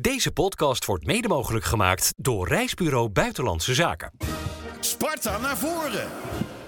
[0.00, 4.12] Deze podcast wordt mede mogelijk gemaakt door Reisbureau Buitenlandse Zaken.
[4.80, 6.08] Sparta naar voren.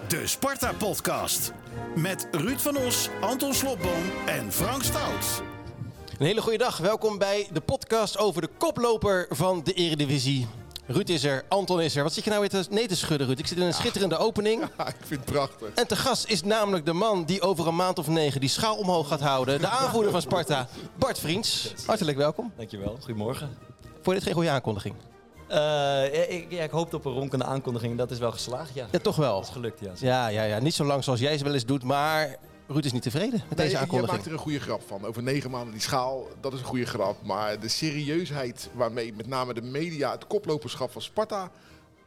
[0.08, 1.52] De Sparta-podcast.
[1.96, 5.42] Met Ruud van Os, Anton Slobboom en Frank Stout.
[6.18, 6.78] Een hele goede dag.
[6.78, 10.46] Welkom bij de podcast over de koploper van de Eredivisie.
[10.86, 12.02] Ruud is er, Anton is er.
[12.02, 13.38] Wat zit je nou weer te, nee te schudden, Ruud?
[13.38, 14.60] Ik zit in een schitterende opening.
[14.78, 15.68] Ja, ik vind het prachtig.
[15.74, 18.76] En te gast is namelijk de man die over een maand of negen die schaal
[18.76, 19.60] omhoog gaat houden.
[19.60, 20.68] De aanvoerder van Sparta,
[20.98, 21.72] Bart Vriends.
[21.86, 22.52] Hartelijk welkom.
[22.56, 23.56] Dankjewel, goedemorgen.
[23.80, 24.94] Vond je dit geen goede aankondiging?
[25.48, 27.98] Eh, ja, ik, ja, ik hoopte op een ronkende aankondiging.
[27.98, 28.86] Dat is wel geslaagd, ja.
[28.90, 29.34] Ja, toch wel.
[29.34, 29.90] Dat is gelukt, ja.
[29.96, 30.58] Ja, ja, ja.
[30.58, 32.36] Niet zo lang zoals jij ze wel eens doet, maar
[32.72, 34.12] Ruud is niet tevreden met Nee, deze je aankondiging.
[34.16, 35.04] maakt er een goede grap van.
[35.06, 37.16] Over negen maanden die schaal, dat is een goede grap.
[37.24, 41.50] Maar de serieusheid waarmee met name de media het koploperschap van Sparta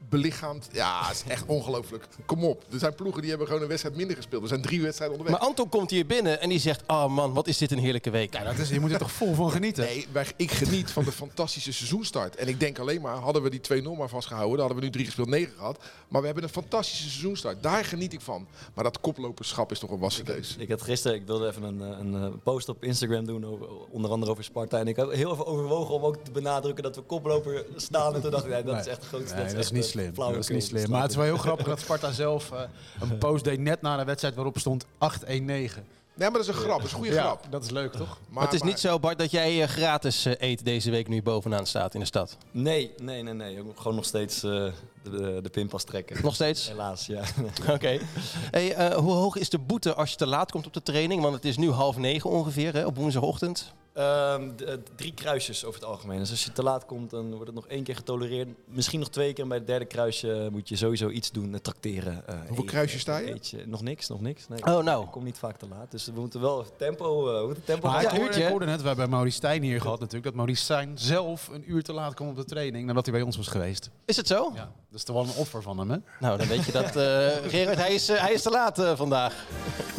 [0.09, 2.05] belichaamt, ja, is echt ongelooflijk.
[2.26, 4.41] Kom op, er zijn ploegen die hebben gewoon een wedstrijd minder gespeeld.
[4.41, 5.40] Er zijn drie wedstrijden onderweg.
[5.40, 8.10] Maar Anton komt hier binnen en die zegt, oh man, wat is dit een heerlijke
[8.10, 8.34] week.
[8.34, 9.84] Ja, dat is, je moet er toch vol van genieten.
[9.84, 12.36] Nee, wij- ik geniet van de fantastische seizoenstart.
[12.36, 14.91] En ik denk alleen maar, hadden we die 2-0 maar vastgehouden, dan hadden we nu
[14.91, 15.77] drie gespeeld, negen gehad.
[16.08, 17.63] Maar we hebben een fantastische seizoenstart.
[17.63, 18.48] Daar geniet ik van.
[18.74, 20.55] Maar dat koploperschap is toch een wassen deus.
[20.60, 23.68] Ik had gisteren, ik wilde even een, eh, een, eh, post op Instagram doen, over,
[23.90, 24.80] onder andere over Sparta.
[24.80, 28.15] En ik had heel even overwogen om ook te benadrukken dat we koploper staan.
[28.15, 29.34] En toen dacht ik, nee, dat is echt groot.
[29.35, 30.13] Nee, dat is niet slim.
[30.15, 30.90] Dat is niet slim.
[30.90, 32.60] Maar het is wel heel grappig dat Sparta zelf eh,
[32.99, 34.90] een post deed net na de wedstrijd waarop stond 8-1-9.
[36.18, 36.77] Nee, maar dat is een grap.
[36.77, 37.46] Dat is een goede Ja, grap.
[37.49, 38.20] dat is leuk toch?
[38.29, 41.07] Maar, het is maar- niet zo, Bart, dat jij eh, gratis eh, eet deze week
[41.07, 42.37] nu bovenaan staat in de stad.
[42.52, 43.57] Nee, nee, nee, nee.
[43.57, 46.21] Ik moet gewoon nog steeds eh, de, de, de pinpas trekken.
[46.24, 46.68] Nog steeds?
[46.68, 47.21] Helaas, ja.
[47.74, 47.99] Oké.
[48.52, 51.21] Hey, eh, hoe hoog is de boete als je te laat komt op de training?
[51.21, 53.74] Want het is nu half negen ongeveer hè, op woensdagochtend.
[53.96, 56.20] Ehm, eh, drie kruisjes over het algemeen.
[56.20, 58.48] Dus als je te laat komt, dan wordt het nog één keer getolereerd.
[58.65, 59.43] Misschien nog twee keer.
[59.43, 61.54] En bij het derde kruisje moet je sowieso iets doen.
[61.54, 62.27] eh, Trakteren.
[62.27, 63.34] eh, Hoeveel kruisjes sta je?
[63.34, 63.63] eetje.
[63.68, 64.47] Nog niks, nog niks.
[64.47, 65.03] Nee, Oh, nou.
[65.03, 65.91] Ik kom niet vaak te laat.
[65.91, 67.34] Dus we moeten wel even tempo...
[67.34, 68.46] eh, we moeten tempo Maar uurtje, hè?
[68.46, 71.72] ik hoorde net, we hebben Maurice Stijn hier gehad natuurlijk, dat Maurice Stijn zelf een
[71.72, 73.90] uur te laat kwam op de training nadat hij bij ons was geweest.
[74.06, 74.52] Is het zo?
[74.56, 75.97] Ja, dat is toch wel een offer van hem hè?
[76.19, 76.96] Nou, dan weet je dat.
[76.96, 79.46] eh Gerard, hij is, eh, hij is te laat eh, vandaag.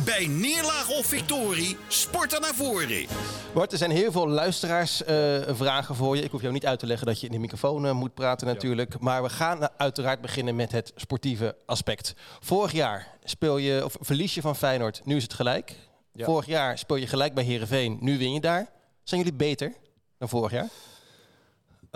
[0.05, 3.07] Bij neerlaag of victorie, Sparta naar voren.
[3.55, 6.23] Bart, er zijn heel veel luisteraarsvragen voor je.
[6.23, 8.99] Ik hoef jou niet uit te leggen dat je in de microfoon moet praten natuurlijk.
[8.99, 12.15] Maar we gaan uiteraard beginnen met het sportieve aspect.
[12.41, 15.75] Vorig jaar speel je, of verlies je van Feyenoord, nu is het gelijk.
[16.13, 16.25] Ja.
[16.25, 18.71] Vorig jaar speel je gelijk bij Herenveen, nu win je daar.
[19.03, 19.73] Zijn jullie beter
[20.19, 20.69] dan vorig jaar?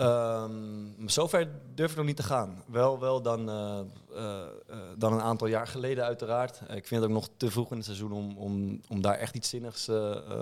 [0.01, 2.63] Ehm, zover durf ik nog niet te gaan.
[2.65, 3.79] Wel, wel dan, eh,
[4.15, 6.61] eh, eh, dan een aantal jaar geleden uiteraard.
[6.61, 9.35] Ik vind het ook nog te vroeg in het seizoen om, om, om daar echt
[9.35, 9.89] iets zinnigs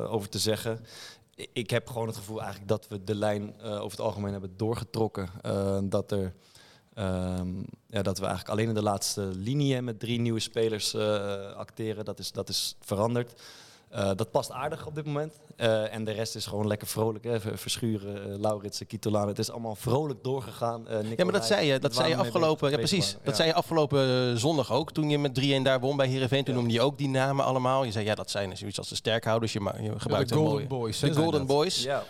[0.07, 0.85] over te zeggen.
[1.53, 5.29] Ik heb gewoon het gevoel eigenlijk dat we de lijn over het algemeen hebben doorgetrokken.
[5.41, 6.33] Eh, dat, er,
[6.93, 10.95] ehm, ja, dat we eigenlijk alleen in de laatste linie met drie nieuwe spelers
[11.55, 12.05] acteren.
[12.05, 13.41] Dat is, dat is veranderd.
[13.89, 15.33] Eh, dat past aardig op dit moment.
[15.55, 17.23] Eh, en de rest is gewoon lekker vrolijk.
[17.23, 17.39] Hè?
[17.39, 19.27] Ver- Verschuren, uh, Lauritsen, Kitolano.
[19.27, 20.87] Het is allemaal vrolijk doorgegaan.
[20.87, 23.11] Eh, Ja, maar dat zei je, dat zei je afgelopen, ja, precies.
[23.11, 23.33] Dat Ja.
[23.33, 24.91] zei je afgelopen eh, zondag ook.
[24.91, 26.59] Toen je met 3-1 daar won bij Herenveen, toen Ja.
[26.59, 27.83] noemde je ook die namen allemaal.
[27.83, 29.53] Je zei ja, dat zijn zoiets als de sterkhouders.
[29.53, 31.47] Je, ma- je gebruikt de Golden mooie- Boys, De Golden dat.
[31.47, 31.83] Boys.
[31.83, 32.03] Ja.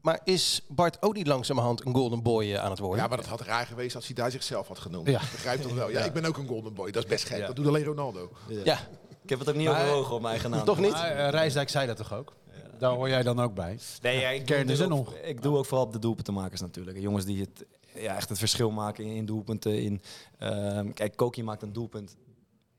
[0.00, 3.02] Maar is Bart ook niet langzamerhand een Golden Boy eh, aan het worden?
[3.02, 5.06] Ja, maar dat had raar geweest als hij daar zichzelf had genoemd.
[5.08, 5.18] Ja.
[5.18, 5.90] Begrijp dat wel.
[5.90, 6.90] Ja, ik ben ook een golden boy.
[6.90, 7.38] Dat is best gek.
[7.38, 7.46] Ja.
[7.46, 8.30] Dat doet alleen Ronaldo.
[8.64, 8.78] Ja,
[9.22, 10.64] Ik heb het ook niet Maar- overwogen op mijn eigen naam.
[10.64, 10.90] toch niet?
[10.92, 12.32] Maar Rijsdijk zei dat toch ook?
[12.78, 13.78] Daar hoor jij dan ook bij.
[14.02, 15.18] Nee, ja, ik, Kern doe er natuurlijk nog.
[15.18, 16.98] ook- ik doe ook vooral op de doelpuntenmakers natuurlijk.
[17.00, 19.82] Jongens die het, ja, echt het verschil maken in, in doelpunten.
[19.82, 20.02] In,
[20.38, 22.16] ehm, kijk, Koki maakt een doelpunt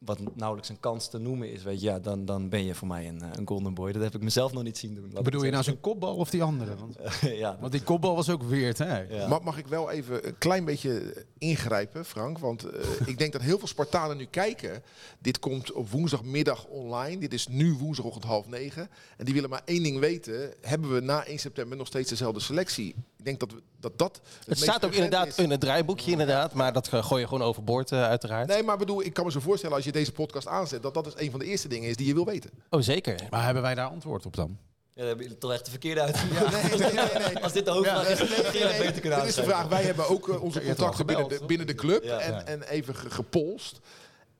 [0.05, 1.63] wat nauwelijks een kans te noemen is.
[1.63, 3.91] Weet je, ja, dan, dan ben je voor mij een, eh, een golden boy.
[3.91, 5.23] Dat heb ik mezelf nog niet zien doen.
[5.23, 6.75] Bedoel je nou zijn kopbal of die andere?
[6.75, 6.97] Want,
[7.43, 8.99] ja, want die kopbal was ook weird hè?
[8.99, 9.27] ja.
[9.27, 12.39] Mag, mag ik wel even een klein beetje ingrijpen, Frank?
[12.39, 14.83] Want eh, ik denk dat heel veel Spartanen nu kijken.
[15.19, 17.17] Dit komt op woensdagmiddag online.
[17.17, 18.89] Dit is nu woensdagochtend half negen.
[19.17, 20.53] En die willen maar één ding weten.
[20.61, 22.95] Hebben we na 1 september nog steeds dezelfde selectie?
[23.23, 25.35] Ik denk dat we, dat, dat het, staat ook inderdaad is.
[25.35, 26.53] in het draaiboekje, inderdaad.
[26.53, 28.47] Maar dat gooi je gewoon overboord, eh, uiteraard.
[28.47, 30.81] Nee, maar bedoel, ik kan me zo voorstellen als je deze podcast aanzet...
[30.83, 32.49] dat dat dus een van de eerste dingen is die je wil weten.
[32.69, 33.19] Oh, zeker.
[33.29, 34.57] Maar hebben wij daar antwoord op dan?
[34.93, 36.15] Ja, dan hebben jullie toch echt de verkeerde uit.
[36.31, 37.43] nee, nee, nee.
[37.43, 39.43] Als dit de hoofdvraag is, Nee, dan nee, dat nee, beter kunnen Dit is de
[39.43, 39.67] vraag.
[39.67, 42.19] Wij hebben ook eh, onze contacten binnen de, binnen de club Ja.
[42.19, 42.43] en, Ja.
[42.45, 43.79] en even ge- gepolst.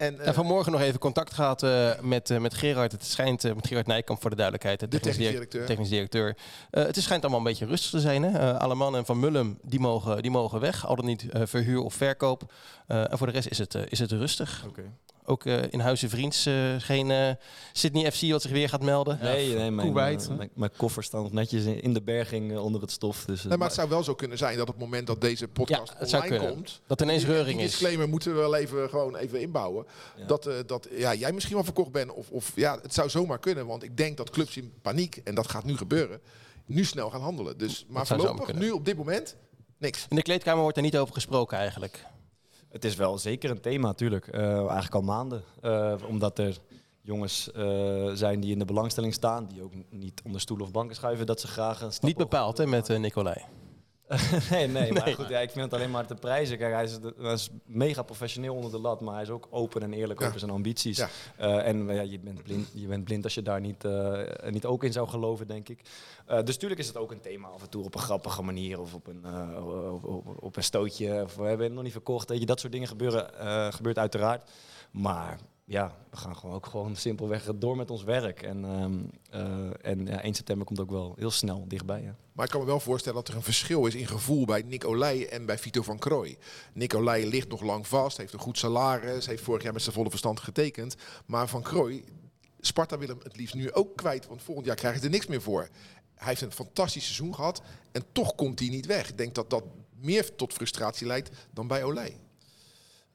[0.04, 2.92] En, En vanmorgen nog even contact gehad eh, met, eh, met Gerard.
[2.92, 5.66] Het schijnt, met Gerard Nijkamp voor de duidelijkheid, de, technisch directeur.
[5.66, 6.38] technisch directeur.
[6.72, 8.24] Eh, het is- schijnt allemaal een beetje rustig te zijn.
[8.24, 8.60] Hè?
[8.60, 10.86] Alleman en Van Mullum, die mogen, die mogen weg.
[10.88, 12.54] Al dan niet verhuur of verkoop.
[12.88, 14.66] En voor de rest is het, is het rustig.
[14.68, 14.82] Oké.
[15.26, 17.30] Ook eh, in Huizen Vriends eh, geen eh,
[17.74, 19.20] Sydney FC wat zich weer gaat melden.
[19.22, 22.92] Nee, nee mijn, mijn, mijn koffer staat nog netjes in, in de berging onder het
[22.92, 23.26] stof.
[23.26, 25.48] Dus, nee, maar het zou wel zo kunnen zijn dat op het moment dat deze
[25.48, 26.82] podcast Ja, online komt...
[26.88, 27.72] Dat ineens die- reuring die is.
[27.72, 29.86] disclaimer moeten we wel even, gewoon even inbouwen.
[30.18, 30.26] Ja.
[30.26, 32.14] Dat, eh, dat ja, jij misschien wel verkocht bent.
[32.14, 33.66] Of, of ja, het zou zomaar kunnen.
[33.66, 36.20] Want ik denk dat clubs in paniek, en dat gaat nu gebeuren...
[36.66, 37.58] nu snel gaan handelen.
[37.58, 39.36] Dus, maar voorlopig, nu op dit moment,
[39.78, 40.06] niks.
[40.10, 42.06] In de kleedkamer wordt er niet over gesproken eigenlijk.
[42.74, 44.28] Het is wel zeker een thema, natuurlijk.
[44.28, 45.44] Eh, eigenlijk al maanden.
[45.62, 46.58] Eh, omdat er
[47.02, 50.96] jongens eh, zijn die in de belangstelling staan, die ook niet onder stoelen of banken
[50.96, 53.46] schuiven, dat ze graag een stap Niet bepaald hè, met Nicolai.
[54.52, 56.58] nee, nee, maar goed, ja, ik vind het alleen maar te prijzen.
[56.58, 59.48] Kijk, hij is, de- hij is mega professioneel onder de lat, maar hij is ook
[59.50, 60.28] open en eerlijk Ja.
[60.28, 60.98] over zijn ambities.
[60.98, 61.10] Ja.
[61.38, 64.20] Eh, en ja, je, bent blind, je bent blind als je daar niet, eh,
[64.50, 65.82] niet ook in zou geloven, denk ik.
[66.26, 68.80] Eh, dus tuurlijk is het ook een thema af en toe op een grappige manier
[68.80, 69.26] of op een,
[69.92, 71.22] op, op, op een stootje.
[71.24, 72.30] Of we hebben het nog niet verkocht.
[72.30, 73.30] Weet je, dat soort dingen gebeuren,
[73.74, 74.52] gebeurt uiteraard.
[74.92, 78.42] Maar ja, we gaan gewoon ook gewoon simpelweg door met ons werk.
[78.42, 79.00] En, ehm,
[79.30, 82.02] eh, en ja, 1 september komt ook wel heel snel dichtbij.
[82.02, 82.16] Ja.
[82.34, 85.26] Maar ik kan me wel voorstellen dat er een verschil is in gevoel bij Nicolai
[85.26, 86.38] en bij Vito van Krooi.
[86.74, 90.10] Nicolai ligt nog lang vast, heeft een goed salaris, heeft vorig jaar met zijn volle
[90.10, 90.96] verstand getekend.
[91.26, 92.04] Maar van Krooi,
[92.60, 95.28] Sparta wil hem het liefst nu ook kwijt, want volgend jaar krijgt hij er niks
[95.28, 95.70] meer voor.
[96.16, 97.62] Hij heeft een fantastisch seizoen gehad
[97.92, 99.10] en toch komt hij niet weg.
[99.10, 99.64] Ik denk dat dat
[100.00, 102.20] meer tot frustratie leidt dan bij Olij.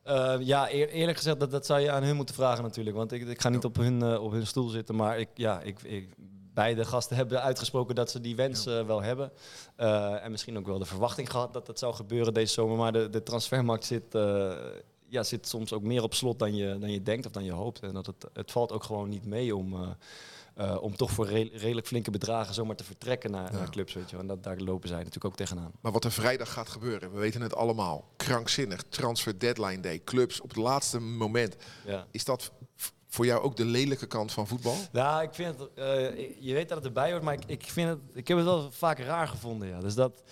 [0.08, 2.96] Eh, ja, eer- eerlijk gezegd, dat, dat zou je aan hun moeten vragen natuurlijk.
[2.96, 4.94] Want ik, ik ga niet op hun, eh, op hun stoel zitten.
[4.94, 6.14] Maar ik, ja, ik, ik,
[6.55, 9.32] beide gasten hebben uitgesproken dat ze die wens eh, wel hebben.
[10.22, 12.76] En misschien ook wel de verwachting gehad dat dat zou gebeuren deze zomer.
[12.76, 14.19] Maar de, de transfermarkt zit,
[15.08, 17.52] ja, zit soms ook meer op slot dan je, dan je denkt of dan je
[17.52, 17.81] hoopt.
[17.81, 19.96] En dat het, het valt ook gewoon niet mee om...
[20.58, 23.93] eh, om toch voor re- redelijk flinke bedragen zomaar te vertrekken naar, naar clubs.
[23.93, 24.16] Weet je.
[24.16, 25.72] En dat, daar lopen zij natuurlijk ook tegenaan.
[25.81, 28.08] Maar wat er vrijdag gaat gebeuren, we weten het allemaal.
[28.16, 31.56] Krankzinnig, transfer deadline day, clubs op het laatste moment.
[31.87, 32.06] Ja.
[32.10, 32.52] Is dat
[33.08, 34.75] voor jou ook de lelijke kant van voetbal?
[34.93, 37.88] Nou, ik vind het, eh, je weet dat het erbij hoort, maar ik, ik, vind
[37.88, 39.69] het, ik heb het wel vaak raar gevonden.
[39.69, 39.81] Ja.
[39.81, 40.22] Dus dat,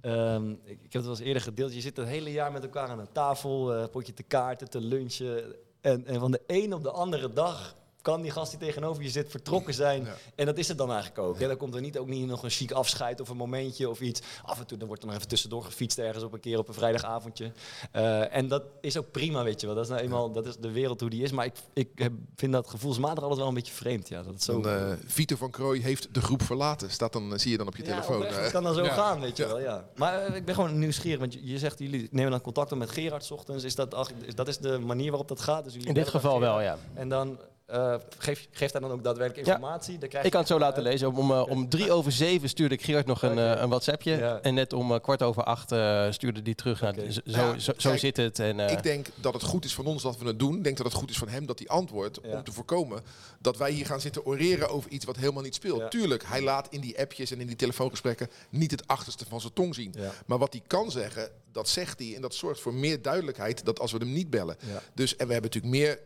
[0.00, 1.74] ehm, ik, ik heb het wel eens eerder gedeeld.
[1.74, 4.80] Je zit het hele jaar met elkaar aan een tafel, eh potje te kaarten, te
[4.80, 5.54] lunchen.
[5.80, 9.10] En, en van de een op de andere dag kan die gast die tegenover je
[9.10, 10.04] zit vertrokken zijn.
[10.04, 10.14] Ja.
[10.34, 11.38] En dat is het dan eigenlijk ook.
[11.40, 11.46] Hè.
[11.46, 14.20] Dan komt er niet, ook niet nog een chic afscheid of een momentje of iets.
[14.42, 16.68] Af en toe dan wordt er nog even tussendoor gefietst ergens op een keer op
[16.68, 17.52] een vrijdagavondje.
[17.92, 19.74] Eh, en dat is ook prima, weet je wel.
[19.74, 21.30] Dat is nou eenmaal dat is de wereld hoe die is.
[21.32, 24.08] Maar ik, ik heb, vind dat gevoelsmatig altijd wel een beetje vreemd.
[24.08, 24.60] Ja, dat zo...
[24.60, 26.90] Dan, eh, Vito van Krooi heeft de groep verlaten.
[26.90, 28.16] Staat dan, eh, zie je dan op je Ja, telefoon.
[28.16, 28.42] oprecht, eh.
[28.42, 28.94] het kan dan zo Ja.
[28.94, 29.60] gaan, weet je wel.
[29.60, 29.88] Ja.
[29.96, 32.78] Maar eh, ik ben gewoon nieuwsgierig, want je, je zegt jullie nemen dan contact op
[32.78, 33.64] met Gerard 's ochtends.
[33.64, 35.64] Is dat, ach, is, dat is de manier waarop dat gaat?
[35.64, 36.76] Dus jullie In dit geval wel, ja.
[36.94, 37.38] En dan
[37.70, 39.52] eh, geef, geeft hij dan ook daadwerkelijk Ja.
[39.54, 39.98] informatie?
[39.98, 41.14] Dan krijg Ik kan het zo laten lezen.
[41.14, 44.16] Om, eh, om drie over zeven stuurde ik Gerard nog een, eh, een WhatsAppje.
[44.16, 44.38] Ja.
[44.42, 46.80] En net om eh, kwart over acht eh, stuurde die terug.
[46.80, 48.38] Nou, zo, Ja, zo, zo kijk, zit het.
[48.38, 50.56] En, eh, Ik denk dat het goed is van ons dat we het doen.
[50.56, 52.18] Ik denk dat het goed is van hem dat hij antwoordt.
[52.22, 52.36] Ja.
[52.36, 53.02] Om te voorkomen
[53.38, 55.80] dat wij hier gaan zitten oreren over iets wat helemaal niet speelt.
[55.80, 55.88] Ja.
[55.88, 59.52] Tuurlijk, hij laat in die appjes en in die telefoongesprekken niet het achterste van zijn
[59.52, 59.94] tong zien.
[59.98, 60.10] Ja.
[60.26, 62.14] Maar wat hij kan zeggen, dat zegt hij.
[62.14, 64.56] En dat zorgt voor meer duidelijkheid dat als we hem niet bellen.
[64.66, 64.82] Ja.
[64.94, 66.00] Dus, en we hebben natuurlijk meer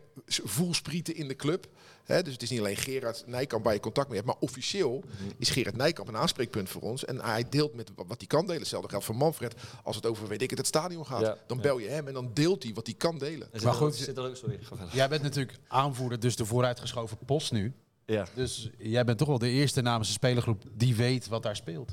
[0.44, 1.69] voelsprieten in de club.
[2.05, 4.31] Hè, dus het is niet alleen Gerard Nijkamp waar je contact mee hebt.
[4.31, 5.31] Maar officieel Mhm.
[5.38, 7.05] is Gerard Nijkamp een aanspreekpunt voor ons.
[7.05, 8.61] En hij deelt met wat hij kan delen.
[8.61, 9.55] Hetzelfde geldt voor Manfred.
[9.82, 11.20] Als het over, weet ik het, het stadion gaat.
[11.20, 11.37] Ja.
[11.46, 13.49] Dan bel je hem en dan deelt hij wat hij kan delen.
[13.62, 14.58] Maar goed, zit er ook, sorry.
[14.93, 17.73] Jij bent natuurlijk aanvoerder, dus de vooruitgeschoven post nu.
[18.06, 18.26] Ja.
[18.35, 21.93] Dus jij bent toch wel de eerste namens de spelergroep die weet wat daar speelt.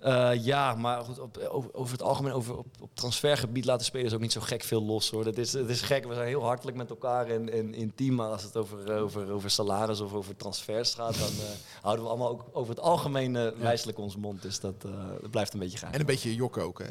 [0.00, 4.14] Eh, ja, maar goed, op, over, over het algemeen, over, op, op transfergebied laten spelers
[4.14, 5.24] ook niet zo gek veel los hoor.
[5.24, 8.28] Dat is, het is gek, we zijn heel hartelijk met elkaar en, en intiem, maar
[8.28, 12.28] als het over, over, over salaris of over transfers gaat, dan eh, houden we allemaal
[12.30, 14.42] ook over het algemeen eh, wijselijk onze mond.
[14.42, 15.92] Dus dat, eh, dat blijft een beetje gaaf.
[15.92, 16.90] En een beetje jokken ook, hè?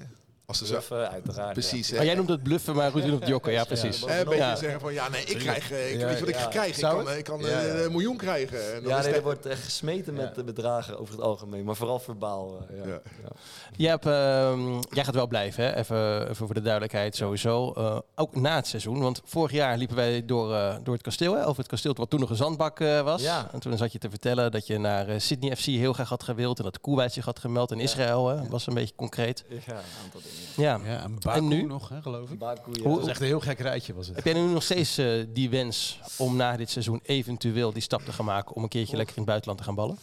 [0.50, 1.54] Als ze Bluffen, uiteraard.
[1.54, 1.92] precies.
[1.92, 3.52] maar jij noemt het bluffen, maar Ruud noemt het jokken.
[3.52, 4.06] Ja, precies.
[4.06, 4.56] Hè, een beetje Ja.
[4.56, 6.42] zeggen van ja, nee, ik krijg, eh, ik, Ja, weet wat ik ja.
[6.42, 6.76] ga krijgen?
[6.90, 7.84] Ik kan, eh, ik kan Ja, eh, ja.
[7.84, 8.74] een miljoen krijgen.
[8.74, 11.76] En dan Ja, nee, er wordt echt gesmeten met de bedragen over het algemeen, maar
[11.76, 12.66] vooral verbaal.
[12.70, 12.86] ja.
[12.88, 12.92] Ja.
[13.24, 13.30] Ja.
[13.78, 15.76] Jij, hebt, ehm, jij gaat wel blijven, hè?
[15.76, 17.72] Even, even voor de duidelijkheid sowieso.
[17.74, 21.34] Eh, ook na het seizoen, want vorig jaar liepen wij door, eh, door het kasteel.
[21.34, 21.46] Hè?
[21.46, 23.22] Over het kasteel wat toen nog een zandbak eh, was.
[23.22, 23.50] Ja.
[23.52, 26.58] En toen zat je te vertellen dat je naar Sydney FC heel graag had gewild.
[26.58, 28.28] En dat Koeweit zich had gemeld in Israël.
[28.28, 28.36] Hè?
[28.36, 29.44] Dat was een beetje concreet.
[29.50, 30.39] Ja, een aantal dingen.
[30.58, 30.80] Ja.
[30.86, 31.64] Ja, een Baku nu?
[31.64, 32.40] nog, hè, geloof ik.
[32.40, 32.82] Baku, ja.
[32.82, 34.16] Hoe- Dat is echt een heel gek rijtje was het.
[34.16, 38.02] Heb jij nu nog steeds eh, die wens om na dit seizoen eventueel die stap
[38.02, 39.98] te gaan maken om een keertje lekker in het buitenland te gaan ballen?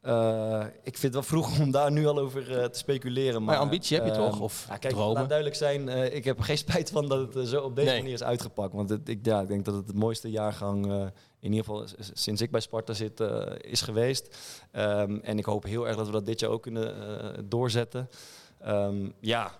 [0.00, 3.34] Eh, ik vind het wel vroeg om daar nu al over eh, te speculeren.
[3.44, 4.40] Maar, Maar ambitie heb je ehm, toch?
[4.40, 5.14] Of ja, kijk, dromen?
[5.14, 7.88] laat duidelijk zijn, eh, ik heb er geen spijt van dat het zo op deze
[7.88, 7.98] Nee.
[7.98, 8.72] manier is uitgepakt.
[8.74, 11.00] Want het, ik, ja, ik denk dat het het mooiste jaargang, eh,
[11.40, 14.36] in ieder geval sinds ik bij Sparta zit, eh, is geweest.
[14.72, 18.08] Ehm, en ik hoop heel erg dat we dat dit jaar ook kunnen eh, doorzetten.
[18.60, 19.52] Ehm, ja,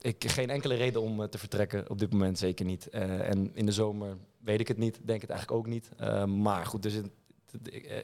[0.00, 2.88] ik geen enkele reden om eh, te vertrekken op dit moment, zeker niet.
[2.88, 5.90] Eh, en in de zomer weet ik het niet, denk het eigenlijk ook niet.
[5.96, 7.00] Ehm, maar goed, dus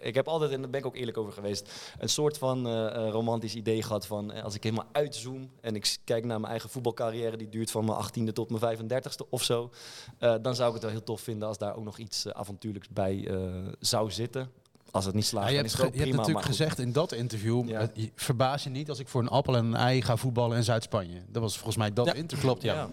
[0.01, 2.87] ik, heb altijd, en daar ben ik ook eerlijk over geweest, een soort van eh,
[2.87, 6.51] eh, romantisch idee gehad van eh, als ik helemaal uitzoom en ik kijk naar mijn
[6.51, 9.71] eigen voetbalcarrière, die duurt van mijn 18e tot mijn 35e of zo,
[10.19, 12.33] eh, dan zou ik het wel heel tof vinden als daar ook nog iets eh,
[12.33, 14.51] avontuurlijks bij eh, zou zitten.
[14.95, 17.13] Als het niet slaagt, Ja, je dan hebt, is het hebt natuurlijk gezegd in dat
[17.13, 17.81] interview, Ja.
[17.95, 20.65] eh, verbaas je niet als ik voor een appel en een ei ga voetballen in
[20.65, 21.23] Zuid-Spanje.
[21.29, 22.47] Dat was volgens mij dat Ja, interview.
[22.47, 22.89] klopt, ja.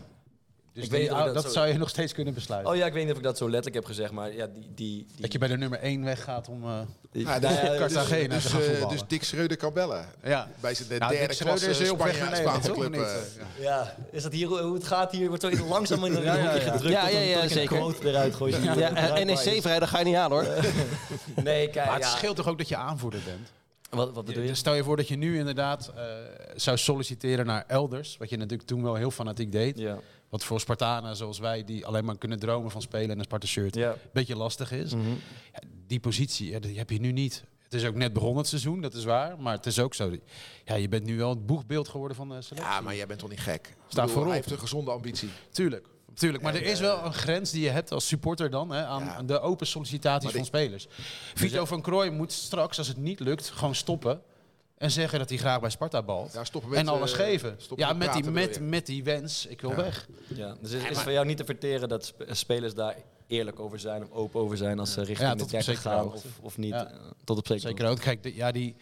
[0.74, 2.72] Dus Ik weet niet of ik dat dat zo- zou je nog steeds kunnen besluiten.
[2.72, 4.62] Oh ja, ik weet niet of ik dat zo letterlijk heb gezegd, maar ja, die...
[4.62, 6.64] die, die Dat je bij de nummer 1 weggaat om...
[6.64, 6.80] eh,
[7.12, 8.98] die- Ja, nou ja, dus, Cartagena dus, te gaan eh, voetballen.
[8.98, 10.06] dus Dick Schreuder kan bellen.
[10.24, 10.48] ja.
[10.60, 12.94] Bij zijn de Nou, derde Dick Schreuder klasse is weg Spanje, Spaanse club.
[12.94, 13.00] Eh.
[13.00, 13.40] niet?
[13.60, 13.64] Ja.
[13.64, 15.28] Ja, is dat hier hoe het gaat hier?
[15.28, 16.72] Wordt zo langzaam in een Ja, ja, hoekje ja.
[16.72, 17.78] gedrukt Ja, ja, ja, zeker.
[17.78, 18.52] quote eruit gooi.
[18.62, 19.24] die Ja.
[19.24, 20.46] NEC vrij, dat ga je niet aan hoor.
[21.44, 23.52] Nee, kijk, Maar het scheelt toch ook dat je aanvoerder bent?
[23.90, 24.48] Wat, wat bedoel je?
[24.50, 26.04] Dus stel je voor dat je nu inderdaad eh,
[26.56, 28.18] zou solliciteren naar elders.
[28.18, 29.78] Wat je natuurlijk toen wel heel fanatiek deed.
[29.78, 29.98] Ja,
[30.32, 33.76] Wat voor Spartanen zoals wij, die alleen maar kunnen dromen van spelen in een Sparta-shirt,
[33.76, 33.92] ja.
[33.92, 34.94] een beetje lastig is.
[34.94, 35.10] Mhm.
[35.54, 37.44] Ja, die positie, ja, die heb je nu niet.
[37.64, 39.40] Het is ook net begonnen het seizoen, dat is waar.
[39.40, 40.16] Maar het is ook zo.
[40.66, 42.72] Ja, je bent nu wel het boegbeeld geworden van de selectie.
[42.72, 43.76] Ja, maar jij bent toch niet gek?
[43.88, 44.26] Sta voorop.
[44.26, 45.30] Hij heeft een gezonde ambitie.
[45.52, 45.88] Tuurlijk.
[46.14, 48.86] Tuurlijk, maar En, er is wel een grens die je hebt als supporter dan hè,
[48.86, 49.22] aan Ja.
[49.24, 50.88] de open sollicitaties van spelers.
[51.34, 54.22] Vito van Krooi moet straks, als het niet lukt, gewoon stoppen.
[54.82, 56.34] En zeggen dat hij graag bij Sparta balt.
[56.34, 57.58] Ja, stoppen met, en alles eh, geven.
[57.76, 58.62] Ja, met met, die, met, je?
[58.62, 59.76] met die wens, ik wil Ja.
[59.76, 60.08] weg.
[60.28, 62.96] Ja, dus het is voor jou niet te verteren dat sp- spelers daar
[63.28, 65.74] eerlijk over zijn of open over zijn als ze richting Ja, de tot op 30
[65.76, 66.70] zekere gaan of, of niet.
[66.74, 66.86] Ja.
[66.92, 68.00] eh, Tot op zekere Zeker ook.
[68.00, 68.76] Kijk, de- ja, die,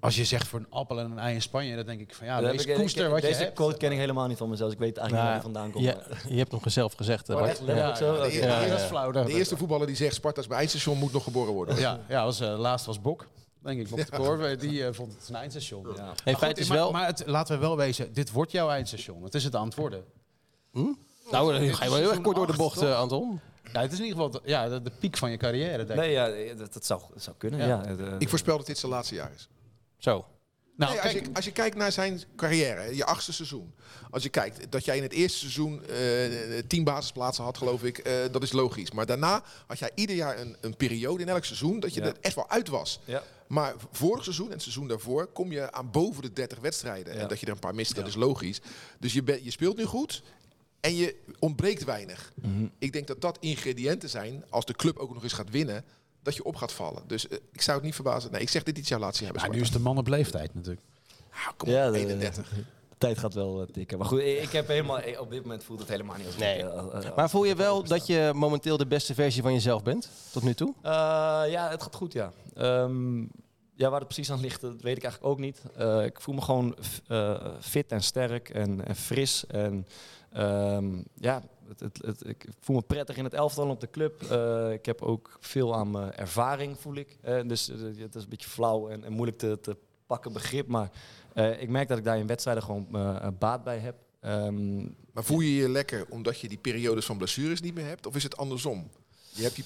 [0.00, 2.26] als je zegt voor een appel en een ei in Spanje, dan denk ik van
[2.26, 4.72] ja, Dat ik- koester ik- wat je Deze quote ken ik helemaal niet van mezelf.
[4.72, 6.08] Ik weet eigenlijk Nou, niet waar die vandaan komt.
[6.14, 7.28] Ja, maar- je hebt nog zelf gezegd.
[7.28, 7.48] Oh, Bart.
[7.50, 7.60] echt?
[7.60, 8.22] Letterlijk zo?
[8.22, 9.10] De- Ja, de- dat is flauw.
[9.12, 11.78] dat- De eerste voetballer die zegt Sparta's bij eindstation moet nog geboren worden.
[11.78, 13.26] Ja, ja was, eh, laatst was Bok,
[13.62, 13.96] denk ik.
[13.96, 15.88] De Korver, die eh, vond het een eindstation.
[15.96, 16.04] Ja.
[16.04, 16.90] Maar feit goed, is maar, wel...
[16.90, 19.22] maar het, laten we wel wezen, dit wordt jouw eindstation.
[19.22, 20.04] Het is het aan het worden.
[20.72, 23.40] nou, dan ga je wel heel erg kort door de bocht, eh, Anton.
[23.72, 25.88] Ja, het is in ieder geval de, ja, de, de piek van je carrière, denk
[25.88, 25.96] ik.
[25.96, 27.66] Nee, ja, dat, dat, zou, dat zou kunnen.
[27.66, 27.84] Ja.
[27.84, 29.48] Eh, Ik voorspel dat dit zijn laatste jaar is.
[29.96, 30.26] Zo.
[30.76, 33.74] Nou, Nee, als, kijk, je, als je kijkt naar zijn carrière, je achtste seizoen.
[34.10, 37.98] Als je kijkt dat jij in het eerste seizoen eh, tien basisplaatsen had, geloof ik,
[37.98, 38.90] eh, dat is logisch.
[38.90, 42.06] Maar daarna had jij ieder jaar een, een periode in elk seizoen dat je Ja.
[42.06, 43.00] er echt wel uit was.
[43.04, 43.22] ja.
[43.52, 47.14] Maar vorig seizoen en het seizoen daarvoor kom je aan boven de 30 wedstrijden.
[47.14, 47.20] Ja.
[47.20, 48.60] En dat je er een paar mist, dat is logisch.
[48.98, 50.22] Dus je, je speelt nu goed
[50.80, 52.32] en je ontbreekt weinig.
[52.34, 52.66] Mhm.
[52.78, 55.84] Ik denk dat dat ingrediënten zijn, als de club ook nog eens gaat winnen,
[56.22, 57.02] dat je op gaat vallen.
[57.06, 58.30] Dus eh, ik zou het niet verbazen.
[58.32, 59.84] Nee, ik zeg dit iets jouw laatste jaar bij maar nu is Sparta.
[59.84, 60.86] de man op leeftijd natuurlijk.
[61.32, 62.48] Ah, kom Ja, op, de- 31.
[62.48, 63.98] De tijd gaat wel eh, tikken.
[63.98, 66.58] Maar goed, ik heb helemaal, op dit moment voelt het helemaal niet als Nee.
[66.58, 70.08] ik, Maar voel je wel dat je momenteel de beste versie van jezelf bent?
[70.32, 70.74] Tot nu toe?
[70.82, 70.90] Eh,
[71.48, 72.32] ja, het gaat goed, ja.
[72.54, 73.24] Ehm,
[73.74, 75.62] ja, waar het precies aan ligt, dat weet ik eigenlijk ook niet.
[75.76, 79.46] Eh, ik voel me gewoon eh, fit en sterk en, en fris.
[79.46, 79.86] En
[80.32, 81.42] ehm, ja,
[81.78, 84.22] het, het, ik voel me prettig in het elftal op de club.
[84.22, 87.18] Eh, ik heb ook veel aan mijn ervaring, voel ik.
[87.46, 90.66] Dus het is een beetje flauw en, moeilijk te, te pakken begrip.
[90.66, 90.90] Maar
[91.58, 92.86] ik merk dat ik daar in wedstrijden gewoon
[93.38, 93.96] baat bij heb.
[94.20, 94.76] Ehm,
[95.12, 98.06] Maar voel je je lekker omdat je die periodes van blessures niet meer hebt?
[98.06, 98.90] Of is het andersom?
[99.34, 99.64] Je hebt die,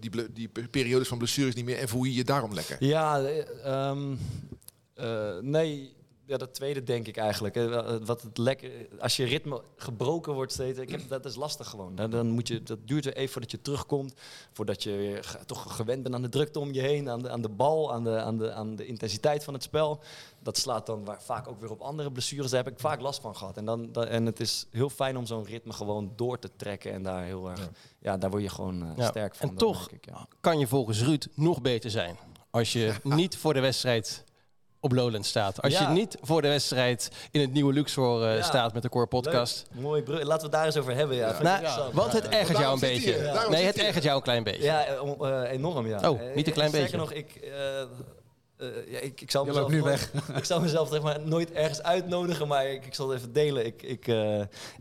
[0.00, 2.76] die, die pe- periodes van blessures niet meer en voel je je daarom lekker?
[2.84, 3.20] Ja,
[4.94, 5.92] eh, nee.
[6.30, 7.54] Ja, dat tweede denk ik eigenlijk.
[7.54, 8.70] Wel, eh, Wat het lekker,
[9.00, 11.94] als je ritme gebroken wordt steeds, ik heb, dat is lastig gewoon.
[11.94, 14.14] Dan, dan moet je, dat duurt er even voordat je terugkomt,
[14.52, 17.42] voordat je weer toch gewend bent aan de drukte om je heen, aan de, aan
[17.42, 20.00] de bal, aan de, aan, de, aan de intensiteit van het spel.
[20.42, 22.50] Dat slaat dan waar, vaak ook weer op andere blessures.
[22.50, 23.56] Daar heb ik vaak last van gehad.
[23.56, 26.92] En, dan, dan- en het is heel fijn om zo'n ritme gewoon door te trekken
[26.92, 29.08] en daar heel erg, ja, daar word je gewoon eh, Ja.
[29.08, 29.48] sterk van.
[29.48, 30.26] En toch ik, ja.
[30.40, 32.16] kan je volgens Ruud nog beter zijn.
[32.50, 34.24] Als je niet voor de wedstrijd
[34.80, 35.62] op Lowland staat.
[35.62, 35.80] Als Ja.
[35.82, 38.42] je niet voor de wedstrijd in het nieuwe Luxor eh, Ja.
[38.42, 39.66] staat met de Core Podcast.
[39.72, 39.82] Leuk.
[39.82, 40.18] Mooi brug.
[40.22, 41.16] Laten we het daar eens over hebben.
[41.16, 41.36] Ja.
[41.42, 43.46] Nou, want het ergert jou een beetje.
[43.50, 44.62] Nee, het ergert jou een klein beetje.
[44.62, 46.10] Ja, eh, eh, enorm, ja.
[46.10, 46.86] Oh, niet een klein Eh, beetje.
[46.88, 47.86] Sterker nog, ik, eh, eh,
[48.86, 51.52] ja, ik, ik zou Je mezelf loopt nu nooit- ik zou mezelf zeg maar, nooit
[51.52, 53.66] ergens uitnodigen, maar ik, ik zal het even delen.
[53.66, 54.40] Ik, ik, eh,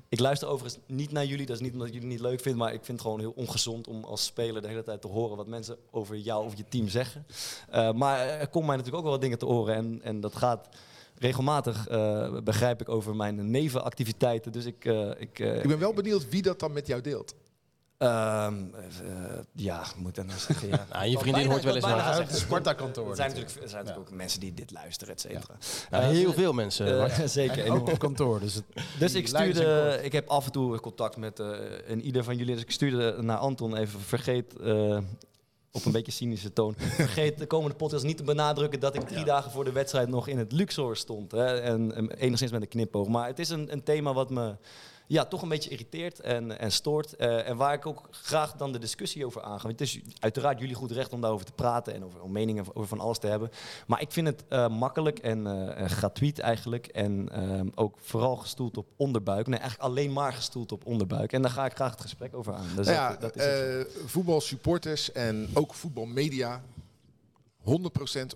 [0.10, 1.46] ik luister overigens niet naar jullie.
[1.46, 3.34] Dat is niet omdat ik jullie niet leuk vind, maar ik vind het gewoon heel
[3.36, 6.64] ongezond om als speler de hele tijd te horen wat mensen over jou of je
[6.70, 7.26] team zeggen.
[7.70, 10.36] Eh, maar er komen mij natuurlijk ook wel wat dingen te horen en, en dat
[10.36, 10.68] gaat
[11.18, 14.52] regelmatig, eh, begrijp ik, over mijn nevenactiviteiten.
[14.52, 14.86] Dus ik...
[14.86, 17.36] eh, ik eh, Ik ben wel benieuwd wie dat dan met jou deelt.
[18.00, 20.68] Ehm, eh, ja, moet dan nou zeggen.
[20.68, 20.86] Ja.
[20.94, 22.00] Nou, je vriendin hoort wel eens naar.
[22.00, 22.30] gezegd.
[22.30, 23.10] Het Sparta-kantoor.
[23.10, 25.54] Er zijn natuurlijk, er zijn natuurlijk ook mensen die dit luisteren, et cetera.
[25.90, 27.10] Nou, Eh, heel veel mensen.
[27.10, 27.66] eh, zeker.
[27.66, 28.40] En ook op kantoor.
[28.40, 28.64] Dus, het,
[29.00, 32.54] Dus ik stuurde, ik heb af en toe contact met eh en ieder van jullie.
[32.54, 34.98] Dus ik stuurde naar Anton even, vergeet eh,
[35.72, 39.24] op een beetje cynische toon, vergeet de komende podcast niet te benadrukken dat ik drie
[39.26, 41.32] dagen voor de wedstrijd nog in het Luxor stond.
[41.32, 43.08] Hè, en, en enigszins met een knipoog.
[43.08, 44.56] Maar het is een, een thema wat me
[45.10, 47.16] ja, toch een beetje irriteert en, en stoort.
[47.16, 49.68] eh, en waar ik ook graag dan de discussie over aanga.
[49.68, 52.88] Het is uiteraard jullie goed recht om daarover te praten en over, om meningen over
[52.88, 53.52] van alles te hebben.
[53.88, 56.88] Maar ik vind het eh, makkelijk en eh, eh, gratuit eigenlijk.
[56.88, 57.30] En
[57.76, 59.48] ook vooral gestoeld op onderbuik.
[59.48, 61.34] Nee, eigenlijk alleen maar gestoeld op onderbuik.
[61.34, 62.68] En daar ga ik graag het gesprek over aan.
[62.76, 63.98] Dus Nou ja, dat, dat is het.
[64.06, 66.62] voetbalsupporters en ook voetbalmedia
[67.64, 67.72] 100%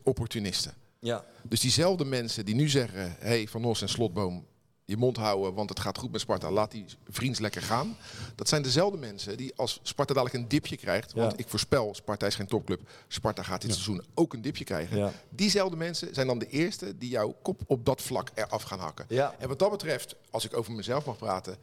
[0.04, 0.74] opportunisten.
[1.00, 1.24] Ja.
[1.44, 3.16] Dus diezelfde mensen die nu zeggen...
[3.20, 4.46] hey, Van Os en Slotboom,
[4.94, 5.54] je mond houden...
[5.54, 7.98] want het gaat goed met Sparta, laat die vriends lekker gaan.
[8.36, 11.14] Dat zijn dezelfde mensen die als Sparta dadelijk een dipje krijgt...
[11.14, 11.38] want Ja.
[11.38, 12.90] ik voorspel, Sparta is geen topclub...
[13.08, 14.98] Sparta gaat dit seizoen ook een dipje krijgen.
[14.98, 15.12] Ja.
[15.30, 16.98] Diezelfde mensen zijn dan de eerste...
[16.98, 19.06] die jouw kop op dat vlak eraf gaan hakken.
[19.10, 19.36] Ja.
[19.40, 21.58] En wat dat betreft, als ik over mezelf mag praten...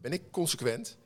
[0.00, 0.96] ben ik consequent.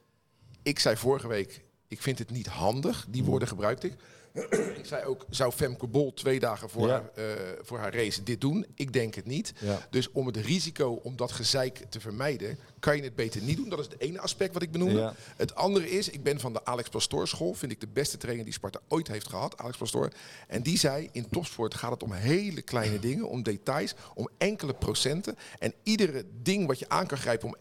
[0.62, 3.06] Ik zei vorige week, ik vind het niet handig.
[3.09, 3.94] Die woorden gebruikte ik.
[4.80, 6.92] ik zei ook, zou Femke Bol twee dagen voor, Ja.
[6.92, 8.66] haar, eh, voor haar race dit doen?
[8.75, 9.52] Ik denk het niet.
[9.59, 9.87] Ja.
[9.90, 13.68] Dus om het risico om dat gezeik te vermijden, kan je het beter niet doen.
[13.68, 14.99] Dat is het ene aspect wat ik benoemde.
[14.99, 15.14] Ja.
[15.37, 17.54] Het andere is, ik ben van de Alex Pastoor school.
[17.54, 20.11] Vind ik de beste trainer die Sparta ooit heeft gehad, Alex Pastoor.
[20.49, 24.75] En die zei, in topsport gaat het om hele kleine dingen, om details, om enkele
[24.75, 25.37] procenten.
[25.59, 27.56] En iedere ding wat je aan kan grijpen om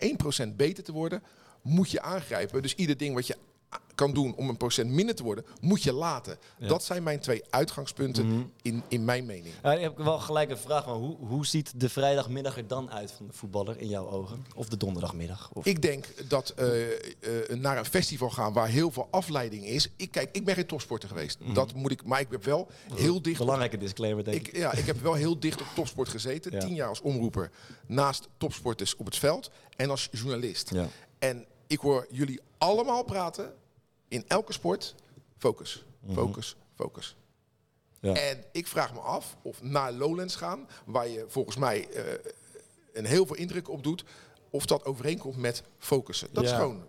[0.51, 1.23] 1% beter te worden,
[1.61, 2.61] moet je aangrijpen.
[2.61, 3.35] Dus ieder ding wat je
[3.99, 6.37] kan doen om een procent minder te worden, moet je laten.
[6.59, 9.53] Dat zijn mijn twee uitgangspunten in, in mijn mening.
[9.63, 12.91] Ja, ik heb wel gelijk een vraag, maar hoe, hoe ziet de vrijdagmiddag er dan
[12.91, 14.45] uit van de voetballer in jouw ogen?
[14.55, 15.49] Of de donderdagmiddag?
[15.53, 15.65] Of...
[15.65, 16.67] Ik denk dat eh,
[17.55, 19.89] naar een festival gaan waar heel veel afleiding is.
[19.95, 21.39] Ik, kijk, ik ben geen topsporter geweest.
[21.53, 23.37] Dat moet ik, maar ik heb wel heel dicht.
[23.37, 24.47] Belangrijke disclaimer, denk ik.
[24.47, 26.51] Ik, ja, ik heb wel heel dicht op topsport gezeten.
[26.51, 26.59] Ja.
[26.59, 27.51] Tien jaar als omroeper.
[27.85, 29.51] Naast topsporters op het veld.
[29.75, 30.69] En als journalist.
[30.73, 30.87] Ja.
[31.19, 33.53] En ik hoor jullie allemaal praten.
[34.07, 34.95] In elke sport.
[35.37, 35.85] Focus.
[36.13, 36.55] Focus.
[36.75, 37.15] Focus.
[37.99, 38.13] Ja.
[38.13, 40.67] En ik vraag me af of naar Lowlands gaan.
[40.85, 42.03] Waar je volgens mij eh,
[42.93, 44.03] een heel veel indruk op doet.
[44.49, 46.29] Of dat overeenkomt met focussen.
[46.31, 46.87] Dat is gewoon...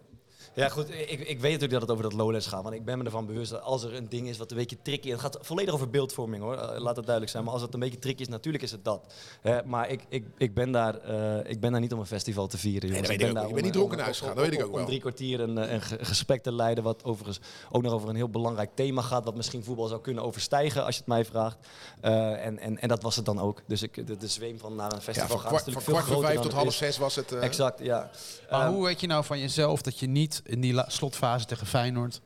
[0.54, 0.90] Ja, goed.
[0.90, 2.62] Ik, ik weet natuurlijk dat het over dat Lowlands gaat.
[2.62, 4.76] Want ik ben me ervan bewust dat als er een ding is wat een beetje
[4.83, 5.12] tricky is.
[5.12, 6.54] Het gaat volledig over beeldvorming hoor.
[6.57, 7.45] eh, Laat het duidelijk zijn.
[7.45, 9.14] Maar als het een beetje tricky is, natuurlijk is het dat.
[9.40, 12.47] Hè, maar ik, ik, ik, ben daar, eh, ik ben daar niet om een festival
[12.47, 12.88] te vieren.
[12.88, 13.09] Jongens.
[13.09, 13.49] dat ben ik ook daar.
[13.49, 14.71] Je bent om- niet dronken om- naar huis om- gegaan, dat weet ik om- ook
[14.73, 14.87] Om wel.
[14.88, 16.85] drie kwartier een, eh, een ge- gesprek te leiden.
[16.85, 17.40] Wat overigens
[17.71, 19.25] ook nog over een heel belangrijk thema gaat.
[19.25, 21.57] Wat misschien voetbal zou kunnen overstijgen als je het mij vraagt.
[22.00, 23.62] Eh, en, en, en dat was het dan ook.
[23.66, 25.83] Dus ik, de, de zweem van naar een Ja, festival van gaan kwart, is van
[25.83, 27.33] natuurlijk kwart voor vijf tot half zes was het...
[27.33, 28.11] eh, Exact, ja.
[28.50, 31.67] Maar Ehm, hoe weet je nou van jezelf dat je niet in die slotfase tegen
[31.67, 32.21] Feyenoord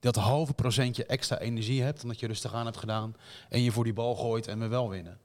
[0.00, 3.16] dat halve procentje extra energie hebt dan dat je rustig aan hebt gedaan
[3.48, 5.18] en je voor die bal gooit en we wel winnen?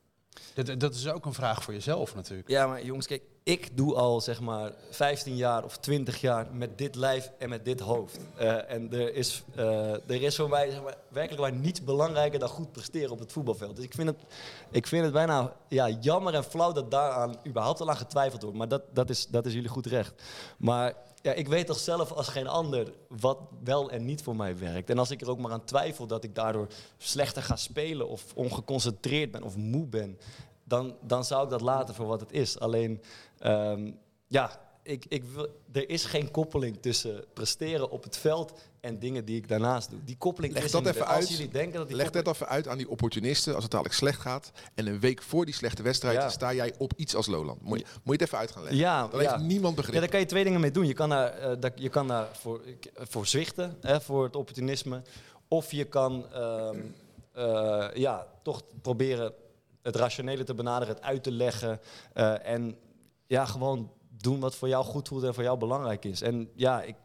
[0.54, 2.50] Dat, dat is ook een vraag voor jezelf natuurlijk.
[2.50, 6.78] Ja, maar jongens, kijk, ik doe al zeg maar 15 jaar of 20 jaar met
[6.78, 8.20] dit lijf en met dit hoofd.
[8.36, 12.40] Eh, en er is, eh, er is voor mij zeg maar, werkelijk waar niets belangrijker
[12.40, 13.76] dan goed presteren op het voetbalveld.
[13.76, 14.18] Dus ik vind het,
[14.72, 18.58] ik vind het bijna ja, jammer en flauw dat daaraan überhaupt al aan getwijfeld wordt.
[18.58, 20.22] Maar dat, dat, is, dat is jullie goed recht.
[20.58, 24.58] Maar ja, ik weet toch zelf als geen ander wat wel en niet voor mij
[24.58, 24.90] werkt.
[24.90, 28.34] En als ik er ook maar aan twijfel dat ik daardoor slechter ga spelen of
[28.36, 30.20] ongeconcentreerd ben of moe ben,
[30.64, 32.60] dan, dan zou ik dat laten voor wat het is.
[32.60, 33.02] Alleen,
[33.40, 33.92] ehm,
[34.28, 39.26] ja, ik, ik wil, er is geen koppeling tussen presteren op het veld en dingen
[39.26, 40.00] die ik daarnaast doe.
[40.04, 40.94] Die koppeling Leg is dat niet.
[40.94, 41.30] even Als uit.
[41.30, 43.96] jullie denken dat die Leg koppeling- dat even uit aan die opportunisten als het dadelijk
[43.98, 44.52] slecht gaat.
[44.74, 46.30] En een week voor die slechte wedstrijd Ja.
[46.30, 47.62] sta jij op iets als Loland.
[47.62, 48.80] Moet je, moet je het even uit gaan leggen.
[48.82, 49.32] Ja, Dan ja.
[49.32, 50.00] heeft niemand Ja, begrip.
[50.00, 50.86] daar kan je twee dingen mee doen.
[50.88, 52.62] Je kan daar, eh, dat- je kan daar voor,
[52.96, 55.02] voor zwichten, hè, voor het opportunisme.
[55.48, 56.80] Of je kan ehm,
[57.34, 59.34] eh, ja, toch proberen
[59.82, 61.80] het rationele te benaderen, het uit te leggen.
[62.14, 62.78] eh, en
[63.28, 63.92] ja, gewoon
[64.24, 66.22] doen wat voor jou goed voelt en voor jou belangrijk is.
[66.22, 66.96] En ja, ik...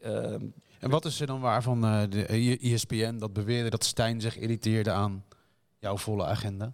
[0.00, 0.44] ehm,
[0.80, 2.26] En wat is er dan waar van eh, de
[2.60, 5.24] ESPN dat beweerde dat Stijn zich irriteerde aan
[5.78, 6.72] jouw volle agenda?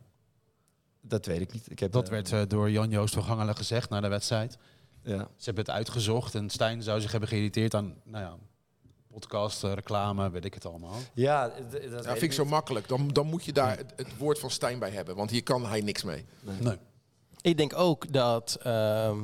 [1.03, 1.71] dat weet ik niet.
[1.71, 4.57] Ik heb, Dat eh, werd eh, door Jan-Joost van Gangelen gezegd na de wedstrijd.
[5.03, 5.17] ja.
[5.37, 8.37] Ze hebben het uitgezocht en Stijn zou zich hebben geïrriteerd aan nou ja,
[9.11, 10.97] podcast, eh, reclame, weet ik het allemaal.
[11.15, 12.89] Ja, dat Ja, vind ik zo makkelijk.
[12.89, 15.17] Dan, dan moet je daar het, het woord van Stijn bij hebben.
[15.17, 16.25] Want hier kan hij niks mee.
[16.61, 16.77] Nee.
[17.43, 19.19] Ik denk ook dat, ehm,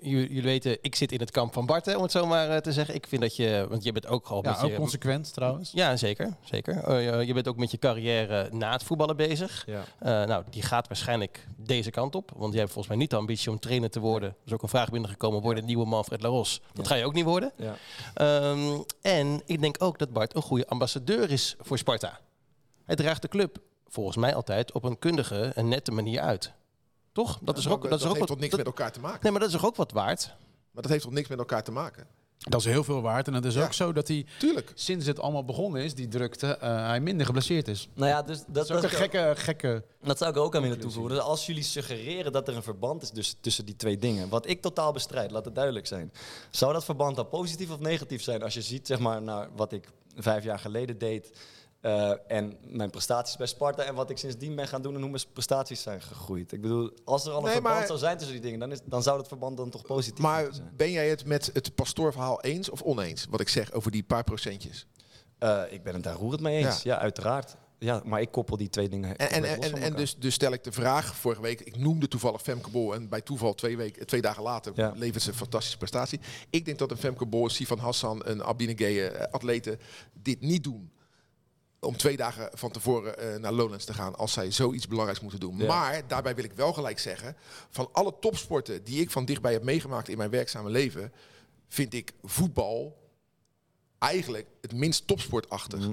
[0.00, 2.56] jullie weten, ik zit in het kamp van Bart, hè, om het zo maar eh,
[2.56, 2.94] te zeggen.
[2.94, 4.76] Ik vind dat je, want je bent ook al Ja, met ook je...
[4.76, 5.70] consequent trouwens.
[5.72, 6.36] Ja, zeker.
[6.44, 6.76] zeker.
[6.84, 9.64] Eh, je- bent ook met je carrière na het voetballen bezig.
[9.66, 9.82] Ja.
[9.98, 12.30] Eh, nou, die gaat waarschijnlijk deze kant op.
[12.36, 14.28] Want jij hebt volgens mij niet de ambitie om trainer te worden.
[14.28, 16.60] Er is ook een vraag binnengekomen, worden nieuwe Manfred Laros.
[16.72, 16.90] Dat Ja.
[16.92, 17.52] ga je ook niet worden.
[17.56, 17.74] Ja.
[18.14, 22.18] Ehm, en ik denk ook dat Bart een goede ambassadeur is voor Sparta.
[22.84, 26.52] Hij draagt de club volgens mij altijd op een kundige en nette manier uit.
[27.24, 27.38] Toch?
[27.42, 29.18] Dat is ook, dat is ook heeft wat, toch niks dat- met elkaar te maken?
[29.22, 30.26] Nee, maar dat is toch ook wat waard?
[30.70, 32.06] Maar dat heeft toch niks met elkaar te maken?
[32.38, 33.26] Dat is heel veel waard.
[33.26, 33.64] En het is Ja.
[33.64, 34.72] ook zo dat hij Tuurlijk.
[34.74, 37.88] sinds het allemaal begonnen is, die drukte, eh, hij minder geblesseerd is.
[37.94, 39.82] Nou ja, dus dat, Dat is ook dat een gekke, gekke...
[40.02, 41.14] Dat zou ik er ook aan willen toevoegen.
[41.14, 44.48] Dus als jullie suggereren dat er een verband is dus, tussen die twee dingen, wat
[44.48, 46.12] ik totaal bestrijd, laat het duidelijk zijn.
[46.50, 49.72] Zou dat verband dan positief of negatief zijn als je ziet zeg maar, naar wat
[49.72, 51.30] ik vijf jaar geleden deed
[51.80, 55.10] eh, en mijn prestaties bij Sparta en wat ik sindsdien ben gaan doen en hoe
[55.10, 56.52] mijn prestaties zijn gegroeid?
[56.52, 58.72] Ik bedoel, als er al een Nee, verband maar- zou zijn tussen die dingen, dan,
[58.72, 60.72] is, dan zou dat verband dan toch positief Maar zijn.
[60.76, 63.26] ben jij het met het pastoorverhaal eens of oneens?
[63.30, 64.86] Wat ik zeg over die paar procentjes.
[65.38, 67.56] Eh, ik ben het daar roerend mee eens, ja, uiteraard.
[67.78, 69.16] ja, maar ik koppel die twee dingen.
[69.16, 72.42] En, en, en, en dus, dus stel ik de vraag, vorige week, ik noemde toevallig
[72.42, 74.92] Femke Bol en bij toeval twee, weken, twee dagen later Ja.
[74.96, 76.20] levert ze een fantastische prestatie.
[76.50, 79.78] Ik denk dat een Femke Bol, een Sifan Hassan, een Abdine Geye, eh, atleten
[80.12, 80.90] dit niet doen
[81.80, 85.40] om twee dagen van tevoren eh, naar Lowlands te gaan als zij zoiets belangrijks moeten
[85.40, 85.56] doen.
[85.56, 85.66] Ja.
[85.66, 87.36] Maar daarbij wil ik wel gelijk zeggen,
[87.70, 91.12] van alle topsporten die ik van dichtbij heb meegemaakt in mijn werkzame leven,
[91.68, 92.96] vind ik voetbal
[93.98, 95.78] eigenlijk het minst topsportachtig.
[95.78, 95.92] Mhm.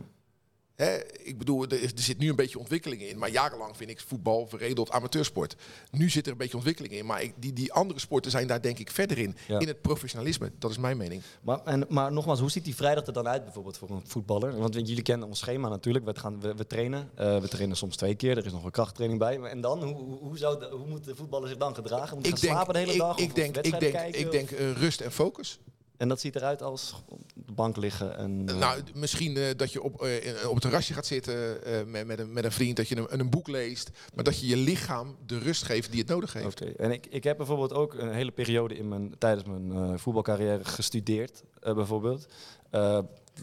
[0.76, 3.18] Hè, ik bedoel, er, is- er zit nu een beetje ontwikkeling in.
[3.18, 5.56] Maar jarenlang vind ik voetbal verredeld amateursport.
[5.92, 7.06] Nu zit er een beetje ontwikkeling in.
[7.06, 9.36] Maar ik, die, die andere sporten zijn daar denk ik verder in.
[9.48, 9.60] Ja.
[9.60, 10.52] In het professionalisme.
[10.60, 11.22] Dat is mijn mening.
[11.42, 14.58] Maar, en, maar nogmaals, hoe ziet die vrijdag er dan uit bijvoorbeeld voor een voetballer?
[14.58, 16.06] Want jullie kennen ons schema natuurlijk.
[16.06, 17.10] We, gaan, we, we trainen.
[17.16, 18.38] Eh, we trainen soms twee keer.
[18.38, 19.40] Er is nog een krachttraining bij.
[19.40, 19.84] En dan?
[19.84, 22.16] Hoe, hoe, zou de, hoe moet de voetballer zich dan gedragen?
[22.18, 23.18] Moet hij gaan slapen de hele ik, dag?
[23.18, 25.60] ik of denk, ik denk, kijken, ik denk eh, rust en focus.
[25.98, 28.44] En dat ziet eruit als op de bank liggen en...
[28.50, 31.84] eh, Nou, d- misschien eh, dat je op, eh, op het terrasje gaat zitten eh,
[31.86, 32.78] met, met, een, met een vriend.
[32.78, 33.90] Dat je een, een boek leest.
[34.16, 36.62] Maar dat je je lichaam de rust geeft die het nodig heeft.
[36.62, 39.98] Oké, en ik, ik heb bijvoorbeeld ook een hele periode in mijn, tijdens mijn eh,
[39.98, 42.26] voetbalcarrière gestudeerd, eh, bijvoorbeeld.
[42.70, 43.00] Eh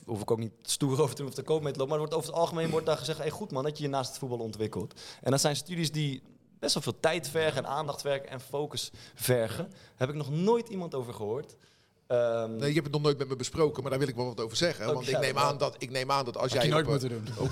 [0.06, 1.90] hoef ik ook niet stoer over te doen of te koop mee te lopen.
[1.90, 4.08] Maar wordt over het algemeen wordt daar gezegd, hey, goed man, dat je je naast
[4.10, 5.00] het voetbal ontwikkelt.
[5.22, 6.22] En dat zijn studies die
[6.58, 9.68] best wel veel tijd vergen en aandacht vergen en focus vergen.
[9.70, 11.56] Daar heb ik nog nooit iemand over gehoord.
[12.12, 14.26] Ehm, Nee, je hebt het nog nooit met me besproken, maar daar wil ik wel
[14.26, 14.94] wat over zeggen.
[14.94, 16.86] Want ik neem, aan dat, ik neem aan dat als jij op,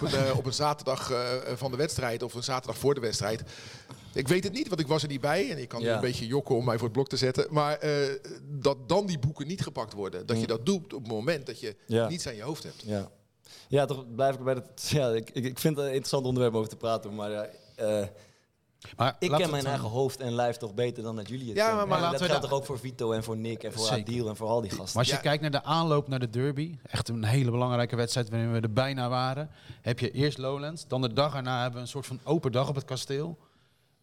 [0.02, 1.18] een, eh, op een zaterdag eh,
[1.54, 3.42] van de wedstrijd of een zaterdag voor de wedstrijd.
[4.14, 5.50] Ik weet het niet, want ik was er niet bij.
[5.50, 5.94] En ik kan Ja.
[5.94, 7.46] een beetje jokken om mij voor het blok te zetten.
[7.50, 7.92] Maar eh,
[8.42, 10.26] dat dan die boeken niet gepakt worden.
[10.26, 10.48] Dat je Mm.
[10.48, 12.08] dat doet op het moment dat je Ja.
[12.08, 12.82] niets aan je hoofd hebt.
[12.86, 13.10] Ja.
[13.68, 14.64] ja, toch blijf ik bij dat...
[14.90, 17.30] Ja, ik, ik, ik vind het een interessant onderwerp om over te praten, maar...
[17.30, 17.46] ja,
[17.76, 18.06] eh,
[18.96, 21.66] Maar Ik ken mijn eigen hoofd en lijf toch beter dan dat jullie het Ja,
[21.66, 21.78] kennen.
[21.78, 23.72] maar- maar En laten dat we geldt toch ook voor Vito en voor Nick en
[23.72, 24.12] voor Zeker.
[24.14, 24.86] Adil en voor al die gasten.
[24.86, 25.20] Maar als je Ja.
[25.20, 28.72] kijkt naar de aanloop naar de derby, echt een hele belangrijke wedstrijd waarin we er
[28.72, 29.50] bijna waren,
[29.82, 32.68] heb je eerst Lowlands, dan de dag erna hebben we een soort van open dag
[32.68, 33.38] op het kasteel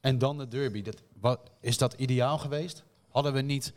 [0.01, 0.81] en dan de derby.
[0.81, 2.83] Dat, wat, is dat ideaal geweest?
[3.11, 3.73] Hadden we niet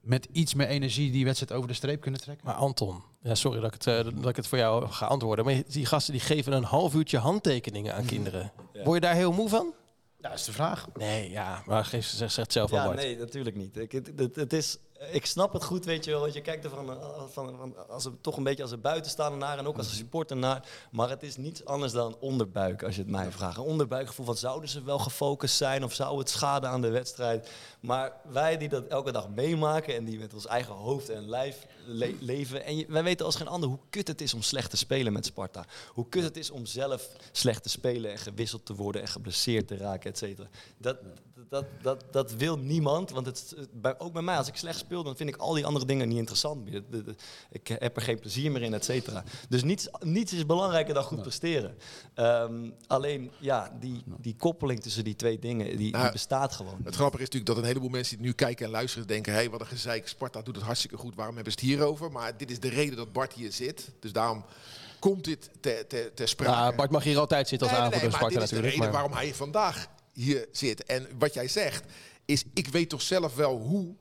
[0.00, 2.46] met iets meer energie die wedstrijd over de streep kunnen trekken?
[2.46, 5.44] Maar Anton, ja, sorry dat ik, het, eh, dat ik het voor jou ga antwoorden.
[5.44, 8.52] Maar die gasten die geven een half uurtje handtekeningen aan kinderen.
[8.84, 9.72] Word je daar heel moe van?
[10.24, 10.86] Ja, dat is de vraag.
[10.94, 13.76] Nee, ja, maar geef, zeg, zeg het zelf al Ja, nee, natuurlijk niet.
[13.76, 14.78] Ik, het, het, het is,
[15.12, 16.20] ik snap het goed, weet je wel.
[16.20, 18.80] Want je kijkt er van, eh, van, van als een, toch een beetje als een
[18.80, 20.68] buitenstaander naar en ook als een supporter naar.
[20.90, 23.56] Maar het is niets anders dan onderbuik, als je het mij vraagt.
[23.56, 27.50] Een onderbuikgevoel van zouden ze wel gefocust zijn of zou het schaden aan de wedstrijd?
[27.80, 31.66] Maar wij die dat elke dag meemaken en die met ons eigen hoofd en lijf
[31.86, 32.64] le- leven.
[32.64, 35.12] En je- wij weten als geen ander hoe kut het is om slecht te spelen
[35.12, 35.64] met Sparta.
[35.88, 39.66] Hoe kut het is om zelf slecht te spelen en gewisseld te worden en geblesseerd
[39.68, 40.48] te raken, et cetera.
[40.78, 40.96] Dat,
[41.48, 43.10] dat, dat, dat wil niemand.
[43.10, 45.66] Want het, bij, ook bij mij, als ik slecht speel, dan vind ik al die
[45.66, 46.82] andere dingen niet interessant meer.
[47.50, 49.24] Ik heb er geen plezier meer in, et cetera.
[49.48, 51.76] Dus niets, niets is belangrijker dan goed presteren.
[52.14, 56.80] Ehm, alleen, ja, die, die koppeling tussen die twee dingen, die, die Nou, bestaat gewoon.
[56.84, 59.32] Het grappige is natuurlijk dat een heleboel mensen die nu kijken en luisteren denken...
[59.32, 62.12] hé, hey, wat een gezeik, Sparta doet het hartstikke goed, waarom hebben ze het hierover?
[62.12, 63.90] Maar dit is de reden dat Bart hier zit.
[64.00, 64.44] Dus daarom
[64.98, 66.52] komt dit ter, ter, ter sprake.
[66.52, 68.64] Ja, Bart mag hier altijd zitten als Nee, nee, aanvoerder nee, van maar Sparta dit
[68.66, 68.82] is de natuurlijk.
[68.82, 70.84] reden maar- waarom hij vandaag hier zit.
[70.84, 71.84] En wat jij zegt
[72.24, 73.94] is, ik weet toch zelf wel hoe...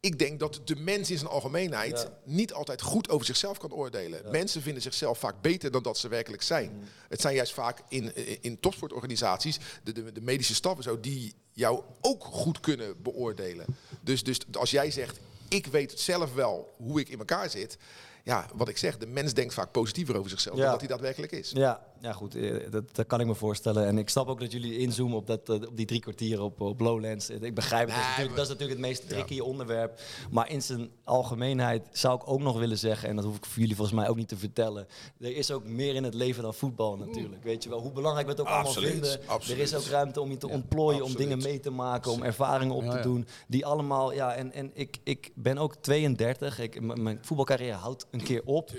[0.00, 2.18] Ik denk dat de mens in zijn algemeenheid Ja.
[2.24, 4.30] niet altijd goed over zichzelf kan oordelen.
[4.30, 6.70] Mensen vinden zichzelf vaak beter dan dat ze werkelijk zijn.
[6.72, 6.82] Mm.
[7.08, 11.34] Het zijn juist vaak in, in topsportorganisaties, de, de, de medische staf en zo, die
[11.52, 13.66] jou ook goed kunnen beoordelen.
[14.00, 17.76] Dus, dus als jij zegt, ik weet zelf wel hoe ik in elkaar zit.
[18.24, 21.32] Ja, wat ik zeg, de mens denkt vaak positiever over zichzelf dan dat hij daadwerkelijk
[21.32, 21.50] is.
[21.50, 23.86] Ja, ja goed, eh, dat, dat kan ik me voorstellen.
[23.86, 26.60] En ik snap ook dat jullie inzoomen op, dat, eh, op die drie kwartier op,
[26.60, 27.30] op Lowlands.
[27.30, 30.00] Ik begrijp het, dat, is maar- dat is natuurlijk het meest tricky onderwerp.
[30.30, 33.60] Maar in zijn algemeenheid zou ik ook nog willen zeggen, en dat hoef ik voor
[33.60, 34.86] jullie volgens mij ook niet te vertellen.
[35.20, 37.42] Er is ook meer in het leven dan voetbal natuurlijk.
[37.44, 39.28] Weet je wel, hoe belangrijk we het ook Absoluut, allemaal vinden.
[39.28, 39.58] absoluut.
[39.58, 42.74] Er is ook ruimte om je te ontplooien, om dingen mee te maken, om ervaringen
[42.74, 43.26] op te doen.
[43.48, 46.58] Die allemaal, ja, en, en ik, ik ben ook 32.
[46.58, 48.70] Ik, mijn voetbalcarrière houdt een keer op.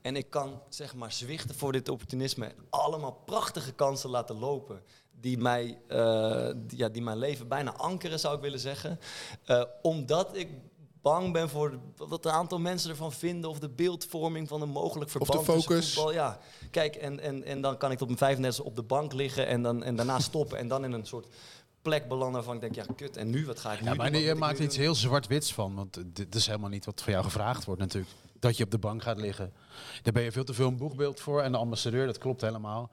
[0.00, 2.46] En ik kan zeg maar zwichten voor dit opportunisme.
[2.46, 4.82] en Allemaal prachtige kansen laten lopen.
[5.20, 8.98] Die, mij, eh, die, ja, die mijn leven bijna ankeren, zou ik willen zeggen.
[9.44, 10.48] Eh, omdat ik
[11.02, 13.50] bang ben voor wat een aantal mensen ervan vinden.
[13.50, 15.94] Of de beeldvorming van een mogelijk verband focus.
[15.94, 16.12] voetbal.
[16.12, 16.38] Ja,
[16.70, 19.46] kijk, en, en, en dan kan ik tot mijn 35 op de bank liggen.
[19.46, 20.58] En, dan, en daarna stoppen.
[20.58, 21.26] En dan in een soort
[21.82, 23.46] plek belanden waarvan ik denk, ja kut, en nu?
[23.46, 24.20] Wat ga ik nu Ja, maar doen?
[24.20, 24.84] Wat je maakt nu iets doen?
[24.84, 25.74] heel zwart-wits van.
[25.74, 28.12] Want dit is helemaal niet wat voor jou gevraagd wordt natuurlijk.
[28.42, 29.52] Dat je op de bank gaat liggen.
[30.02, 31.42] Daar ben je veel te veel een boegbeeld voor.
[31.42, 32.90] En de ambassadeur, dat klopt helemaal.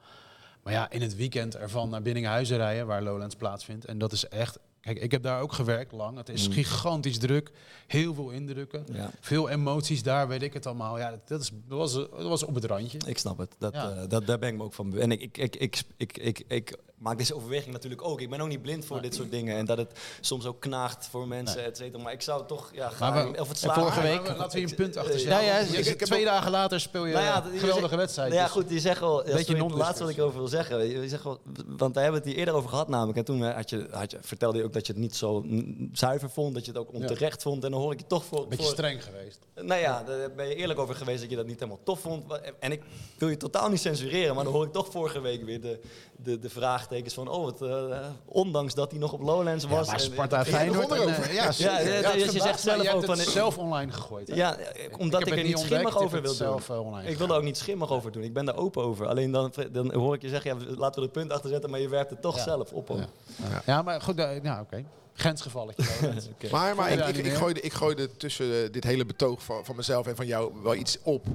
[0.62, 3.84] Maar ja, in het weekend ervan naar Binnenhuizen rijden, waar Lowlands plaatsvindt.
[3.84, 6.16] En dat is echt Kijk, ik heb daar ook gewerkt lang.
[6.16, 6.52] Het is Mm.
[6.54, 7.50] gigantisch druk.
[7.86, 8.84] Heel veel indrukken.
[8.92, 9.10] Ja.
[9.20, 10.98] Veel emoties daar, weet ik het allemaal.
[10.98, 12.98] Ja, dat, is, dat, was, dat was op het randje.
[13.06, 13.54] Ik snap het.
[13.58, 13.90] Dat, Ja.
[13.90, 15.04] eh, dat, daar ben ik me ook van bewust.
[15.04, 18.20] En ik, ik, ik, ik, ik, ik, ik maak deze overweging natuurlijk ook.
[18.20, 19.56] Ik ben ook niet blind voor dit soort dingen.
[19.56, 22.02] En dat het soms ook knaagt voor mensen, et cetera.
[22.02, 22.90] Maar ik zou toch ja.
[23.00, 25.44] Maar we- of het en vorige week- Maar laten we hier een punt achter zetten.
[25.44, 27.58] ja, ja, Je- ik- ik heb twee dagen later speel je Nou ja, een je
[27.58, 28.32] geweldige zegt- wedstrijd.
[28.32, 29.18] Ja, dus- goed, die zeggen wel.
[29.26, 30.86] Ja, Beetje sorry, het laatste wat ik over wil zeggen.
[30.88, 33.18] Je zegt wel, want daar hebben we het hier eerder over gehad namelijk.
[33.18, 35.44] En toen eh, had je, had je, vertelde je ook dat je het niet zo
[35.92, 36.54] zuiver vond.
[36.54, 37.64] Dat je het ook onterecht vond.
[37.64, 38.48] En dan hoor ik je toch voor...
[38.48, 39.38] Beetje voor streng geweest.
[39.54, 42.24] nou ja, daar ben je eerlijk over geweest dat je dat niet helemaal tof vond.
[42.60, 42.82] En ik
[43.18, 45.80] wil je totaal niet censureren, maar dan hoor ik toch vorige week weer de,
[46.16, 46.50] de, de
[46.90, 47.28] vraagtekens van...
[47.28, 49.86] Oh, het, eh, ondanks dat hij nog op Lowlands was...
[49.86, 50.90] maar en- Sparta en- Feyenoord.
[50.90, 53.92] en, eh, ja, ja, Ja, je zegt maar zelf je ook van- het zelf online
[53.92, 54.28] gegooid.
[54.28, 54.34] hè?
[54.34, 56.98] Ja, eh, omdat ik, het er niet schimmig over wil het doen.
[56.98, 58.22] eh, ik wil er ook niet schimmig over doen.
[58.22, 59.06] Ik ben daar open over.
[59.06, 61.80] Alleen dan, dan hoor ik je zeggen, ja, laten we er punt achter zetten, maar
[61.80, 62.42] je werpt het toch Ja.
[62.42, 62.88] zelf op.
[62.88, 63.62] Ja.
[63.66, 64.84] Ja, maar goed, eh, ja, oké.
[65.20, 65.84] Grensgevalletje.
[66.50, 69.76] Maar, maar ik, ik, ik, gooide, ik gooide tussen eh, dit hele betoog van, van
[69.76, 71.26] mezelf en van jou wel iets op.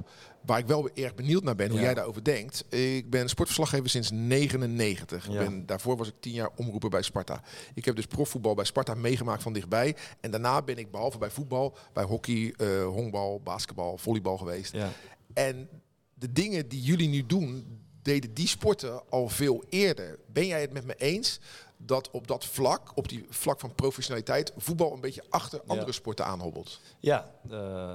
[0.46, 1.84] Waar ik wel erg benieuwd naar ben, hoe Ja.
[1.84, 2.64] jij daarover denkt.
[2.74, 5.26] Ik ben sportverslaggever sinds 99.
[5.26, 5.32] Ja.
[5.32, 7.42] Ik ben, daarvoor was ik tien jaar omroeper bij Sparta.
[7.74, 9.96] Ik heb dus profvoetbal bij Sparta meegemaakt van dichtbij.
[10.20, 14.72] En daarna ben ik behalve bij voetbal, bij hockey, eh honkbal, basketbal, volleybal geweest.
[14.72, 14.90] Ja.
[15.34, 15.68] En
[16.14, 20.18] de dingen die jullie nu doen, deden die sporten al veel eerder.
[20.32, 21.40] Ben jij het met me eens
[21.86, 26.24] dat op dat vlak, op die vlak van professionaliteit, voetbal een beetje achter andere sporten
[26.24, 26.80] aanhobbelt?
[26.98, 27.50] Ja, eh,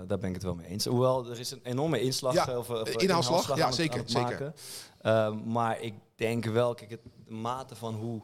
[0.07, 0.85] daar ben ik het wel mee eens.
[0.85, 2.33] Hoewel, er is een enorme inslag.
[2.33, 4.53] Ja, of, of, inhaalslag, ja, aan het- zeker, aan het zeker.
[5.01, 8.21] Ehm, maar ik denk wel, kijk, het, de mate van hoe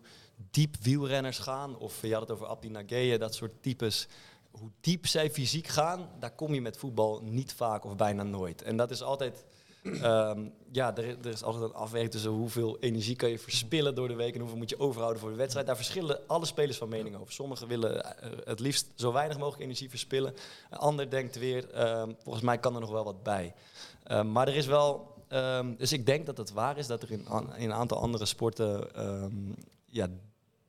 [0.52, 4.08] diep wielrenners gaan, of je had het over Abdi Nageye, dat soort types,
[4.52, 8.62] hoe diep zij fysiek gaan, daar kom je met voetbal niet vaak of bijna nooit.
[8.62, 9.46] En dat is altijd...
[9.84, 14.08] ehm, ja, er, er is altijd een afweging tussen hoeveel energie kan je verspillen door
[14.08, 15.68] de week en hoeveel moet je overhouden voor de wedstrijd.
[15.68, 17.34] Daar verschillen alle spelers van mening over.
[17.34, 20.34] Sommigen willen eh, het liefst zo weinig mogelijk energie verspillen.
[20.70, 23.54] Een ander denkt weer, ehm, volgens mij kan er nog wel wat bij.
[24.04, 25.16] Ehm, maar er is wel,
[25.78, 28.88] dus ik denk dat het waar is dat er in, in een aantal andere sporten
[29.86, 30.08] ja,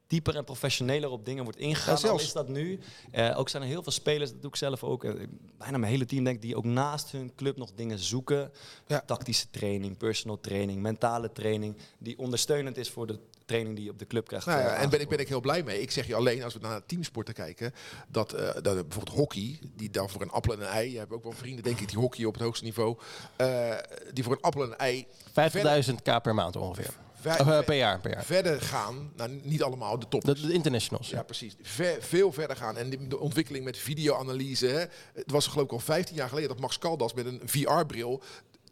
[0.08, 1.94] dieper en professioneler op dingen wordt ingegaan.
[1.94, 2.20] Ja, zelfs.
[2.22, 2.78] Al is dat nu.
[3.10, 5.04] Eh, ook zijn er heel veel spelers, dat doe ik zelf ook.
[5.04, 5.12] eh,
[5.58, 8.50] bijna mijn hele team denk ik, die ook naast hun club nog dingen zoeken.
[8.86, 9.02] Ja.
[9.06, 11.76] Tactische training, personal training, mentale training.
[11.98, 14.46] Die ondersteunend is voor de training die je op de club krijgt.
[14.46, 15.80] Nou ja, eh, en ben ik, ben ik heel blij mee.
[15.80, 17.72] Ik zeg je alleen, als we naar teamsporten kijken,
[18.08, 21.12] dat, eh, dat bijvoorbeeld hockey, die dan voor een appel en een ei, je hebt
[21.12, 22.96] ook wel vrienden, denk ik, die hockey op het hoogste niveau,
[23.36, 23.74] eh,
[24.12, 26.94] die voor een appel en een ei 50.000 k per maand ongeveer.
[27.20, 28.24] Ver- eh, per jaar, per jaar.
[28.24, 30.24] verder gaan, nou niet allemaal de top.
[30.24, 31.08] De, de internationals.
[31.10, 31.56] Ja, precies.
[31.62, 32.76] Ver- veel verder gaan.
[32.76, 34.66] En de ontwikkeling met videoanalyse.
[34.66, 34.78] Hè.
[35.14, 38.22] Het was geloof ik al 15 jaar geleden dat Max Caldas met een VR-bril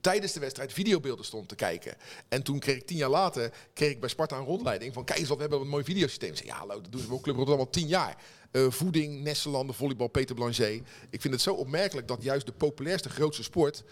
[0.01, 1.95] tijdens de wedstrijd videobeelden stond te kijken.
[2.29, 5.19] En toen kreeg ik tien jaar later kreeg ik bij Sparta een rondleiding van kijk
[5.19, 6.31] eens wat we hebben een mooi videosysteem.
[6.31, 8.17] Ik zei, ja, hallo, dat doen ze bij Club Rotterdam al tien jaar.
[8.51, 10.83] Eh, voeding, Nesselanden, volleybal, Peter Blanchet.
[11.11, 13.83] Ik vind het zo opmerkelijk dat juist de populairste, grootste sport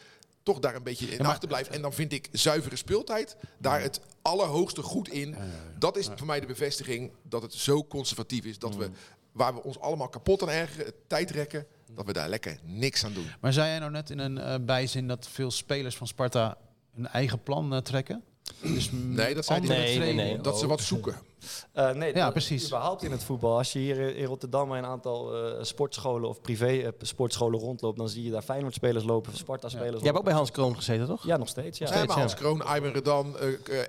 [0.45, 1.71] toch daar een beetje in achterblijft.
[1.71, 5.35] En dan vind ik zuivere speeltijd daar het allerhoogste goed in.
[5.79, 8.91] Dat is voor mij de bevestiging dat het zo conservatief is dat we,
[9.33, 13.05] waar we ons allemaal kapot aan ergeren, het tijd rekken, dat we daar lekker niks
[13.05, 13.27] aan doen.
[13.41, 16.59] Maar zei jij nou net in een eh, bijzin dat veel spelers van Sparta
[16.95, 18.23] hun eigen plan eh, trekken?
[18.61, 19.49] Dus Nee, dat.
[19.49, 20.17] Nee, nee, training.
[20.17, 20.41] nee.
[20.41, 21.17] Dat ze wat zoeken.
[21.73, 22.67] Eh, nee, Ja, precies.
[22.67, 23.57] Überhaupt in het voetbal.
[23.57, 28.09] Als je hier in Rotterdam een aantal eh, sportscholen of privé eh, sportscholen rondloopt, dan
[28.09, 31.27] zie je daar Feyenoord-spelers lopen, Sparta-spelers Jij hebt ook bij Hans Kroon gezeten, toch?
[31.27, 31.79] Ja, nog steeds.
[31.79, 31.85] Ja.
[31.85, 32.39] Nog Ja, steeds, maar Hans ja.
[32.39, 33.37] Kroon, Ivan Redan,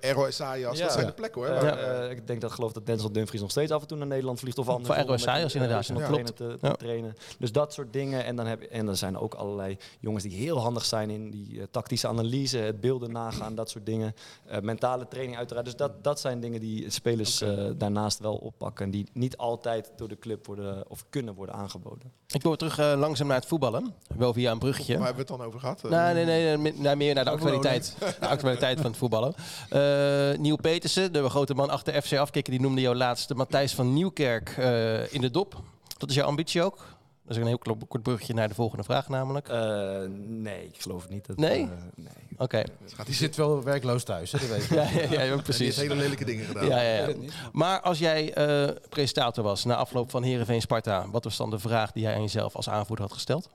[0.01, 0.83] Errol Esaias, Ja.
[0.83, 1.09] dat zijn Ja.
[1.11, 1.49] de plekken hoor.
[1.61, 4.39] Waar- ik denk dat geloof dat Denzel Dumfries nog steeds af en toe naar Nederland
[4.39, 4.95] vliegt of anders.
[4.99, 6.25] Voor ROSA's inderdaad, ja, dat klopt.
[6.25, 6.71] Te, te Ja.
[6.73, 7.15] trainen.
[7.39, 8.25] Dus dat soort dingen.
[8.25, 11.31] En dan, heb, en dan zijn er ook allerlei jongens die heel handig zijn in
[11.31, 14.15] die tactische analyse, het beelden nagaan, dat soort dingen.
[14.45, 15.65] Eh, mentale training uiteraard.
[15.65, 18.85] Dus dat, dat zijn dingen die spelers eh, daarnaast wel oppakken.
[18.85, 22.11] En die niet altijd door de club worden of kunnen worden aangeboden.
[22.27, 23.93] Ik wil terug eh, langzaam naar het voetballen.
[24.17, 24.97] Wel via een bruggetje.
[24.97, 25.83] Waar hebben we het dan over gehad?
[25.83, 27.95] Eh, Nee, nee, nee, nee, naar meer naar de actualiteit.
[28.19, 29.33] De actualiteit van het voetballen.
[29.69, 33.93] Eh Nieuw Petersen, de grote man achter FC Afkikken, die noemde jou laatst Matthijs van
[33.93, 35.61] Nieuwkerk eh, in de dop.
[35.97, 36.94] Dat is jouw ambitie ook?
[37.27, 39.47] Dat is een heel kort bruggetje naar de volgende vraag namelijk.
[39.47, 41.37] Eh, nee, ik geloof niet dat.
[41.37, 41.61] Nee?
[41.61, 42.07] eh, nee.
[42.37, 42.63] Oké.
[43.05, 44.75] Die zit wel werkloos thuis, hè, dat weet je.
[44.75, 45.75] Ja, ja, ja, ja, En die heeft precies.
[45.75, 46.65] hele lelijke dingen gedaan.
[46.65, 47.15] Ja, ja, ja.
[47.51, 51.59] Maar als jij eh, presentator was na afloop van Herenveen Sparta, wat was dan de
[51.59, 53.49] vraag die jij aan jezelf als aanvoerder had gesteld?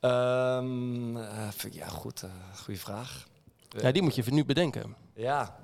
[0.00, 2.22] Ehm, eh, ja, goed.
[2.22, 2.30] eh
[2.64, 3.26] goede vraag.
[3.68, 4.94] Ja, die moet je nu bedenken.
[5.14, 5.56] Ja,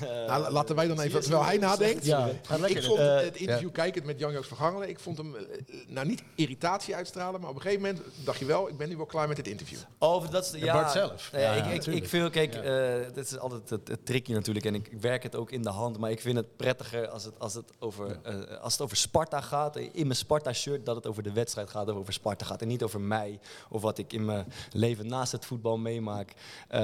[0.00, 2.04] Nou, la- laten wij dan even, terwijl hij nadenkt.
[2.04, 2.28] Ja.
[2.66, 5.42] Ik vond Eh, het interview kijkend met Jan-Joost van Gangelen, ik vond hem eh,
[5.88, 8.96] nou niet irritatie uitstralen, maar op een gegeven moment dacht je wel, ik ben nu
[8.96, 9.78] wel klaar met dit interview.
[9.98, 11.28] Over dat is de- Ja, Bart zelf.
[11.32, 14.66] Nou ja, Ja, ik, ik, vind, kijk, eh dit is altijd het, het tricky natuurlijk.
[14.66, 15.98] En ik, werk het ook in de hand.
[15.98, 19.40] Maar ik vind het prettiger als het, als het, over, eh, als het over Sparta
[19.40, 19.76] gaat.
[19.76, 21.88] In mijn Sparta-shirt, dat het over de wedstrijd gaat.
[21.88, 22.62] Of over Sparta gaat.
[22.62, 23.38] En niet over mij.
[23.68, 26.32] Of wat ik in mijn leven naast het voetbal meemaak.
[26.68, 26.80] Eh,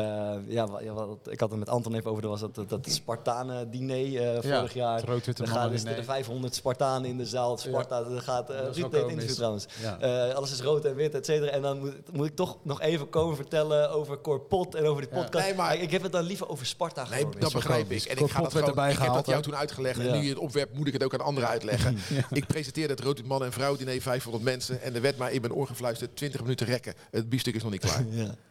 [0.46, 2.22] ja, wa- ja, wat, ik had het met Anton even over.
[2.22, 4.96] Dat was dat, dat, dat Spartanen-diner eh, Ja, vorig jaar.
[4.96, 7.58] het rood-witte Er gaan dus de 500 Spartanen in de zaal.
[7.58, 8.50] Sparta, er gaat...
[8.50, 9.66] eh Ruud interview trouwens.
[9.82, 9.98] Ja.
[10.00, 11.50] Eh, alles is rood en wit, et cetera.
[11.50, 15.10] En dan moet, moet ik toch nog even komen vertellen over Corpot en over die
[15.14, 15.22] Ja.
[15.22, 15.46] podcast.
[15.46, 18.02] Nee, maar- ik heb het dan liever over Sparta Nee, dat begrijp ik.
[18.04, 20.00] En ik, Korpot ga dat gewoon, erbij ik heb dat jou toen uitgelegd.
[20.00, 20.06] Ja.
[20.06, 21.98] En nu je het opwerpt, moet ik het ook aan anderen uitleggen.
[22.30, 24.82] Ik presenteerde het Rood Man en Vrouw diner 500 mensen.
[24.82, 26.94] En er werd mij in mijn oor gefluisterd 20 minuten rekken.
[27.10, 28.04] Het biefstuk is nog niet klaar.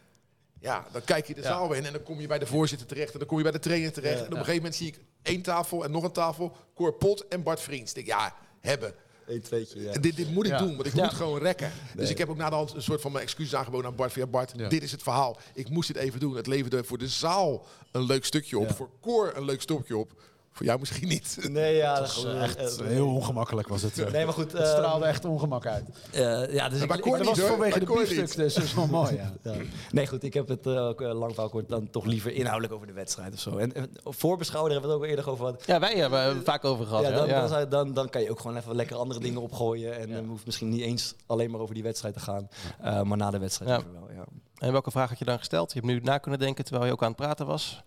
[0.61, 0.85] Ja.
[0.91, 3.13] Dan kijk je de zaal in en dan kom je bij de voorzitter terecht.
[3.13, 4.13] En dan kom je bij de trainer terecht.
[4.13, 4.19] Ja.
[4.19, 6.55] en op een gegeven moment zie ik één tafel en nog een tafel.
[6.75, 7.93] Cor Pot en Bart Vriends.
[7.93, 8.93] Ik denk, ja, hebben.
[9.27, 9.91] Eén tweetje, ja.
[9.93, 10.57] Dit, dit moet ik Ja.
[10.57, 11.03] doen, want ik Ja.
[11.03, 11.71] moet gewoon rekken.
[11.95, 14.11] Dus ik heb ook na de hand een soort van mijn excuses aangeboden aan Bart.
[14.11, 14.67] Via Bart, Ja.
[14.69, 15.37] dit is het verhaal.
[15.53, 16.35] Ik moest dit even doen.
[16.35, 18.67] Het leverde voor de zaal een leuk stukje op.
[18.67, 18.73] Ja.
[18.73, 20.21] Voor Cor een leuk stukje op.
[20.53, 21.37] Voor jou misschien niet.
[21.49, 21.93] Nee, ja.
[21.99, 23.99] Dat was echt heel ongemakkelijk was het.
[23.99, 24.11] eh.
[24.11, 24.51] Nee, maar goed.
[24.51, 25.83] Het eh, straalde echt ongemak uit.
[26.11, 27.47] eh, ja, dus ik, maar ik- Dat niet, was hoor.
[27.47, 29.15] vanwege de biefstuk, dus dat is wel mooi.
[29.15, 29.33] Ja.
[29.43, 29.53] Ja.
[29.91, 32.87] Nee, goed, ik heb het eh, ook lang verhaal kort dan toch liever inhoudelijk over
[32.87, 33.57] de wedstrijd of zo.
[33.57, 35.65] En voorbeschouwen, daar hebben we het ook al eerder over gehad.
[35.65, 37.01] Ja, wij hebben het vaak over gehad.
[37.03, 37.47] Ja, Ja, dan, ja.
[37.47, 39.99] Dan, dan, dan kan je ook gewoon even lekker andere dingen opgooien.
[39.99, 42.49] En het hoeft misschien niet eens alleen maar over die wedstrijd te gaan.
[42.81, 44.23] Eh, maar na de wedstrijd wel, ja.
[44.57, 45.73] En welke vraag had je dan gesteld?
[45.73, 47.83] Je hebt nu na kunnen denken terwijl je ook aan het praten was.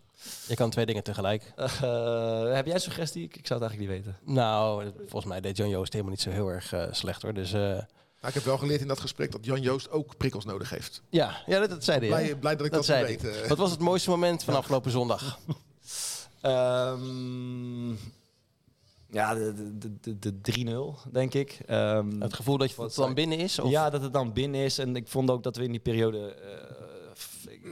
[0.47, 1.53] Je kan twee dingen tegelijk.
[1.81, 3.23] Eh, heb jij een suggestie?
[3.25, 4.35] Ik, ik zou het eigenlijk niet weten.
[4.35, 7.35] Nou, volgens mij deed John Joost helemaal niet zo heel erg eh, slecht hoor.
[7.35, 7.83] Dus eh, Nou,
[8.21, 11.03] ik heb wel geleerd in dat gesprek dat Jan Joost ook prikkels nodig heeft.
[11.11, 12.09] ja, ja dat, dat zei hij.
[12.09, 13.23] Blij, blij dat ik dat, dat dat zei weet.
[13.41, 13.49] hij.
[13.49, 15.39] Wat was het mooiste moment van afgelopen zondag?
[16.41, 17.91] Ehm,
[19.11, 21.59] ja, de, de, de, de, de 3-0, denk ik.
[21.67, 23.59] Ehm, Het gevoel dat je Wat het dan binnen is?
[23.59, 23.71] Of?
[23.71, 24.79] Ja, dat het dan binnen is.
[24.79, 26.37] En ik vond ook dat we in die periode.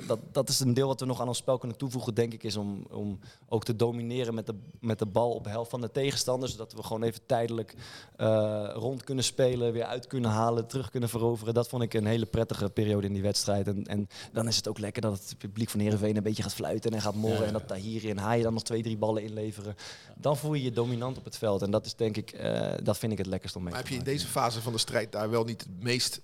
[0.06, 2.42] Dat, dat is een deel wat we nog aan ons spel kunnen toevoegen, denk ik,
[2.42, 5.80] is om, om ook te domineren met de, met de bal op de helft van
[5.80, 6.48] de tegenstander.
[6.48, 7.74] Zodat we gewoon even tijdelijk
[8.16, 11.54] eh, rond kunnen spelen, weer uit kunnen halen, terug kunnen veroveren.
[11.54, 13.66] Dat vond ik een hele prettige periode in die wedstrijd.
[13.66, 16.54] En, en dan is het ook lekker dat het publiek van Heerenveen een beetje gaat
[16.54, 17.46] fluiten en gaat morren.
[17.46, 19.74] En dat Tahiri en Haaien dan nog twee, drie ballen inleveren.
[20.16, 21.62] Dan voel je je dominant op het veld.
[21.62, 23.88] En dat is denk ik, eh, dat vind ik het lekkerst om mee Maar te
[23.88, 26.20] heb je in deze fase van de strijd daar wel niet het meest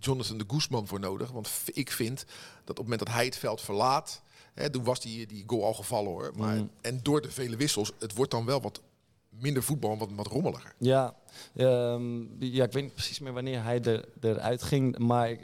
[0.00, 1.30] Jonathan de Guzman voor nodig?
[1.30, 2.24] Want ik vind
[2.64, 4.22] dat op het moment dat hij het veld verlaat,
[4.54, 6.32] hè, toen was die, die goal al gevallen hoor.
[6.36, 6.70] Maar, Mm.
[6.80, 8.80] En door de vele wissels, het wordt dan wel wat
[9.28, 10.74] minder voetbal en wat, wat rommeliger.
[10.78, 11.14] Ja,
[11.56, 14.98] ehm, ja, ik weet niet precies meer wanneer hij er, eruit ging.
[14.98, 15.36] Maar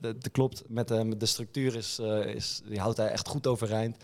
[0.00, 3.46] dat klopt, met, de met de structuur is, eh, is, die houdt hij echt goed
[3.46, 3.96] overeind.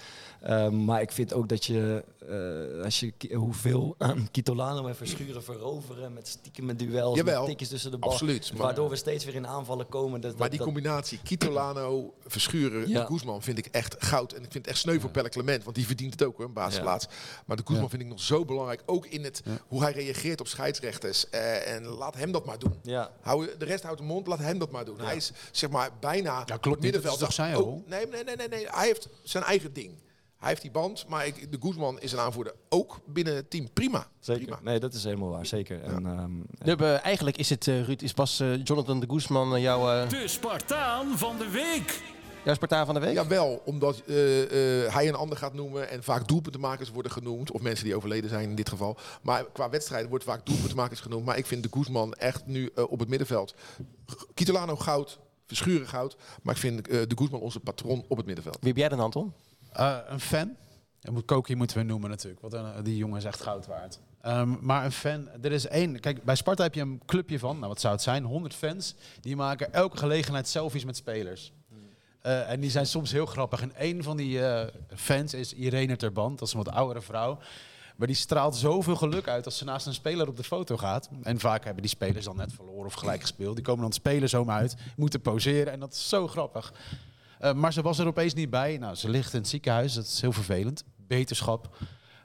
[0.42, 2.04] Ehm, maar ik vind ook dat je,
[2.78, 3.96] eh, als je hoeveel
[4.30, 8.10] Kitolano en Verschuren veroveren met stiekem met duels, Jawel, met tikjes tussen de bal.
[8.10, 10.20] absoluut, maar- waardoor we steeds weer in aanvallen komen.
[10.20, 13.00] Dat, Maar dat- die dat- combinatie Kitolano, Verschuren Ja.
[13.00, 14.32] en Guzman vind ik echt goud.
[14.32, 16.46] En ik vind het echt sneu voor Pelle Clement, want die verdient het ook hoor,
[16.46, 17.06] een basisplaats.
[17.46, 17.90] Maar de Guzman Ja.
[17.90, 21.27] vind ik nog zo belangrijk, ook in het hoe hij reageert op scheidsrechters.
[21.30, 22.78] Eh, en laat hem dat maar doen.
[22.82, 23.10] ja.
[23.20, 25.00] Hou, de rest houdt de mond, laat hem dat maar doen.
[25.00, 27.20] Hij is zeg maar bijna klopt op het niet, middenveld.
[27.20, 27.84] dat rol?
[27.86, 29.94] nee, nee, nee, nee, nee, hij heeft zijn eigen ding.
[30.38, 32.54] Hij heeft die band, maar ik, de Guzman is een aanvoerder.
[32.68, 34.06] Ook binnen het team prima.
[34.20, 34.42] Zeker.
[34.42, 34.58] prima.
[34.62, 35.82] Nee, dat is helemaal waar, zeker.
[35.82, 39.54] En, ehm, We hebben, eigenlijk is het, eh, Ruud, is pas eh, Jonathan de Guzman
[39.54, 42.02] eh, jouw, eh, De Spartaan van de week.
[42.48, 43.14] Jouw Spartaan van de week?
[43.14, 47.50] Jawel, omdat eh, eh, hij een ander gaat noemen en vaak doelpuntenmakers worden genoemd.
[47.50, 48.96] Of mensen die overleden zijn in dit geval.
[49.22, 51.24] Maar qua wedstrijd wordt vaak doelpuntenmakers genoemd.
[51.24, 53.54] Maar ik vind de Guzman echt nu eh, op het middenveld.
[54.34, 56.16] Kitolano goud, Verschuren goud.
[56.42, 58.58] Maar ik vind eh, de Guzman onze patroon op het middenveld.
[58.60, 59.32] Wie heb jij dan, Anton?
[59.72, 60.56] Eh, een fan.
[61.00, 63.98] En moet Koki moeten we noemen natuurlijk, want die jongen is echt goud waard.
[64.20, 66.00] Ehm, maar een fan, er is één.
[66.00, 68.94] Kijk, bij Sparta heb je een clubje van, nou wat zou het zijn, 100 fans.
[69.20, 71.52] Die maken elke gelegenheid selfies met spelers.
[72.20, 73.60] Eh, en die zijn soms heel grappig.
[73.60, 77.38] En één van die eh, fans is Irene Terband, dat is een wat oudere vrouw.
[77.96, 81.08] Maar die straalt zoveel geluk uit als ze naast een speler op de foto gaat.
[81.22, 83.54] En vaak hebben die spelers dan net verloren of gelijk gespeeld.
[83.54, 85.72] Die komen dan spelers zomaar uit, moeten poseren.
[85.72, 86.72] En dat is zo grappig.
[87.38, 88.78] Eh, maar ze was er opeens niet bij.
[88.78, 89.94] Nou, ze ligt in het ziekenhuis.
[89.94, 90.84] Dat is heel vervelend.
[90.96, 91.76] Beterschap.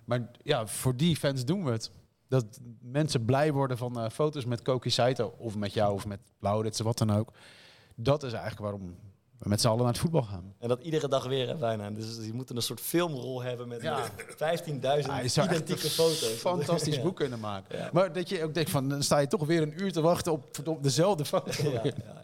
[0.06, 1.92] Maar ja, voor die fans doen we het.
[2.28, 5.34] Dat mensen blij worden van foto's met Koki Saito.
[5.38, 7.32] Of met jou of met Laurits, wat dan ook.
[7.96, 8.96] Dat is eigenlijk waarom
[9.44, 10.54] we met z'n allen naar het voetbal gaan.
[10.60, 11.90] En dat iedere dag weer hè, bijna.
[11.92, 14.10] Dus die moeten een soort filmrol hebben met Ja.
[14.10, 16.24] 15.000 Ja, je zou echt identieke een foto's.
[16.38, 17.02] Fantastisch Ja.
[17.02, 17.78] boek kunnen maken.
[17.78, 17.90] Ja.
[17.94, 20.32] Maar dat je ook denkt van, dan sta je toch weer een uur te wachten
[20.32, 21.52] op, op dezelfde foto.
[21.64, 22.22] Ja, ja, ja.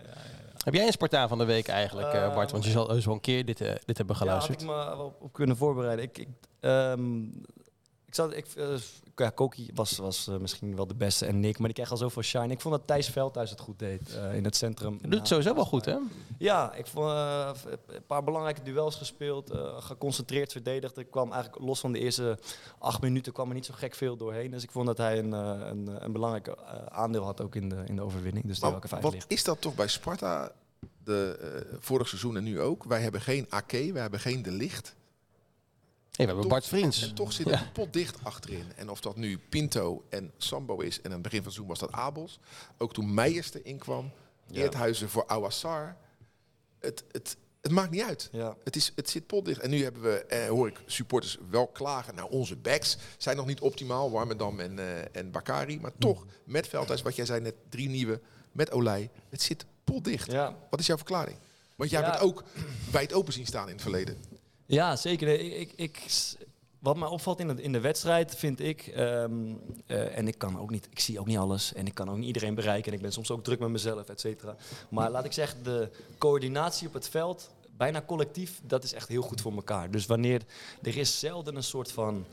[0.64, 2.52] Heb jij een Spartaan van de week eigenlijk, eh, Bart?
[2.52, 4.62] Want je zal wel een keer dit, eh, dit hebben Ja, had geluisterd.
[4.62, 6.06] ik me op kunnen voorbereiden.
[6.06, 6.28] Ik, ik,
[6.60, 7.22] ehm,
[8.06, 8.66] ik zat, ik, eh,
[9.20, 11.98] ja, Koki was, was eh, misschien wel de beste en Nick, maar die kreeg al
[11.98, 12.48] zoveel shine.
[12.48, 14.98] Ik vond dat Thijs Veldhuis het goed deed eh, in het centrum.
[15.02, 15.98] Je doet het sowieso wel goed, hè?
[16.38, 17.50] Ja, ik vond eh,
[17.88, 20.98] een paar belangrijke duels gespeeld, eh, geconcentreerd verdedigd.
[20.98, 22.38] Ik kwam eigenlijk los van de eerste
[22.80, 24.52] acht minuten kwam er niet zo gek veel doorheen.
[24.52, 26.56] Dus ik vond dat hij een, eh, een, een belangrijk eh,
[26.90, 28.46] aandeel had ook in de, in de overwinning.
[28.46, 29.32] Dus Maar vijf wat ligt.
[29.32, 30.52] is dat toch bij Sparta,
[31.04, 32.84] de, vorig seizoen en nu ook?
[32.84, 34.96] Wij hebben geen AK, wij hebben geen De Licht.
[36.20, 37.02] We hebben Toch- Bart Vriends.
[37.02, 38.64] En toch zit het potdicht achterin.
[38.76, 41.68] En of dat nu Pinto en Sambo is, en aan het begin van het seizoen
[41.68, 42.40] was dat Abels.
[42.78, 44.12] Ook toen Meijers erin kwam,
[44.48, 44.62] Ja.
[44.62, 45.98] Eerthuizen voor Awassar.
[46.80, 48.30] Het, het, het maakt niet uit.
[48.32, 48.56] Ja.
[48.64, 49.60] Het, is, het zit potdicht.
[49.62, 52.16] En nu hebben we, eh, hoor ik supporters wel klagen.
[52.16, 54.12] Nou, onze backs zijn nog niet optimaal.
[54.12, 55.80] Warmerdam en, eh en Bakari.
[55.80, 58.22] Maar toch, met Veldhuis, wat jij zei net, drie nieuwe.
[58.52, 59.10] Met Olij.
[59.30, 60.32] Het zit potdicht.
[60.32, 61.38] Ja, Wat is jouw verklaring?
[61.76, 62.06] Want jij Ja.
[62.06, 62.44] hebt het ook
[62.92, 64.18] wijd open zien staan in het verleden.
[64.70, 65.28] Ja, zeker.
[65.28, 66.06] Ik, ik, ik,
[66.80, 69.56] wat mij opvalt in de, in de wedstrijd, vind ik, ehm,
[69.86, 72.18] eh, en ik kan ook niet, ik zie ook niet alles en ik kan ook
[72.18, 74.56] niet iedereen bereiken en ik ben soms ook druk met mezelf, et cetera.
[74.90, 79.22] Maar laat ik zeggen, de coördinatie op het veld, bijna collectief, dat is echt heel
[79.22, 79.92] goed voor elkaar.
[79.92, 80.42] Dus wanneer
[80.82, 82.26] er is zelden een soort van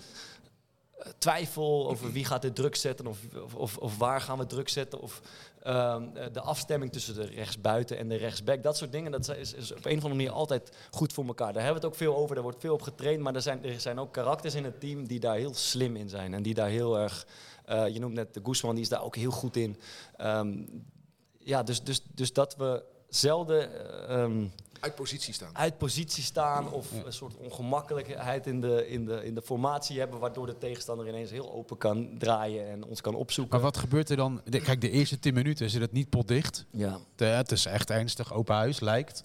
[0.98, 4.46] eh, twijfel over wie gaat dit druk zetten of, of, of, of waar gaan we
[4.46, 5.20] druk zetten of
[5.66, 8.62] ehm, eh, de afstemming tussen de rechtsbuiten en de rechtsback.
[8.62, 11.52] Dat soort dingen, dat is, is op een of andere manier altijd goed voor elkaar.
[11.52, 13.22] Daar hebben we het ook veel over, daar wordt veel op getraind.
[13.22, 16.08] Maar er zijn, er zijn ook karakters in het team die daar heel slim in
[16.08, 16.34] zijn.
[16.34, 17.26] En die daar heel erg,
[17.64, 19.80] eh, je noemt net de Guzman, die is daar ook heel goed in.
[20.16, 20.62] Ehm,
[21.38, 23.72] ja, dus, dus, dus dat we zelden...
[24.08, 24.46] eh, ehm,
[24.86, 25.56] Uit positie staan.
[25.56, 30.18] uit positie staan of een soort ongemakkelijkheid in de, in, de, in de formatie hebben,
[30.18, 33.54] waardoor de tegenstander ineens heel open kan draaien en ons kan opzoeken.
[33.54, 34.40] Maar wat gebeurt er dan?
[34.44, 36.64] De- kijk, de eerste 10 minuten zit het niet potdicht.
[36.70, 36.98] Ja.
[37.16, 39.22] De- het is echt ernstig, open huis, lijkt.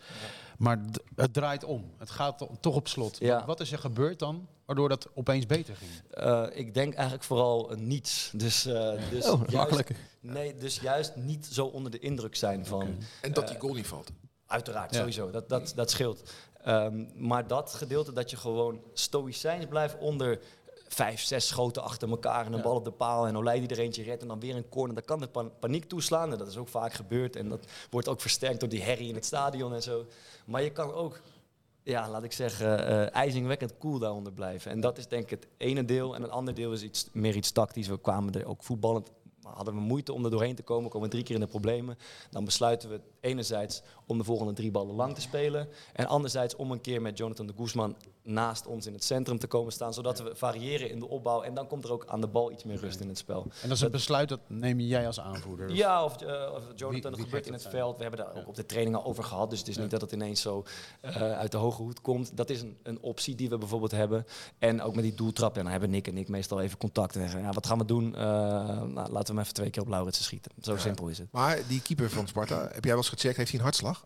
[0.57, 1.91] Maar d- het draait om.
[1.97, 3.17] Het gaat to- toch op slot.
[3.19, 3.45] Ja.
[3.45, 5.91] Wat is er gebeurd dan, waardoor dat opeens beter ging?
[6.11, 8.31] Eh, ik denk eigenlijk vooral eh, niets.
[8.33, 9.91] Dus, eh, dus Oh, juist, makkelijk.
[10.19, 12.97] Nee, dus juist niet zo onder de indruk zijn van.
[13.21, 14.11] En dat die goal niet valt.
[14.51, 14.97] Uiteraard, Ja.
[14.99, 15.29] sowieso.
[15.31, 16.31] Dat, dat, dat scheelt.
[16.63, 20.39] Ehm, maar dat gedeelte dat je gewoon stoïcijns blijft onder
[20.87, 23.79] vijf, zes schoten achter elkaar en een bal op de paal en Olij die er
[23.79, 24.95] eentje redt en dan weer een corner.
[24.95, 28.07] Dan kan de pan- paniek toeslaan en dat is ook vaak gebeurd en dat wordt
[28.07, 30.05] ook versterkt door die herrie in het stadion en zo.
[30.45, 31.21] Maar je kan ook,
[31.83, 34.71] ja, laat ik zeggen, eh ijzingwekkend cool daaronder blijven.
[34.71, 37.35] En dat is denk ik het ene deel en het andere deel is iets, meer
[37.35, 37.87] iets tactisch.
[37.87, 41.23] We kwamen er ook voetballend hadden we moeite om er doorheen te komen, komen drie
[41.23, 41.97] keer in de problemen.
[42.29, 45.67] Dan besluiten we enerzijds om de volgende drie ballen lang te spelen.
[45.93, 49.47] En anderzijds om een keer met Jonathan de Guzman naast ons in het centrum te
[49.47, 49.93] komen staan.
[49.93, 51.41] Zodat we variëren in de opbouw.
[51.41, 53.41] En dan komt er ook aan de bal iets meer rust in het spel.
[53.61, 55.69] En dat is een besluit dat neem jij als aanvoerder.
[55.75, 57.95] Ja, of, eh, of Jonathan, Wie- wie gebeurt in het dat veld.
[57.97, 59.49] We hebben daar ook op de training al over gehad.
[59.49, 60.63] Dus het is niet dat het ineens zo
[61.01, 62.37] eh, uit de hoge hoed komt.
[62.37, 64.25] Dat is een, een optie die we bijvoorbeeld hebben.
[64.59, 65.57] En ook met die doeltrap.
[65.57, 67.15] En dan hebben Nick en ik meestal even contact.
[67.15, 68.15] En zeggen, ja, wat gaan we doen?
[68.15, 70.51] Eh, nou, laten we hem even twee keer op Lauritsen schieten.
[70.61, 71.27] Zo simpel is het.
[71.31, 74.05] Maar die keeper van Sparta, heb jij wel eens gecheckt, heeft hij een hartslag?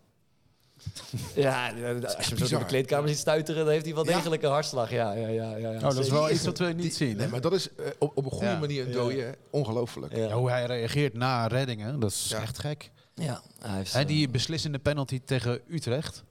[1.35, 2.59] Ja, als je hem zo bizar.
[2.59, 4.91] de kleedkamer ziet stuiteren, dan heeft hij wel degelijk een hartslag.
[4.91, 5.75] Ja, ja, ja, ja, ja.
[5.75, 7.15] Oh, dat is wel iets wat we niet Die- zien.
[7.15, 7.31] Nee, hè?
[7.31, 8.59] maar dat is eh, op, op een goede Ja.
[8.59, 9.37] manier een dode.
[9.49, 10.15] Ongelooflijk.
[10.15, 10.23] Ja.
[10.27, 12.41] Ja, hoe hij reageert na reddingen, dat is Ja.
[12.41, 12.91] echt gek.
[13.15, 16.23] Ja, hij heeft, Hè, eh, die beslissende penalty tegen Utrecht.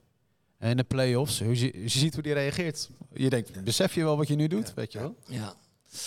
[0.59, 2.91] En in de play-offs, je ziet hoe die reageert.
[3.12, 5.14] Je denkt, besef je wel wat je nu doet, weet je wel?
[5.27, 5.55] Ja.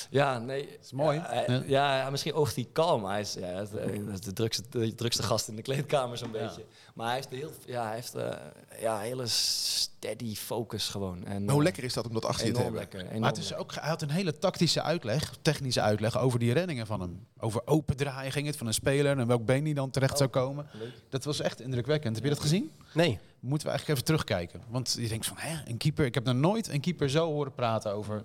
[0.10, 0.78] Ja, nee.
[0.82, 1.18] is mooi.
[1.18, 1.98] Ja, hij- Ja.
[1.98, 3.06] ja, misschien oogt hij kalm.
[3.06, 6.32] Hij is, ja, hij is de, dat drukste, de drukste gast in de kleedkamer zo'n
[6.32, 6.66] beetje.
[6.94, 8.30] Maar hij heeft, heel, ja, hij heeft eh,
[8.80, 11.26] ja, hele steady focus gewoon.
[11.26, 12.92] En, Maar hoe eh, lekker is dat om dat achter je te Enorm hebben?
[12.92, 13.10] lekker.
[13.10, 16.54] enorm Maar het is ook, hij had een hele tactische uitleg, technische uitleg over die
[16.54, 17.28] reddingen van hem.
[17.40, 20.30] Over open draaien ging het van een speler en welk been die dan terecht zou
[20.30, 20.68] komen.
[20.74, 20.94] leuk.
[21.10, 22.16] Dat was echt indrukwekkend.
[22.16, 22.72] Heb je dat gezien?
[22.94, 23.20] Nee.
[23.40, 24.62] Moeten we eigenlijk even terugkijken.
[24.70, 27.54] Want je denkt van, hè, een keeper, ik heb nog nooit een keeper zo horen
[27.54, 28.24] praten over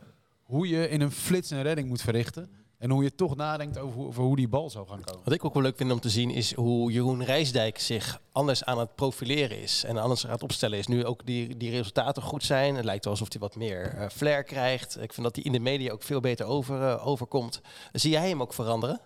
[0.53, 2.51] hoe je in een flits een redding moet verrichten.
[2.79, 5.21] En hoe je toch nadenkt over, hoe- die bal zou gaan komen.
[5.25, 8.65] Wat ik ook wel leuk vind om te zien is hoe Jeroen Rijsdijk zich anders
[8.65, 9.85] aan het profileren is.
[9.85, 10.87] En anders aan het opstellen is.
[10.87, 12.75] Nu ook die, die resultaten goed zijn.
[12.75, 14.97] Het lijkt wel alsof hij wat meer eh, flair krijgt.
[15.03, 17.61] Ik vind dat hij in de media ook veel beter over, eh, overkomt.
[17.93, 19.01] Zie jij hem ook veranderen?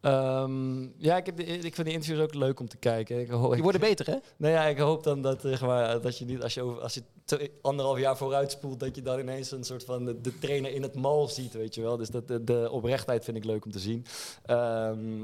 [0.00, 3.20] Ehm, ja, ik, heb de, ik vind de interviews ook leuk om te kijken.
[3.20, 4.16] Ik, ho- Die worden beter, hè?
[4.36, 6.80] Nou ja, ik hoop dan dat, eh, zeg maar, dat je niet, als je, over,
[6.82, 10.20] als je twee- anderhalf jaar vooruit spoelt, dat je dan ineens een soort van de,
[10.20, 11.96] de trainer in het mal ziet, weet je wel.
[11.96, 14.04] Dus dat, de, de oprechtheid vind ik leuk om te zien.
[14.44, 15.22] Ehm,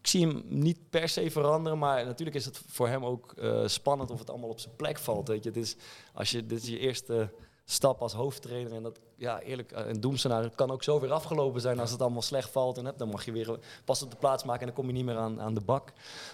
[0.00, 3.66] ik zie hem niet per se veranderen, maar natuurlijk is het voor hem ook eh,
[3.66, 5.28] spannend of het allemaal op zijn plek valt.
[5.28, 5.48] Weet je.
[5.48, 5.76] Het is,
[6.14, 7.30] als je, dit is je eerste
[7.64, 8.72] stap als hoofdtrainer.
[8.72, 11.90] En dat, ja, eerlijk, eh, een doemscenario het kan ook zo weer afgelopen zijn als
[11.90, 12.78] het allemaal slecht valt.
[12.78, 15.04] En dan mag je weer pas op de plaats maken en dan kom je niet
[15.04, 15.92] meer aan, aan de bak.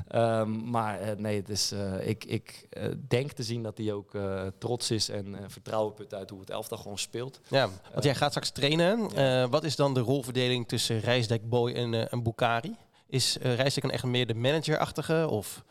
[0.08, 2.68] Ehm, maar eh, nee, het is, eh, ik, ik
[3.08, 4.10] denk te zien dat hij ook
[4.58, 7.40] trots is en vertrouwen put uit hoe het elftal gewoon speelt.
[7.48, 9.50] Ja, want jij gaat straks trainen.
[9.50, 12.76] Wat is dan de rolverdeling tussen Rijsdijk, Boy en, en Bukari?
[13.12, 15.28] Is uh, Rijsdijk dan echt meer de managerachtige?
[15.28, 15.64] Of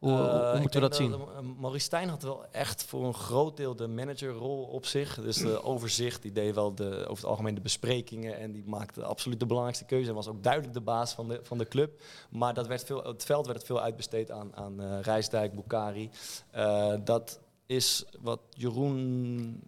[0.00, 1.12] hoe, hoe- Eh, moeten we dat zien?
[1.12, 1.18] eh,
[1.58, 5.14] Maurice Stijn had wel echt voor een groot deel de managerrol op zich.
[5.20, 8.38] Dus de overzicht, die deed wel de, over het algemeen de besprekingen.
[8.38, 10.08] En die maakte absoluut de belangrijkste keuze.
[10.08, 12.00] En was ook duidelijk de baas van de, van de club.
[12.30, 16.10] Maar dat werd veel, het veld werd het veel uitbesteed aan, aan eh, Rijsdijk, Bukari.
[17.04, 19.62] Dat is wat Jeroen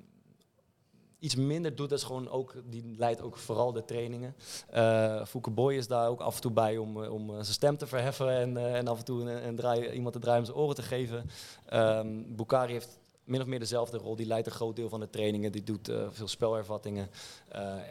[1.22, 1.90] iets minder doet.
[1.90, 4.34] Dat gewoon ook, die leidt ook vooral de trainingen.
[4.70, 7.46] Eh Fouke Boy is daar ook af en toe bij om, eh, om eh, zijn
[7.46, 10.46] stem te verheffen en, en af en toe een, een draai, iemand te draaien om
[10.46, 11.30] zijn oren te geven.
[11.66, 14.16] Ehm Bukari heeft min of meer dezelfde rol.
[14.16, 15.52] Die leidt een groot deel van de trainingen.
[15.52, 17.10] Die doet veel spelervattingen.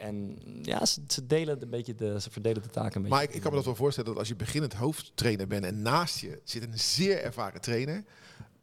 [0.00, 3.16] En ja, ze, ze delen een beetje de, ze verdelen de taken een beetje.
[3.16, 5.82] Maar ik, ik kan me dat wel voorstellen dat als je beginnend hoofdtrainer bent en
[5.82, 8.04] naast je zit een zeer ervaren trainer,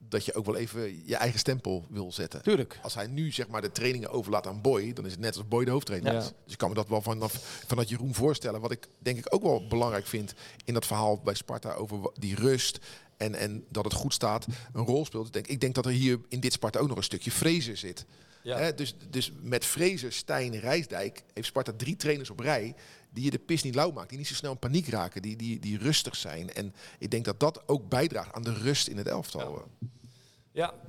[0.09, 2.41] dat je ook wel even je eigen stempel wil zetten.
[2.41, 2.79] Tuurlijk.
[2.81, 5.47] Als hij nu zeg maar de trainingen overlaat aan Boy, dan is het net als
[5.47, 6.19] Boy de hoofdtrainer Ja.
[6.19, 8.61] Dus ik kan me dat wel vanaf, vanuit Jeroen voorstellen.
[8.61, 10.33] Wat ik denk ik ook wel belangrijk vind
[10.65, 12.79] in dat verhaal bij Sparta over die rust
[13.17, 15.27] en, en dat het goed staat, een rol speelt.
[15.27, 17.77] Ik denk, ik denk dat er hier in dit Sparta ook nog een stukje Fraser
[17.77, 18.05] zit.
[18.43, 18.71] Ja.
[18.71, 22.75] Dus, dus met Fraser, Stijn, Rijsdijk heeft Sparta drie trainers op rij
[23.09, 25.35] die je de pis niet lauw maakt, die niet zo snel in paniek raken, die,
[25.35, 26.53] die, die rustig zijn.
[26.53, 29.67] En ik denk dat dat ook bijdraagt aan de rust in het elftal.
[29.79, 29.87] Ja,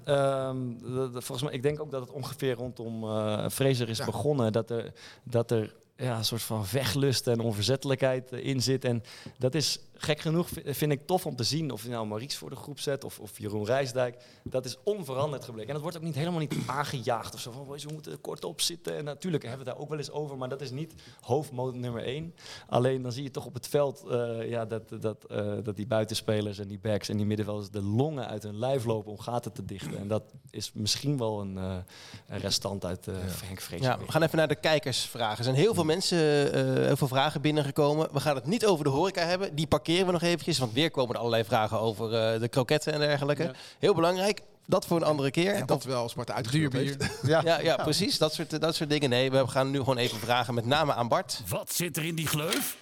[0.04, 3.98] ehm, de- de- volgens mij, ik denk ook dat het ongeveer rondom eh Fraser is
[3.98, 4.04] Ja.
[4.04, 4.52] begonnen.
[4.52, 4.92] Dat er,
[5.24, 8.84] dat er ja, een soort van veglust en onverzettelijkheid eh, in zit.
[8.84, 9.02] En
[9.38, 11.70] dat is gek genoeg, vi- vind ik tof om te zien.
[11.70, 14.22] Of je nou Maurice voor de groep zet of, of Jeroen Rijsdijk.
[14.44, 15.66] Dat is onveranderd gebleken.
[15.68, 17.51] En dat wordt ook niet helemaal niet aangejaagd of zo.
[17.53, 18.96] Van, "Boys, we moeten kort op zitten.
[18.96, 20.36] En natuurlijk hebben we daar ook wel eens over.
[20.36, 22.34] Maar dat is niet hoofdmoot nummer één.
[22.68, 25.86] Alleen dan zie je toch op het veld eh, ja, dat, dat, eh, dat die
[25.86, 29.53] buitenspelers en die backs en die middenvelders de longen uit hun lijf lopen om gaten
[29.53, 29.98] te dichten.
[29.98, 31.76] En dat is misschien wel een, eh,
[32.28, 33.80] een restant uit uh, Henk Vrees.
[33.80, 35.38] Ja, we gaan even naar de kijkersvragen.
[35.38, 36.18] Er zijn heel veel mensen,
[36.86, 38.09] heel veel vragen binnengekomen.
[38.12, 39.55] We gaan het niet over de horeca hebben.
[39.55, 40.59] Die parkeren we nog eventjes.
[40.59, 43.43] Want weer komen er allerlei vragen over eh, de kroketten en dergelijke.
[43.43, 43.53] Ja.
[43.78, 44.41] Heel belangrijk.
[44.66, 45.55] Dat voor een andere keer.
[45.55, 47.05] En dat wel Sparta uitgestuurd heeft.
[47.22, 48.18] ja, ja, ja, precies.
[48.18, 49.11] Dat soort, dat soort dingen.
[49.11, 51.43] Nee, we gaan nu gewoon even vragen met name aan Bart.
[51.49, 52.76] Wat zit er in die gleuf?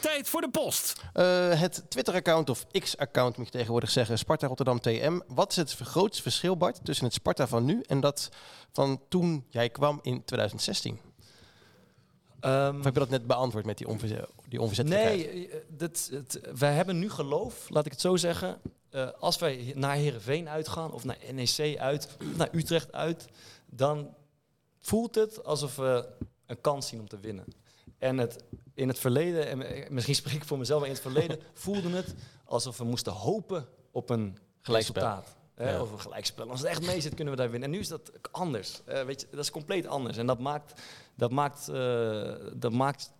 [0.00, 1.02] Tijd voor de post.
[1.12, 4.18] Eh, het Twitter-account of X-account moet je tegenwoordig zeggen.
[4.18, 5.20] Sparta Rotterdam TM.
[5.26, 8.28] Wat is het grootste verschil, Bart, tussen het Sparta van nu en dat
[8.72, 11.07] van toen jij kwam in 2016?
[12.40, 15.32] Ehm, Of heb je dat net beantwoord met die, onverze die onverzettelijkheid?
[15.32, 18.60] Nee, eh, dit, het, wij hebben nu geloof, laat ik het zo zeggen.
[18.90, 23.26] Eh, als wij naar Herenveen uitgaan of naar NEC uit, of naar Utrecht uit,
[23.66, 24.14] dan
[24.78, 26.08] voelt het alsof we
[26.46, 27.44] een kans zien om te winnen.
[27.98, 31.38] En het, in het verleden, en misschien spreek ik voor mezelf, maar in het verleden
[31.54, 32.14] voelde het
[32.44, 35.02] alsof we moesten hopen op een Gelijkspel.
[35.02, 35.36] resultaat.
[35.54, 35.80] Hè, Ja.
[35.82, 36.50] Of een gelijkspel.
[36.50, 37.68] Als het echt mee zit, kunnen we daar winnen.
[37.68, 38.80] En nu is dat anders.
[38.84, 40.16] Eh, weet je, dat is compleet anders.
[40.16, 40.80] En dat maakt,
[41.18, 43.12] dat maakt, eh, dat maakt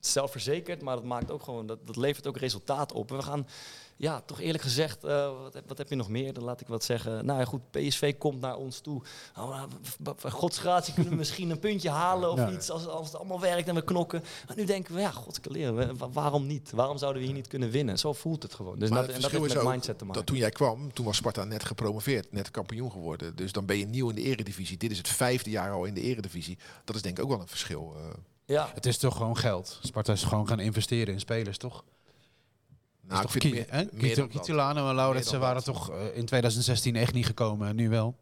[0.00, 3.10] zelfverzekerd, maar dat maakt ook gewoon, dat, dat levert ook resultaat op.
[3.10, 3.46] En we gaan,
[3.96, 6.32] ja, toch eerlijk gezegd, eh, wat, heb- wat heb je nog meer?
[6.32, 7.24] Dan laat ik wat zeggen.
[7.24, 9.02] Nou ja, goed, PSV komt naar ons toe.
[9.38, 9.62] Oh,
[10.22, 12.50] godsgratie kunnen we misschien een puntje halen of Ja.
[12.50, 14.22] iets, als, als het allemaal werkt en we knokken.
[14.46, 15.12] Maar nu denken we, ja,
[15.96, 16.70] wa- waarom niet?
[16.70, 17.98] Waarom zouden we hier niet kunnen winnen?
[17.98, 18.78] Zo voelt het gewoon.
[18.78, 20.20] Dus Maar dat, en dat heeft met ook mindset te maken.
[20.20, 23.36] dat toen jij kwam, toen was Sparta net gepromoveerd, net kampioen geworden.
[23.36, 24.76] Dus dan ben je nieuw in de eredivisie.
[24.76, 26.58] Dit is het vijfde jaar al in de eredivisie.
[26.84, 27.94] Dat is denk ik ook wel een verschil.
[27.96, 28.02] eh.
[28.44, 29.78] ja, Het is toch gewoon geld.
[29.82, 31.84] Sparta is gewoon gaan investeren in spelers, toch?
[33.08, 34.28] Nou, toch ik vind meer, meer.
[34.28, 37.68] Kitolano en Lauritsen waren toch eh, in 2016 echt niet gekomen.
[37.68, 38.16] en Nu wel.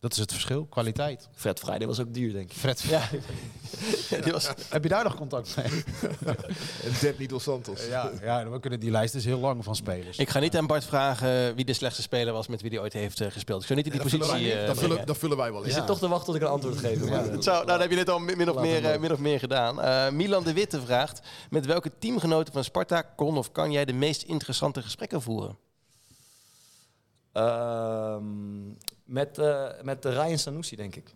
[0.00, 0.66] Dat is het verschil.
[0.66, 1.28] Kwaliteit.
[1.34, 2.56] Fred Friday was ook duur, denk ik.
[2.56, 3.08] Fred, Ja.
[4.22, 5.66] Die was, heb je daar nog contact mee?
[7.18, 7.86] En dos Santos.
[7.86, 10.18] ja, ja, we kunnen, die lijst is heel lang van spelers.
[10.18, 12.92] ik ga niet aan Bart vragen wie de slechtste speler was met wie hij ooit
[12.92, 13.60] heeft eh, gespeeld.
[13.60, 15.06] Ik zou niet in die dat, vullen positie wij, eh, dat, vullen, brengen.
[15.06, 15.74] dat vullen wij wel Je eens.
[15.76, 17.08] zit toch te wachten tot ik een antwoord geef.
[17.08, 19.38] maar, eh, nou, dan heb je dit al min of, meer, eh, min of meer
[19.38, 19.80] gedaan.
[19.80, 21.20] Eh, Milan de Witte vraagt:
[21.50, 25.58] met welke teamgenoten van Sparta kon of kan jij de meest interessante gesprekken voeren?
[27.32, 28.22] Ehm,
[29.08, 31.14] met, eh met de Ryan Sanusi, denk ik.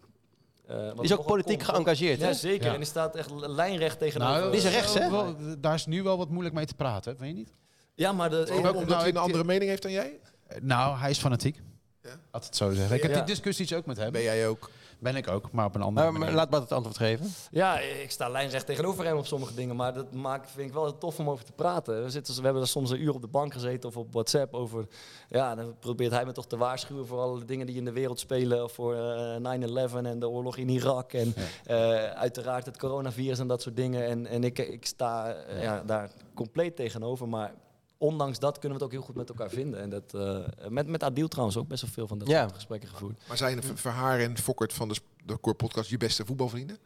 [0.67, 1.71] Eh, Die is ook politiek komt.
[1.71, 2.27] geëngageerd, hè?
[2.29, 2.67] Ja, zeker.
[2.67, 2.73] Ja.
[2.73, 4.35] En die staat echt lijnrecht tegenover.
[4.39, 5.11] nou, Die is rechts, hè?
[5.11, 7.53] wel- daar is nu wel wat moeilijk mee te praten, weet je niet?
[7.95, 10.19] Ja, maar de, Omdat Nou, hij een andere mening heeft dan jij?
[10.61, 11.61] Nou, hij is fanatiek.
[12.03, 12.11] Ja.
[12.33, 12.97] Het zo zeggen.
[12.97, 14.13] Ik heb die discussies ook met hem.
[14.13, 14.71] Ben jij ook?
[15.03, 16.37] Ben ik ook, maar op een andere Maar, maar manier.
[16.37, 17.27] laat Bart het antwoord geven.
[17.51, 20.85] Ja, ik sta lijnrecht tegenover hem op sommige dingen, maar dat maakt, vind ik wel
[20.85, 22.03] heel tof om over te praten.
[22.03, 24.55] We, zitten, we hebben er soms een uur op de bank gezeten of op WhatsApp
[24.55, 24.87] over.
[25.29, 28.19] Ja, dan probeert hij me toch te waarschuwen voor alle dingen die in de wereld
[28.19, 28.65] spelen.
[28.65, 31.13] Of voor eh, 9-11 en de oorlog in Irak.
[31.13, 31.35] En
[31.65, 34.07] eh, uiteraard het coronavirus en dat soort dingen.
[34.07, 37.29] En, en ik, ik sta eh, ja, daar compleet tegenover.
[37.29, 37.55] Maar
[38.03, 39.81] ondanks dat kunnen we het ook heel goed met elkaar vinden.
[39.81, 40.39] En dat, eh,
[40.69, 42.43] met, met Adil trouwens ook best wel veel van dat Ja.
[42.43, 43.23] soort gesprekken gevoerd.
[43.29, 44.95] Maar zijn Ver- Verhaar en Fokkert van de,
[45.25, 46.79] de Core Podcast je beste voetbalvrienden?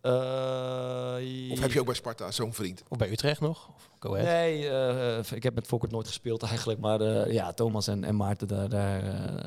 [0.00, 2.82] Eh, Of heb je ook bij Sparta zo'n vriend?
[2.88, 3.68] Of bij Utrecht nog?
[3.76, 4.26] Of Go Ahead.
[4.28, 6.80] Nee, eh, ik heb met Fokkert nooit gespeeld eigenlijk.
[6.80, 9.02] Maar eh, ja, Thomas en, en Maarten, daar, daar,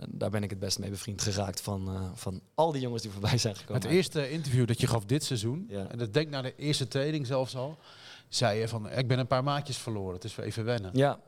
[0.09, 3.11] daar ben ik het best mee bevriend geraakt van, eh, van al die jongens die
[3.11, 3.81] voorbij zijn gekomen.
[3.81, 5.87] Het eerste interview dat je gaf dit seizoen, Ja.
[5.89, 7.77] en dat denk ik na de eerste training zelfs al,
[8.27, 10.91] zei je van, ik ben een paar maatjes verloren, het is even wennen.
[10.93, 11.19] Ja,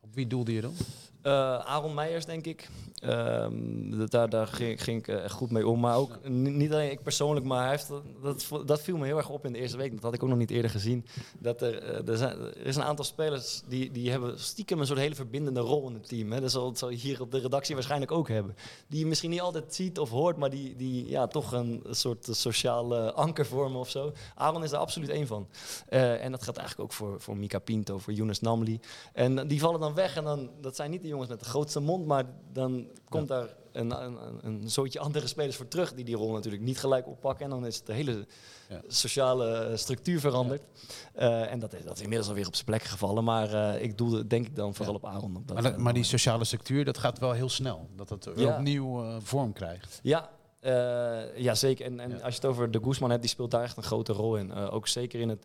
[0.00, 0.74] Op wie doelde je dan?
[1.22, 2.68] Eh, Aaron Meijers, denk ik.
[3.00, 5.80] Ehm, daar daar ging, ging ik echt goed mee om.
[5.80, 7.88] Maar ook ni- niet alleen ik persoonlijk, maar hij heeft,
[8.22, 9.92] dat- dat, viel me heel erg op in de eerste week.
[9.92, 11.06] Dat had ik ook nog niet eerder gezien.
[11.38, 14.86] Dat er, eh, er, zijn, er is een aantal spelers die, die hebben stiekem een
[14.86, 16.32] soort hele verbindende rol in het team.
[16.32, 16.40] Hè.
[16.40, 18.56] Dat zal, zal je hier op de redactie waarschijnlijk ook hebben.
[18.86, 22.28] Die je misschien niet altijd ziet of hoort, maar die, die ja, toch een soort
[22.30, 24.12] sociale anker vormen of zo.
[24.34, 25.48] Aaron is daar absoluut één van.
[25.88, 28.80] Eh, en dat geldt eigenlijk ook voor, voor Mika Pinto, voor Younes Namli.
[29.12, 31.80] En die vallen dan weg en dan, dat zijn niet de jongens met de grootste
[31.80, 36.16] mond, maar dan komt daar een, een, een, zootje andere spelers voor terug die die
[36.16, 37.44] rol natuurlijk niet gelijk oppakken.
[37.44, 38.26] En dan is de hele
[38.68, 38.80] Ja.
[38.86, 40.62] sociale eh, structuur veranderd.
[41.14, 43.98] Eh, en dat is, dat is inmiddels alweer op zijn plek gevallen, maar eh, ik
[43.98, 45.36] doelde denk ik dan vooral op Aaron.
[45.36, 47.88] Op dat, Maar, dat- maar die sociale structuur, dat gaat wel heel snel.
[47.96, 48.54] Dat Ja.
[48.56, 50.00] opnieuw vorm krijgt.
[50.02, 50.30] Ja,
[51.36, 51.84] ja zeker.
[51.86, 52.14] En, en Ja.
[52.16, 54.54] als je het over de Guzman hebt, die speelt daar echt een grote rol in.
[54.54, 55.44] Ook zeker in het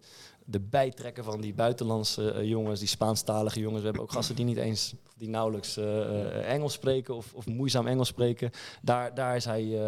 [0.50, 3.80] de bijtrekken van die buitenlandse eh, jongens, die Spaanstalige jongens.
[3.80, 7.46] We hebben ook gasten die niet eens, die nauwelijks eh, eh, Engels spreken of, of
[7.46, 8.52] moeizaam Engels spreken.
[8.82, 9.80] Daar, daar is hij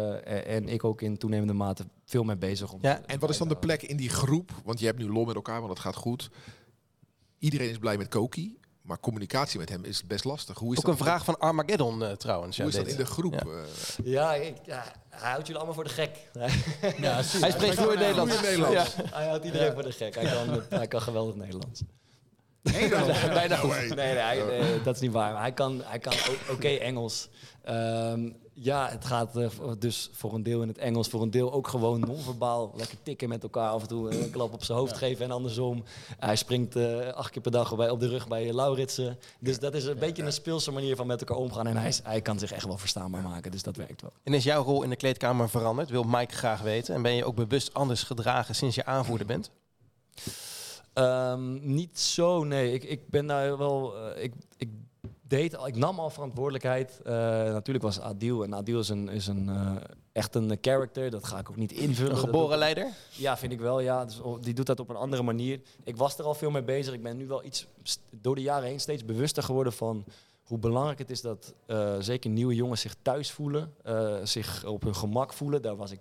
[0.44, 2.72] en ik ook in toenemende mate veel mee bezig.
[2.72, 4.50] Om Ja, En wat is dan de plek in die groep?
[4.64, 6.30] Want je hebt nu lol met elkaar, want het gaat goed.
[7.38, 8.58] Iedereen is blij met Koki,
[8.90, 10.58] maar communicatie met hem is best lastig.
[10.58, 12.56] Hoe is Ook dat, een vraag van Armageddon eh, trouwens.
[12.56, 13.32] Hoe ja, is dat in de groep?
[13.32, 13.40] Ja.
[13.40, 14.04] eh?
[14.04, 16.18] Ja, ik, ja, hij houdt jullie allemaal voor de gek.
[16.38, 18.40] Hij spreekt vloeiend Nederlands.
[18.40, 18.94] Nederlands.
[18.96, 19.02] Ja.
[19.10, 20.14] hij houdt iedereen voor de gek.
[20.14, 21.82] Hij kan, hij kan geweldig Nederlands.
[23.32, 23.70] Bijna goed.
[23.72, 25.32] Nee, nee, hij- nee, dat is niet waar.
[25.32, 26.12] Maar hij kan, hij kan
[26.50, 27.28] oké Engels.
[27.62, 29.48] Ehm, ja, het gaat eh,
[29.78, 32.72] dus voor een deel in het Engels, voor een deel ook gewoon non-verbaal.
[32.76, 35.84] Lekker tikken met elkaar, af en toe een klap op zijn hoofd geven en andersom.
[36.18, 39.18] Hij springt eh, acht keer per dag bij, op de rug bij Lauritsen.
[39.40, 41.66] Dus dat is een beetje een speelse manier van met elkaar omgaan.
[41.66, 44.12] En hij, is- hij kan zich echt wel verstaanbaar maken, dus dat werkt wel.
[44.22, 45.90] En is jouw rol in de kleedkamer veranderd?
[45.90, 46.94] Wil Mike graag weten.
[46.94, 49.50] En ben je ook bewust anders gedragen sinds je aanvoerder bent?
[50.92, 52.72] Ehm, niet zo, nee.
[52.72, 53.96] Ik, ik ben daar wel.
[53.96, 54.68] eh, ik, ik
[55.30, 57.00] deed al, ik nam al verantwoordelijkheid.
[57.04, 57.12] Eh,
[57.52, 58.42] natuurlijk was Adil.
[58.42, 59.76] En Adil is een, is een eh,
[60.12, 61.10] echt een character.
[61.10, 62.12] Dat ga ik ook niet invullen.
[62.12, 62.88] Een geboren leider?
[63.10, 63.80] Ja, vind ik wel.
[63.80, 64.04] Ja.
[64.04, 65.60] Dus, die doet dat op een andere manier.
[65.84, 66.94] Ik was er al veel mee bezig.
[66.94, 67.66] Ik ben nu wel iets
[68.10, 70.04] door de jaren heen steeds bewuster geworden van
[70.42, 73.74] hoe belangrijk het is dat eh, zeker nieuwe jongens zich thuis voelen,
[74.22, 75.62] zich op hun gemak voelen.
[75.62, 76.00] Daar was ik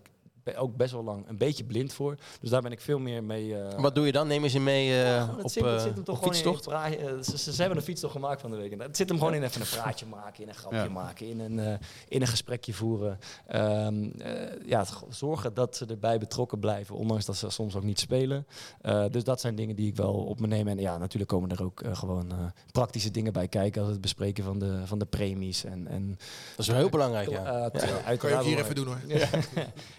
[0.56, 2.16] ook best wel lang een beetje blind voor.
[2.42, 3.56] Dus daar ben ik veel meer mee.
[3.62, 4.28] eh, Wat doe je dan?
[4.28, 6.38] Neem je ze mee eh, het op, zit, het eh, zit hem toch op gewoon
[6.38, 6.76] in fietstocht?
[6.76, 8.72] eh, Ze, ze, ze hebben een fietstocht gemaakt van de week.
[8.72, 10.90] En Het zit hem gewoon in even een praatje maken, in een grapje Ja.
[10.90, 11.74] maken, in een, eh,
[12.08, 13.20] in een gesprekje voeren.
[13.48, 18.00] Ehm, eh, ja, zorgen dat ze erbij betrokken blijven, ondanks dat ze soms ook niet
[18.00, 18.48] spelen.
[18.82, 20.68] Eh, dus dat zijn dingen die ik wel op me neem.
[20.68, 22.38] En ja, natuurlijk komen er ook eh, gewoon eh,
[22.72, 25.64] praktische dingen bij kijken, als het bespreken van de, van de premies.
[25.64, 26.08] En, en,
[26.50, 27.46] Dat is wel heel belangrijk, ja.
[27.72, 28.98] eh, Kan je ook hier even doen hoor.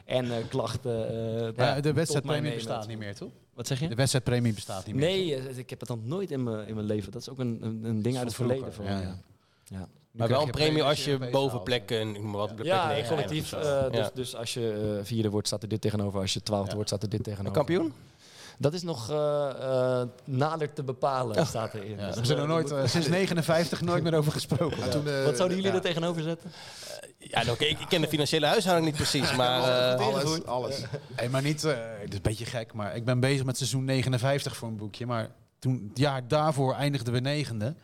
[0.05, 1.09] en eh, klachten.
[1.09, 3.31] eh, Ja, nou, de tot mij wedstrijdpremie bestaat niet meer, toch?
[3.55, 3.89] Wat zeg je?
[3.89, 5.05] De wedstrijdpremie bestaat niet meer.
[5.09, 7.13] Nee, eh, ik heb het dan nooit in mijn, in mijn leven.
[7.13, 8.73] Dat is ook een, een, een ding uit het verleden.
[8.73, 9.19] vroeger, Van, ja, ja.
[9.71, 9.79] ja.
[9.79, 9.89] Ja.
[10.11, 12.87] Maar wel een premie als je boven haalt, plek, eh, noem maar wat, plek Ja,
[12.89, 13.53] 9 collectief.
[13.53, 13.87] eindigt of zo.
[13.87, 14.11] eh, dus, Ja.
[14.15, 16.21] dus als je eh, vierde wordt, staat er dit tegenover.
[16.21, 16.75] Als je twaalfde Ja.
[16.75, 17.57] wordt, staat er dit Een tegenover.
[17.57, 17.93] kampioen?
[18.61, 19.51] Dat is nog eh,
[20.01, 21.97] eh, nader te bepalen, staat erin.
[21.99, 24.91] Ja, Dus, we zijn er eh, nooit, sinds 59 nooit meer over gesproken.
[24.91, 25.77] Toen, Wat zouden jullie ja.
[25.77, 26.51] er tegenover zetten?
[27.19, 29.95] Ja, nou, oké, ik, ik ken de financiële huishouding niet precies, maar...
[29.99, 30.83] eh, alles, alles.
[31.15, 33.85] Hey, maar niet, eh, het is een beetje gek, maar ik ben bezig met seizoen
[33.85, 35.07] 59 voor een boekje.
[35.07, 37.75] Maar toen, het jaar daarvoor eindigden we negende.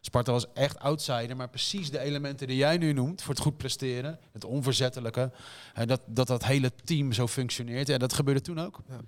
[0.00, 3.56] Sparta was echt outsider, maar precies de elementen die jij nu noemt voor het goed
[3.56, 5.30] presteren, het onverzettelijke,
[5.72, 8.80] hè, dat, dat dat hele team zo functioneert, ja, dat gebeurde toen ook.
[8.88, 9.00] Ja,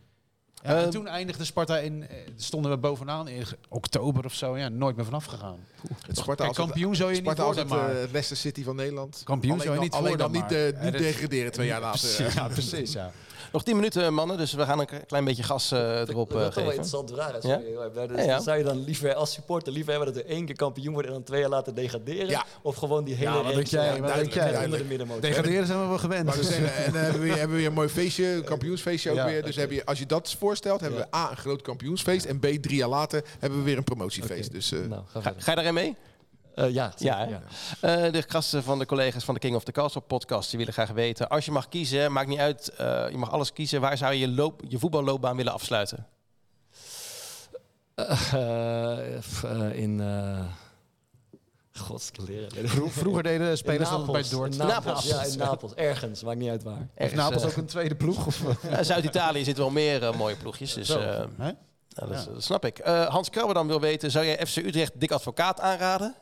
[0.67, 4.57] en Ehm, toen eindigde Sparta in, eh, stonden we bovenaan in oktober of zo.
[4.59, 5.59] Ja, nooit meer vanaf gegaan.
[6.07, 7.91] Het Sparta Kijk, als het- kampioen zou je Sparta niet worden, het maar...
[8.03, 9.21] eh, Leicester City van Nederland.
[9.25, 11.01] Kampioen alleen zou je dan- niet alleen worden, dan niet, maar- eh, niet Ja, dat-
[11.01, 12.01] degraderen twee jaar later.
[12.17, 13.11] Precies, ja, precies, ja.
[13.53, 16.47] Nog 10 minuten, mannen, dus we gaan een klein beetje gas eh, erop dat eh,
[16.49, 16.83] is toch wel geven.
[16.83, 17.43] interessant vraag.
[17.43, 17.57] Ja?
[18.07, 18.27] Dus Ja, ja.
[18.35, 21.11] dan Zou je dan liever als supporter liever hebben dat we één keer kampioen worden
[21.11, 22.29] en dan twee jaar later degraderen?
[22.29, 22.45] Ja.
[22.63, 23.81] Of gewoon die hele Ja, wat denk reeks, jij?
[23.83, 24.45] eh, Wat denk duidelijk, jij?
[24.45, 24.89] onder de Duidelijk.
[24.89, 25.23] middenmoot.
[25.23, 26.33] Degraderen zijn we wel gewend.
[26.35, 29.17] Dus- en dan hebben we, weer- hebben we weer een mooi feestje, een kampioensfeestje ook
[29.17, 29.43] Ja, weer.
[29.45, 32.25] Dus heb je, als je dat voorstelt, hebben we A, een groot kampioensfeest.
[32.25, 34.53] En B, drie jaar later hebben we weer een promotiefeest.
[34.53, 35.97] Dus eh, Nou, ga ga je daarin mee?
[36.57, 37.29] Eh, ja, Ja?
[37.81, 40.73] Eh, de gasten van de collega's van de King of the Castle podcast die willen
[40.75, 41.29] graag weten.
[41.29, 43.81] Als je mag kiezen, maakt niet uit, eh, je mag alles kiezen.
[43.81, 46.07] Waar zou je je, loop, je voetballoopbaan willen afsluiten?
[49.73, 50.01] In...
[50.01, 50.45] eh
[51.79, 52.69] God, leren.
[52.69, 54.53] Vro- Vroeger deden spelers In altijd bij Napels, Dordt.
[54.55, 55.05] in Napels.
[55.05, 55.27] Napels.
[55.27, 55.75] Ja, in Napels.
[55.75, 56.89] Ergens, maakt niet uit waar.
[56.95, 58.27] Heeft Napels ook een tweede ploeg?
[58.27, 60.75] Of, eh, Zuid-Italië zitten wel meer mooie ploegjes.
[60.75, 60.97] Dus, eh,
[61.39, 61.55] ja,
[61.89, 62.79] dat, is- dat snap ik.
[62.79, 66.15] Eh, Hans Krabbe dan wil weten, zou jij FC Utrecht Dick Advocaat aanraden?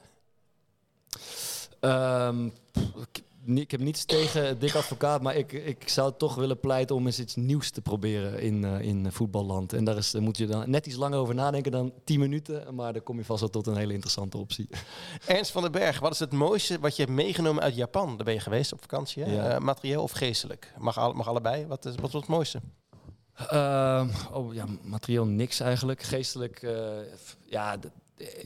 [1.80, 6.96] Ehm, pff, ik, heb niets tegen Dick Advocaat, maar ik, ik zou toch willen pleiten
[6.96, 9.72] om eens iets nieuws te proberen in, eh, in voetballand.
[9.72, 12.92] En daar is, moet je dan net iets langer over nadenken dan 10 minuten, maar
[12.92, 14.68] dan kom je vast wel tot een hele interessante optie.
[15.26, 18.16] Ernst van den Berg, wat is het mooiste wat je hebt meegenomen uit Japan?
[18.16, 19.26] Daar ben je geweest op vakantie?
[19.26, 19.50] Ja.
[19.50, 20.72] Eh, materieel of geestelijk?
[20.78, 21.66] Mag, al, mag allebei.
[21.66, 22.60] Wat, is, wat was het mooiste?
[23.34, 26.02] Ehm, oh ja, materieel niks eigenlijk.
[26.02, 26.88] Geestelijk, eh,
[27.44, 27.76] ja,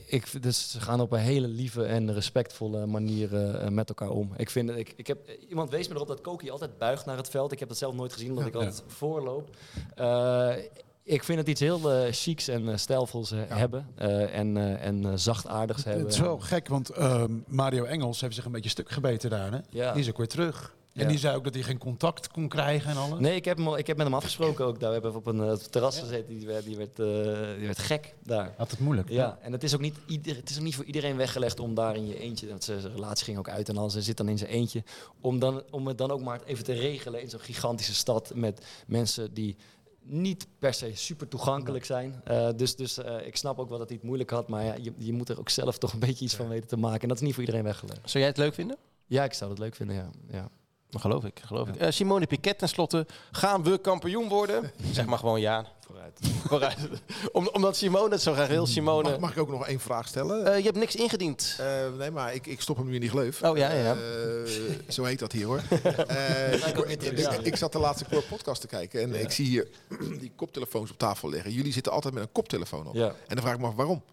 [0.05, 4.31] ik, dus ze gaan op een hele lieve en respectvolle manier eh, met elkaar om.
[4.37, 7.29] Ik vind, ik, ik heb, iemand wees me erop dat Koki altijd buigt naar het
[7.29, 7.51] veld.
[7.51, 9.49] Ik heb dat zelf nooit gezien, omdat ik altijd voorloop.
[9.95, 10.51] Eh,
[11.03, 13.87] ik vind het iets heel eh chics en eh, stijlvols eh, hebben.
[13.95, 16.03] eh, en en en eh, zachtaardigs hebben.
[16.03, 19.51] Het is wel gek, want ehm, Mario Engels heeft zich een beetje stuk gebeten daar.
[19.51, 19.59] Hè?
[19.93, 20.75] Die is ook weer terug.
[20.99, 21.11] En Ja.
[21.11, 23.19] die zei ook dat hij geen contact kon krijgen en alles.
[23.19, 24.79] Nee, ik heb, hem, al- ik heb met hem afgesproken ook.
[24.79, 26.37] Daar we hebben op een eh, terras gezeten.
[26.37, 27.05] Die werd, die, werd, eh,
[27.57, 28.53] die werd gek daar.
[28.57, 29.09] Had het moeilijk.
[29.09, 31.73] Ja, en het is, ook niet ieder, het is ook niet voor iedereen weggelegd om
[31.73, 34.29] daar in je eentje, dat zijn relatie ging ook uit en alles, hij zit dan
[34.29, 34.83] in zijn eentje,
[35.21, 38.65] om, dan, om het dan ook maar even te regelen in zo'n gigantische stad met
[38.87, 39.55] mensen die
[40.01, 42.21] niet per se super toegankelijk zijn.
[42.23, 44.75] Eh, dus dus eh, ik snap ook wel dat hij het moeilijk had, maar ja,
[44.81, 47.01] je, je moet er ook zelf toch een beetje iets van weten te maken.
[47.01, 47.99] En dat is niet voor iedereen weggelegd.
[48.03, 48.77] Zou jij het leuk vinden?
[49.05, 50.09] Ja, ik zou dat leuk vinden, ja.
[50.31, 50.49] ja.
[50.97, 51.75] Geloof ik, geloof ik.
[51.75, 54.71] Eh, Simone Piquet tenslotte, gaan we kampioen worden?
[54.91, 55.65] Zeg maar gewoon ja.
[55.85, 56.19] Vooruit.
[56.47, 56.77] Vooruit.
[57.31, 58.65] Om, omdat Simone het zo graag wil.
[58.65, 60.45] Simone, mag, mag ik ook nog één vraag stellen?
[60.45, 61.55] eh, je hebt niks ingediend.
[61.59, 61.65] Eh,
[61.97, 63.43] nee, maar ik, ik stop hem nu in die gleuf.
[63.43, 63.93] Oh, ja, ja, ja.
[63.93, 64.51] Eh,
[64.87, 65.61] zo heet dat hier hoor.
[66.07, 69.67] Eh, ik, ik, zat de laatste Core podcast te kijken en ik zie hier
[70.19, 71.51] die koptelefoons op tafel liggen.
[71.51, 72.93] Jullie zitten altijd met een koptelefoon op.
[72.95, 73.07] Ja.
[73.07, 74.03] En dan vraag ik me af waarom.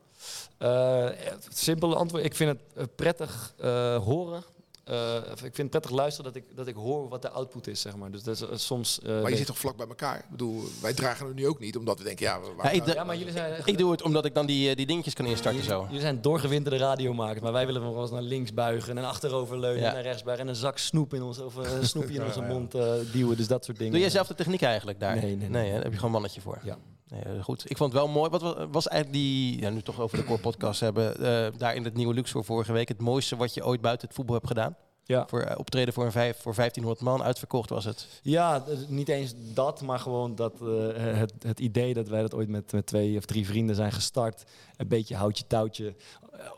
[0.58, 2.24] Eh, het simpele antwoord.
[2.24, 4.44] Ik vind het prettig eh, horen.
[4.86, 7.80] Eh, ik vind het prettig luisteren dat ik, dat ik hoor wat de output is,
[7.80, 8.10] zeg maar.
[8.10, 9.00] Dus dat is, eh, soms...
[9.00, 10.18] eh, Maar je weet- zit toch vlak bij elkaar?
[10.18, 13.04] Ik bedoel, wij dragen hem nu ook niet, omdat we denken, ja, Ja, ik, ja,
[13.04, 13.52] maar jullie zijn...
[13.52, 15.84] echt- ik doe het omdat ik dan die, die dingetjes kan instarten zo.
[15.86, 19.82] Jullie zijn doorgewinterde radiomakers, maar wij willen wel eens naar links buigen en achterover leunen
[19.82, 19.88] Ja.
[19.88, 22.40] en naar rechts buigen en een zak snoep in ons, of een snoepje in onze
[22.40, 23.36] mond eh, duwen.
[23.36, 23.92] Dus dat soort dingen.
[23.92, 25.16] Doe jij zelf de techniek eigenlijk daar?
[25.16, 25.72] Nee, nee, nee.
[25.72, 26.58] daar heb je gewoon een mannetje voor.
[26.64, 26.78] Ja.
[27.08, 27.70] Nee, eh, goed.
[27.70, 28.30] Ik vond het wel mooi.
[28.30, 31.74] Wat wa- was eigenlijk die, ja, nu toch over de core podcast hebben, eh, daar
[31.74, 34.46] in het nieuwe Luxor vorige week, het mooiste wat je ooit buiten het voetbal hebt
[34.46, 34.76] gedaan?
[35.04, 35.24] Ja.
[35.28, 38.06] Voor eh, optreden voor, een vijf, voor 1500 man, uitverkocht was het.
[38.22, 40.58] Ja, niet eens dat, maar gewoon dat,
[40.96, 44.44] het, het idee dat wij dat ooit met, met twee of drie vrienden zijn gestart.
[44.76, 45.94] Een beetje houtje touwtje.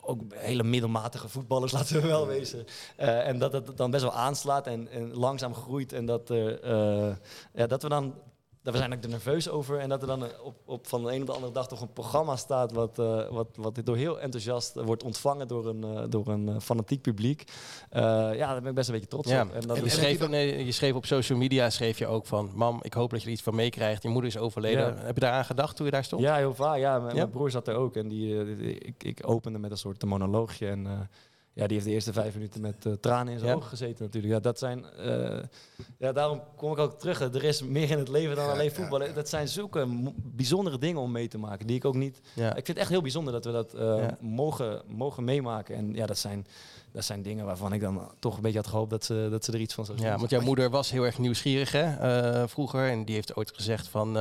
[0.00, 2.64] Ook hele middelmatige voetballers, laten we wel wezen.
[2.96, 5.92] En dat het dan best wel aanslaat en, en langzaam groeit.
[5.92, 6.28] En dat,
[7.54, 8.14] ja, dat we dan.
[8.62, 11.12] Dat We zijn ook er nerveus over en dat er dan op, op van de
[11.14, 14.20] een op de andere dag toch een programma staat wat, eh, wat, wat door heel
[14.20, 17.44] enthousiast wordt ontvangen door een, eh, door een eh, fanatiek publiek.
[17.90, 18.02] Eh,
[18.34, 19.42] ja, daar ben ik best een beetje trots Ja.
[19.42, 19.52] op.
[19.52, 22.50] En dat En je, schreef, nee, je schreef op social media schreef je ook van,
[22.54, 24.02] mam, ik hoop dat je er iets van meekrijgt.
[24.02, 24.96] Je moeder is overleden.
[24.96, 25.02] Ja.
[25.04, 26.22] Heb je daaraan gedacht toen je daar stond?
[26.22, 26.78] Ja, heel vaak.
[26.78, 27.14] Ja, mijn, Ja?
[27.20, 30.66] mijn broer zat er ook en die, die- ik, ik opende met een soort monoloogje.
[30.68, 30.92] En eh,
[31.58, 33.56] ja, die heeft de eerste vijf minuten met eh, tranen in zijn Ja?
[33.56, 34.32] ogen gezeten natuurlijk.
[34.34, 35.38] Ja, dat zijn, eh,
[35.98, 37.20] ja, daarom kom ik ook terug.
[37.20, 39.14] Er is meer in het leven dan Ja, alleen ja, voetballen.
[39.14, 39.86] Dat zijn zulke
[40.16, 42.20] bijzondere dingen om mee te maken, die ik ook niet...
[42.34, 42.48] Ja.
[42.48, 45.74] Ik vind het echt heel bijzonder dat we dat eh, mogen, mogen meemaken.
[45.74, 46.46] En ja, dat zijn,
[46.92, 49.52] dat zijn dingen waarvan ik dan toch een beetje had gehoopt dat ze, dat ze
[49.52, 50.00] er iets van zou.
[50.00, 52.90] Ja, want jouw moeder was heel erg nieuwsgierig hè, vroeger.
[52.90, 54.12] En die heeft ooit gezegd van,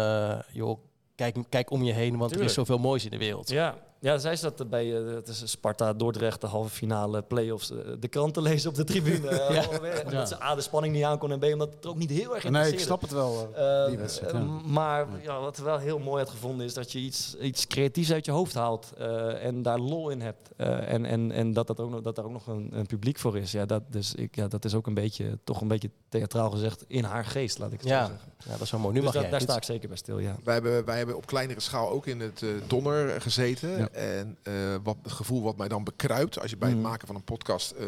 [0.52, 0.80] joh,
[1.16, 3.50] kijk, kijk om je heen, want er is zoveel moois in de wereld.
[3.50, 7.72] Ja, Ja, zij zat bij eh, het is Sparta Dordrecht, de halve finale play-offs.
[7.72, 9.28] eh, de krant te lezen op de tribune.
[9.48, 10.26] Eh, Omdat Ja.
[10.26, 12.44] ze A, de spanning niet aankon en B, omdat het er ook niet heel erg
[12.44, 12.78] Nee, interesseerde.
[12.78, 13.54] ik snap het wel.
[13.90, 14.40] die wedstrijd, ja.
[14.66, 18.12] Maar ja, wat ik wel heel mooi had gevonden is dat je iets, iets creatiefs
[18.12, 20.50] uit je hoofd haalt eh, en daar lol in hebt.
[20.58, 23.18] Eh, en en, en dat, dat, ook nog, dat daar ook nog een, een publiek
[23.20, 23.52] voor is.
[23.52, 26.84] Ja dat, dus ik, ja, dat is ook een beetje, toch een beetje theatraal gezegd,
[26.88, 28.06] in haar geest, laat ik het Ja.
[28.06, 28.32] zo zeggen.
[28.46, 28.94] Ja, dat is wel mooi.
[28.94, 29.32] Nu Dus mag dat- jij.
[29.32, 30.36] daar sta ik zeker bij stil, ja.
[30.44, 33.87] Wij hebben, wij hebben op kleinere schaal ook in het eh, Donner gezeten.
[33.94, 34.00] Ja.
[34.00, 36.88] En eh, wat, het gevoel wat mij dan bekruipt als je bij het Mhm.
[36.88, 37.86] maken van een podcast eh,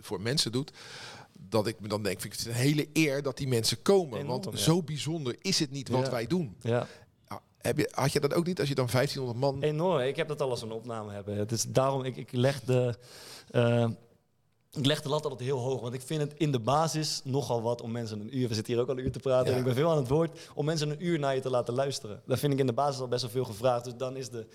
[0.00, 0.72] voor mensen doet.
[1.48, 4.18] Dat ik me dan denk, vind ik het een hele eer dat die mensen komen.
[4.18, 4.64] Enorm, want ja.
[4.64, 6.10] zo bijzonder is het niet wat Ja.
[6.10, 6.56] wij doen.
[6.60, 6.86] ja.
[7.28, 9.62] Ja, heb je, had je dat ook niet als je dan 1500 man...
[9.62, 10.00] Enorm.
[10.00, 11.36] Ik heb dat al als een opname hebben.
[11.36, 12.94] Het is daarom, ik, ik leg de...
[13.50, 13.88] eh,
[14.72, 17.62] ik leg de lat altijd heel hoog, want ik vind het in de basis nogal
[17.62, 19.52] wat om mensen een uur, we zitten hier ook al een uur te praten Ja.
[19.52, 21.74] en ik ben veel aan het woord, om mensen een uur naar je te laten
[21.74, 22.22] luisteren.
[22.26, 23.84] Dat vind ik in de basis al best wel veel gevraagd.
[23.84, 24.46] Dus dan is de,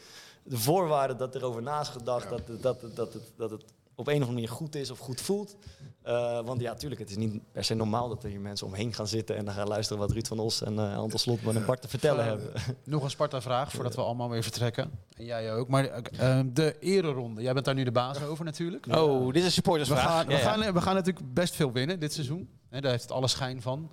[0.48, 3.64] de voorwaarde dat er over na is gedacht, dat, dat, dat, dat, het, dat het
[3.96, 5.56] op een of andere manier goed is of goed voelt.
[6.02, 8.94] Eh, want ja, tuurlijk, het is niet per se normaal dat er hier mensen omheen
[8.94, 11.66] gaan zitten en dan gaan luisteren wat Ruud van Os en eh Anton Slotman en
[11.66, 12.52] Bart te vertellen hebben.
[12.86, 14.92] Nog een Sparta-vraag voordat we allemaal weer vertrekken.
[15.16, 15.68] En jij ook.
[15.68, 18.86] Maar eh, de ereronde, jij bent daar nu de baas over natuurlijk.
[18.92, 20.04] Oh, dit is een We supportersvraag.
[20.04, 20.44] gaan, we, Ja, ja.
[20.54, 22.50] gaan, we gaan natuurlijk best veel winnen dit seizoen.
[22.70, 23.92] Hè, daar heeft het alle schijn van.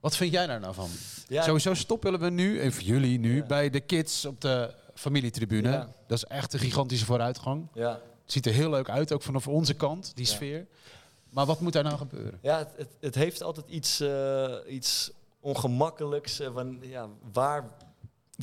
[0.00, 0.88] Wat vind jij daar nou van?
[1.28, 3.46] Ja, Sowieso stop willen we nu, even jullie nu, Ja.
[3.46, 5.70] bij de kids op de familietribune.
[5.70, 5.88] Ja.
[6.06, 7.66] Dat is echt een gigantische vooruitgang.
[7.74, 8.00] ja.
[8.22, 10.32] Het ziet er heel leuk uit, ook vanaf onze kant, die Ja.
[10.32, 10.66] sfeer.
[11.30, 12.38] Maar wat moet daar nou gebeuren?
[12.42, 16.40] Ja, het, het, het heeft altijd iets, eh, iets ongemakkelijks.
[16.40, 17.64] eh, van, ja, waar,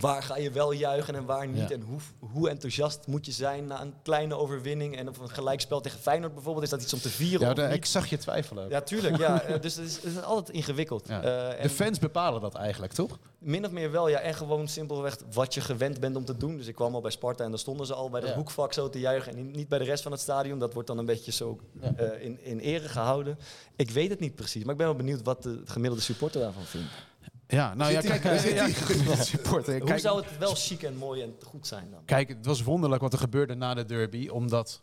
[0.01, 1.69] waar ga je wel juichen en waar niet?
[1.69, 1.75] Ja.
[1.75, 4.97] En hoe, hoe enthousiast moet je zijn na een kleine overwinning?
[4.97, 7.73] En of een gelijkspel tegen Feyenoord bijvoorbeeld, is dat iets om te vieren Ja, de-
[7.73, 8.63] ik zag je twijfelen.
[8.63, 8.69] ook.
[8.71, 9.17] Ja, tuurlijk.
[9.17, 9.41] Ja.
[9.45, 11.07] Eh, dus het is, het is altijd ingewikkeld.
[11.07, 11.21] Ja.
[11.53, 13.19] Eh, de fans bepalen dat eigenlijk, toch?
[13.37, 14.19] min of meer wel, ja.
[14.19, 16.57] En gewoon simpelweg wat je gewend bent om te doen.
[16.57, 18.35] Dus ik kwam al bij Sparta en daar stonden ze al bij dat Ja.
[18.35, 19.35] hoekvak zo te juichen.
[19.35, 20.59] En niet bij de rest van het stadion.
[20.59, 23.37] Dat wordt dan een beetje zo eh, in, in ere gehouden.
[23.75, 26.63] Ik weet het niet precies, maar ik ben wel benieuwd wat de gemiddelde supporter daarvan
[26.63, 26.87] vindt.
[27.55, 29.77] Ja, nou ja, kijk, ja, ja, supporter.
[29.77, 32.01] Hoe Kijk, zou het wel chic en mooi en goed zijn dan?
[32.05, 34.81] Kijk, het was wonderlijk wat er gebeurde na de derby, omdat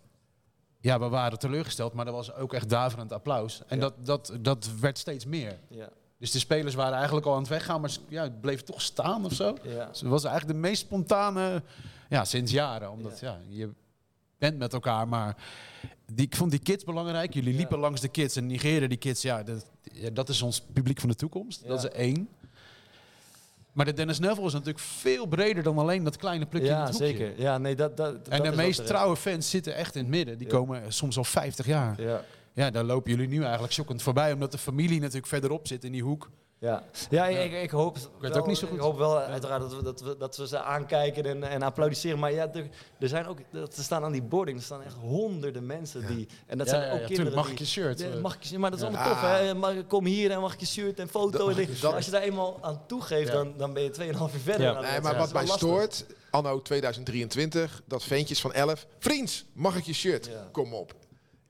[0.80, 3.62] ja, we waren teleurgesteld, maar er was ook echt daverend applaus.
[3.66, 3.82] En Ja.
[3.82, 5.58] dat, dat, dat werd steeds meer.
[5.68, 8.82] Ja, Dus de spelers waren eigenlijk al aan het weggaan, maar ja, het bleef toch
[8.82, 9.56] staan of zo.
[9.62, 9.86] ja.
[9.86, 11.62] Dus het was eigenlijk de meest spontane
[12.08, 12.90] ja, sinds jaren.
[12.90, 13.38] Omdat ja.
[13.48, 13.70] je
[14.38, 15.36] bent met elkaar, maar
[16.12, 17.34] die, ik vond die kids belangrijk.
[17.34, 17.58] Jullie Ja.
[17.58, 19.22] liepen langs de kids en negeren die kids.
[19.22, 21.66] Ja dat, ja, dat is ons publiek van de toekomst.
[21.66, 22.28] Dat is één.
[23.72, 26.80] Maar de Dennis Neville is natuurlijk veel breder dan alleen dat kleine plukje in ja
[26.84, 27.06] het hoekje.
[27.06, 27.32] zeker.
[27.40, 30.38] Ja, nee, dat, dat, dat En de meest trouwe fans zitten echt in het midden.
[30.38, 30.52] Die Ja.
[30.52, 32.02] komen soms al 50 jaar.
[32.02, 32.24] Ja.
[32.54, 34.32] Ja, daar lopen jullie nu eigenlijk shockend voorbij.
[34.32, 36.30] Omdat de familie natuurlijk verderop zit in die hoek.
[36.62, 38.76] Ja, ja, Ik, ik hoop weet wel, ook niet zo goed.
[38.76, 42.18] Ik hoop wel uiteraard dat we, dat we, dat we ze aankijken en, en applaudisseren.
[42.18, 44.94] Maar ja, er, er zijn ook, dat ze staan aan die boarding, er staan echt
[44.94, 46.28] honderden mensen die...
[46.46, 47.36] En dat Ja, zijn ja, ook ja, kinderen tuurlijk.
[47.36, 48.00] Mag ik je shirt?
[48.00, 48.90] Eh, mag ik je, maar dat is Ja.
[48.92, 49.54] allemaal tof, hè?
[49.54, 51.38] Maar kom hier en mag ik je shirt en foto.
[51.54, 53.34] Dat- en als je daar eenmaal aan toegeeft, Ja.
[53.34, 54.74] dan, dan ben je 2,5 uur verder.
[54.74, 58.86] De Nee, maar wat mij stoort, anno 2023, dat ventjes van 11...
[58.98, 60.26] Vriends, mag ik je shirt?
[60.26, 60.48] Ja.
[60.52, 60.94] Kom op.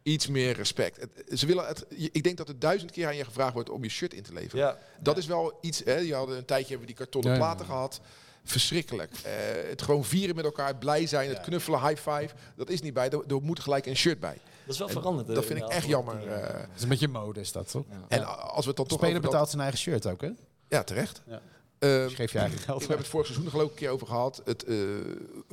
[0.03, 0.97] Iets meer respect.
[1.01, 3.83] Het- ze willen het, ik denk dat er duizend keer aan je gevraagd wordt om
[3.83, 4.65] je shirt in te leveren.
[4.65, 7.67] Ja, Dat is wel iets, hè, je hadden een tijdje hebben we die kartonnen platen
[7.67, 7.73] ja.
[7.73, 8.01] gehad.
[8.45, 9.11] Verschrikkelijk.
[9.25, 9.33] Eh,
[9.69, 12.29] het gewoon vieren met elkaar, blij zijn, het knuffelen, high five.
[12.57, 14.39] Dat is niet bij, er, er moet gelijk een shirt bij.
[14.65, 15.27] dat is wel En veranderd.
[15.27, 16.15] dat eh, vind in ik echt jammer.
[16.15, 16.65] afgelopen eh.
[16.77, 17.85] is een beetje mode is dat, toch?
[17.91, 18.05] Ja.
[18.09, 20.31] en als we het dan toch speler betaalt zijn eigen shirt ook, hè?
[20.69, 21.23] Ja, terecht.
[21.27, 21.41] Ja.
[21.83, 22.79] Ehm, geef je eigen we geld.
[22.81, 24.43] hebben het vorig seizoen er geloof ik een keer over gehad.
[24.45, 24.77] Het, eh,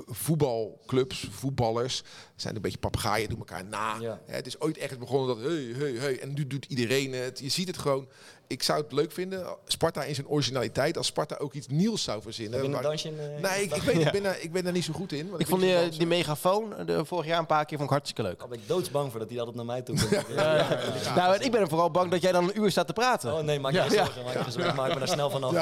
[0.05, 2.03] voetbalclubs, voetballers
[2.35, 3.97] zijn een beetje papegaaien, doen elkaar na.
[3.99, 4.21] Ja.
[4.25, 6.19] Hè, het is ooit echt begonnen dat hey, hey, hey.
[6.19, 7.39] En nu doet iedereen het.
[7.39, 8.07] Je ziet het gewoon.
[8.49, 12.21] Ik zou het leuk vinden, Sparta in zijn originaliteit, als Sparta ook iets nieuws zou
[12.21, 12.59] verzinnen.
[12.59, 14.63] Heb je een dansje in, eh, Nee, ik, ik, weet, ik, ben daar, ik ben
[14.63, 15.29] daar niet zo goed in.
[15.29, 15.61] want Ik vond
[15.97, 18.39] die, megafoon eh, de, vorig jaar een paar keer vond ik hartstikke leuk.
[18.39, 20.25] Daar ben ik doodsbang voor dat hij altijd naar mij toe komt.
[20.35, 20.67] Ja,
[21.15, 23.33] Nou, en ik ben er vooral bang dat jij dan een uur staat te praten.
[23.33, 24.23] Oh nee, maak je zorgen.
[24.23, 24.75] Maak je geen zorgen.
[24.75, 25.53] Maak me daar snel van af.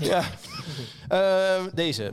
[0.00, 0.24] Ja.
[1.08, 2.12] Eh, deze.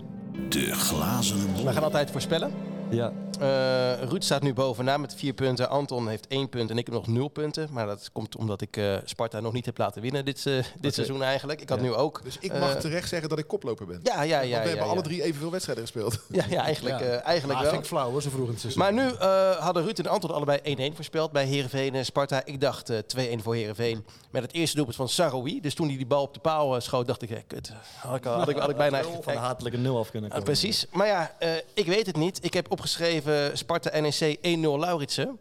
[0.50, 1.66] De glazen bol.
[1.66, 2.75] We gaan altijd voorspellen.
[2.96, 3.12] Ja.
[3.40, 5.70] Eh Ruud staat nu bovenaan met vier punten.
[5.70, 7.68] Anton heeft één punt en ik heb nog nul punten.
[7.72, 10.94] Maar dat komt omdat ik eh, Sparta nog niet heb laten winnen dit, eh, dit
[10.94, 11.62] seizoen eigenlijk.
[11.62, 11.84] Ik had Ja.
[11.84, 12.22] nu ook.
[12.24, 14.00] Dus ik mag terecht zeggen dat ik koploper ben.
[14.04, 14.40] Ja, ja, ja.
[14.40, 14.92] Want we ja, hebben ja.
[14.92, 16.20] alle drie evenveel wedstrijden gespeeld.
[16.30, 17.06] Ja, ja eigenlijk, Ja.
[17.06, 17.70] eh, eigenlijk wel.
[17.70, 18.82] vind ik flauw hoor, zo vroeg in het seizoen.
[18.84, 20.60] Maar nu eh, hadden Ruud en Anton allebei
[20.92, 22.42] 1-1 voorspeld bij Heerenveen en Sparta.
[22.46, 22.98] Ik dacht eh
[23.38, 25.62] 2-1 voor Heerenveen met het eerste doelpunt van Saroui.
[25.62, 27.72] Dus toen hij die bal op de paal schoot, dacht ik, kut.
[28.00, 29.04] Had ik, had ik, had ik bijna...
[29.04, 30.52] Van de hatelijke nul af kunnen Ah, komen.
[30.54, 30.86] precies.
[30.92, 32.40] Maar ja, eh, ik weet het niet.
[32.46, 35.40] Ik heb opgeschreven Sparta NEC 1-0 Lauritsen.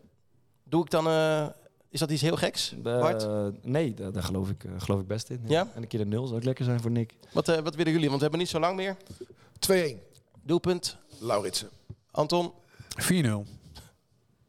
[0.64, 1.06] Doe ik dan...
[1.06, 1.46] eh,
[1.90, 3.26] is dat iets heel geks, Eh, Bart?
[3.62, 5.40] nee, daar, daar geloof, ik, eh, geloof ik best in.
[5.46, 5.68] Ja?
[5.74, 7.14] En een keer de nul zou ook lekker zijn voor Nick.
[7.32, 8.06] Wat, eh, wat willen jullie?
[8.08, 8.96] Want we hebben niet zo lang meer.
[9.58, 10.00] 2-1,
[10.42, 10.96] Doelpunt.
[11.20, 11.68] Lauritsen.
[12.10, 12.52] Anton,
[12.88, 13.44] 4-0.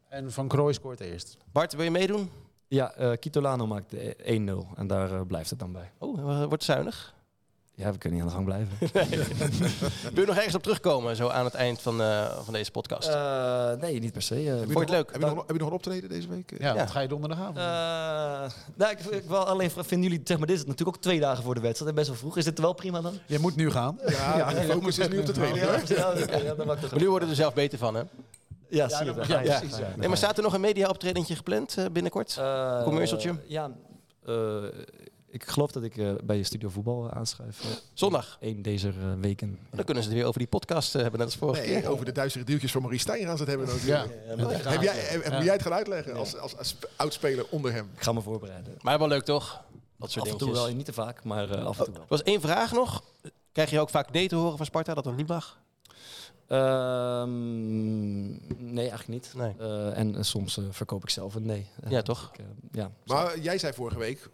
[0.08, 1.36] En Van Krooi scoort eerst.
[1.52, 2.30] Bart, wil je meedoen?
[2.68, 5.90] Ja, eh Kitolano maakt eh, 1-0 en daar blijft het dan bij.
[5.98, 7.14] Oh, wordt zuinig.
[7.78, 8.78] Ja, we kunnen niet aan de gang blijven.
[10.14, 13.08] Wil je nog ergens op terugkomen, zo aan het eind van, eh, van deze podcast?
[13.08, 14.34] Eh, nee, niet per se.
[14.34, 15.12] Heb je Vond je het leuk?
[15.12, 16.52] Heb je, nog, heb je nog een optreden deze week?
[16.58, 16.74] Ja, Ja.
[16.74, 17.56] wat ga je donderdagavond?
[17.56, 17.62] Eh,
[18.74, 21.20] nou, ik, ik wil alleen vragen, vinden jullie, zeg maar, dit is natuurlijk ook twee
[21.20, 22.36] dagen voor de wedstrijd en best wel vroeg.
[22.36, 23.18] Is dit wel prima dan?
[23.26, 23.98] Je moet nu gaan.
[24.06, 25.40] Ja, de focus is nu op de.
[25.40, 28.02] Ja, ja, ja, dan het Maar nu worden we er zelf beter van, hè?
[28.68, 29.58] Ja, zie je ja, Ja.
[29.58, 29.78] precies.
[29.78, 29.92] Ja.
[29.96, 32.40] Nee, maar staat er nog een media-optredentje gepland eh, binnenkort?
[32.84, 33.34] Commercialtje?
[33.46, 33.70] Ja,
[34.26, 34.34] eh,
[35.42, 37.60] ik geloof dat ik eh, bij Studio Voetbal eh, aanschrijf.
[37.64, 38.36] eh, Zondag.
[38.40, 39.58] Eén deze weken.
[39.70, 41.90] Dan kunnen ze het weer over die podcast hebben, net als vorige Nee, keer.
[41.90, 44.10] over de duistere duwtjes van Marie Stijn gaan ze het hebben natuurlijk.
[44.26, 44.70] Ja.
[44.70, 45.34] Heb jij, heb, Ja.
[45.34, 47.90] Moet jij het gaan uitleggen als, als, als oudspeler onder hem?
[47.94, 48.74] Ik ga me voorbereiden.
[48.82, 49.62] Maar wel leuk, toch?
[49.98, 50.66] Dat soort Af en toe dingetjes.
[50.68, 52.08] wel, niet te vaak, maar af en toe Er wel.
[52.08, 53.04] was één vraag nog.
[53.52, 55.58] Krijg je ook vaak nee te horen van Sparta, dat dat niet mag?
[56.46, 58.26] Ehm,
[58.74, 59.32] nee, eigenlijk niet.
[59.36, 59.54] Nee.
[59.58, 61.66] Eh, en soms eh, verkoop ik zelf een nee.
[61.88, 62.30] Ja, toch?
[62.34, 62.90] ik, ja.
[63.04, 64.28] Maar jij zei vorige week,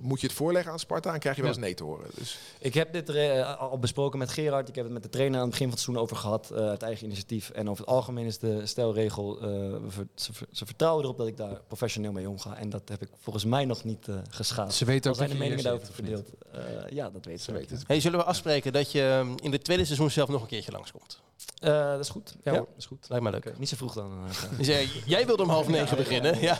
[0.00, 2.10] moet je het voorleggen aan Sparta en krijg je wel eens nee te horen.
[2.14, 4.68] Dus Ik heb dit eh, al besproken met Gerard.
[4.68, 6.50] Ik heb het met de trainer aan het begin van het seizoen over gehad.
[6.50, 7.50] eh uit eigen initiatief.
[7.50, 9.40] En over het algemeen is de stelregel...
[9.40, 9.48] eh,
[9.88, 12.56] ver- ze, ver- ze vertrouwen erop dat ik daar professioneel mee omga.
[12.56, 14.74] En dat heb ik volgens mij nog niet eh geschaad.
[14.74, 16.28] Ze weten Al ook zijn dat de je meningen daarover verdeeld.
[16.52, 17.52] Eh, ja, dat weten ze.
[17.52, 17.80] weten.
[17.86, 20.72] Hey, zullen we afspreken dat je um, in de tweede seizoen zelf nog een keertje
[20.72, 21.20] langskomt?
[21.58, 22.34] Eh, dat is goed.
[22.44, 22.58] Ja, Ja?
[22.58, 23.06] hoor, dat is goed.
[23.08, 23.58] Lijkt me leuk.
[23.58, 24.12] Niet zo vroeg dan.
[24.28, 24.66] eh, Dus,
[25.06, 26.40] jij wilde om half negen beginnen.
[26.40, 26.58] Ja,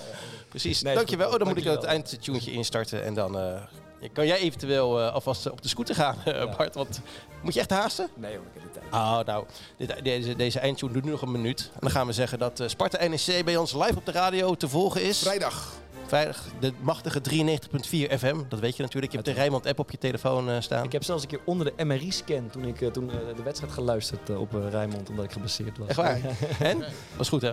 [0.48, 0.82] precies.
[0.82, 1.30] Nee, Dankjewel.
[1.32, 3.04] Oh, dan moet ik het eindtuntje instarten.
[3.04, 3.62] En dan eh,
[4.12, 6.74] kan jij eventueel eh, alvast op de scooter gaan, eh, Bart.
[6.74, 7.00] Want
[7.42, 8.08] moet je echt haasten?
[8.16, 8.92] nee, hoor, ik heb de tijd.
[8.92, 9.44] Oh, nou,
[9.78, 11.70] dit, deze, deze eindtune doet nu nog een minuut.
[11.74, 14.54] En dan gaan we zeggen dat eh, Sparta NEC bij ons live op de radio
[14.54, 15.18] te volgen is.
[15.18, 15.72] vrijdag.
[16.06, 18.36] Vrijdag de machtige 93.4 FM.
[18.48, 19.12] Dat weet je natuurlijk.
[19.12, 20.84] Je hebt de Rijnmond app op je telefoon eh, staan.
[20.84, 23.72] Ik heb zelfs een keer onder de MRI-scan toen ik eh, toen, eh, de wedstrijd
[23.72, 25.88] geluisterd op Rijnmond omdat ik geblesseerd was.
[25.88, 26.18] Echt waar?
[26.60, 26.84] En?
[27.16, 27.52] Was goed, hè?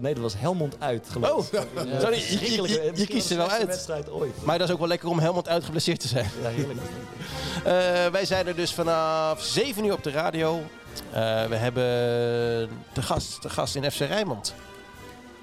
[0.00, 1.60] Nee, dat was Helmond uit, geloof Oh,
[2.00, 3.66] sorry, je- je, Verschrikkelijke- je, je misschien kiest er wel uit.
[3.66, 4.44] wedstrijd ooit.
[4.44, 6.30] Maar dat is ook wel lekker om Helmond uitgeblesseerd te zijn.
[6.42, 6.80] Ja, heerlijk.
[8.12, 10.60] Wij zijn er dus vanaf 7 uur op de radio.
[11.48, 11.84] We hebben
[12.92, 14.54] de gast, de gast in FC Rijnmond.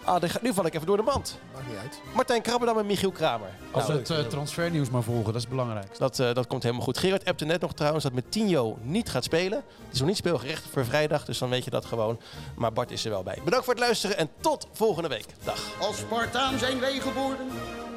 [0.05, 1.39] Ah, de- nu val ik even door de mand.
[1.53, 1.99] Maakt niet uit.
[2.13, 3.47] Martijn Krabberdam en Michiel Kramer.
[3.71, 5.97] Als Nou, we het eh, transfernieuws maar volgen, dat is belangrijk.
[5.97, 6.97] dat, eh, dat komt helemaal goed.
[6.97, 9.57] Gerard appte net nog trouwens dat met Tinho niet gaat spelen.
[9.57, 12.19] Het is nog niet speelgerecht voor vrijdag, dus dan weet je dat gewoon.
[12.55, 13.39] Maar Bart is er wel bij.
[13.43, 15.25] Bedankt voor het luisteren en tot volgende week.
[15.43, 15.59] Dag.
[15.79, 17.47] Als Spartaan zijn wij geboren,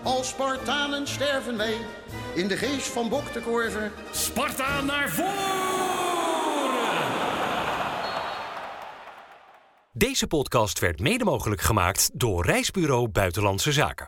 [0.02, 1.74] als Spartanen sterven wij.
[2.34, 6.47] In de geest van Bok de Korver Sparta naar voren!
[9.98, 14.06] Deze podcast werd mede mogelijk gemaakt door Reisbureau Buitenlandse Zaken.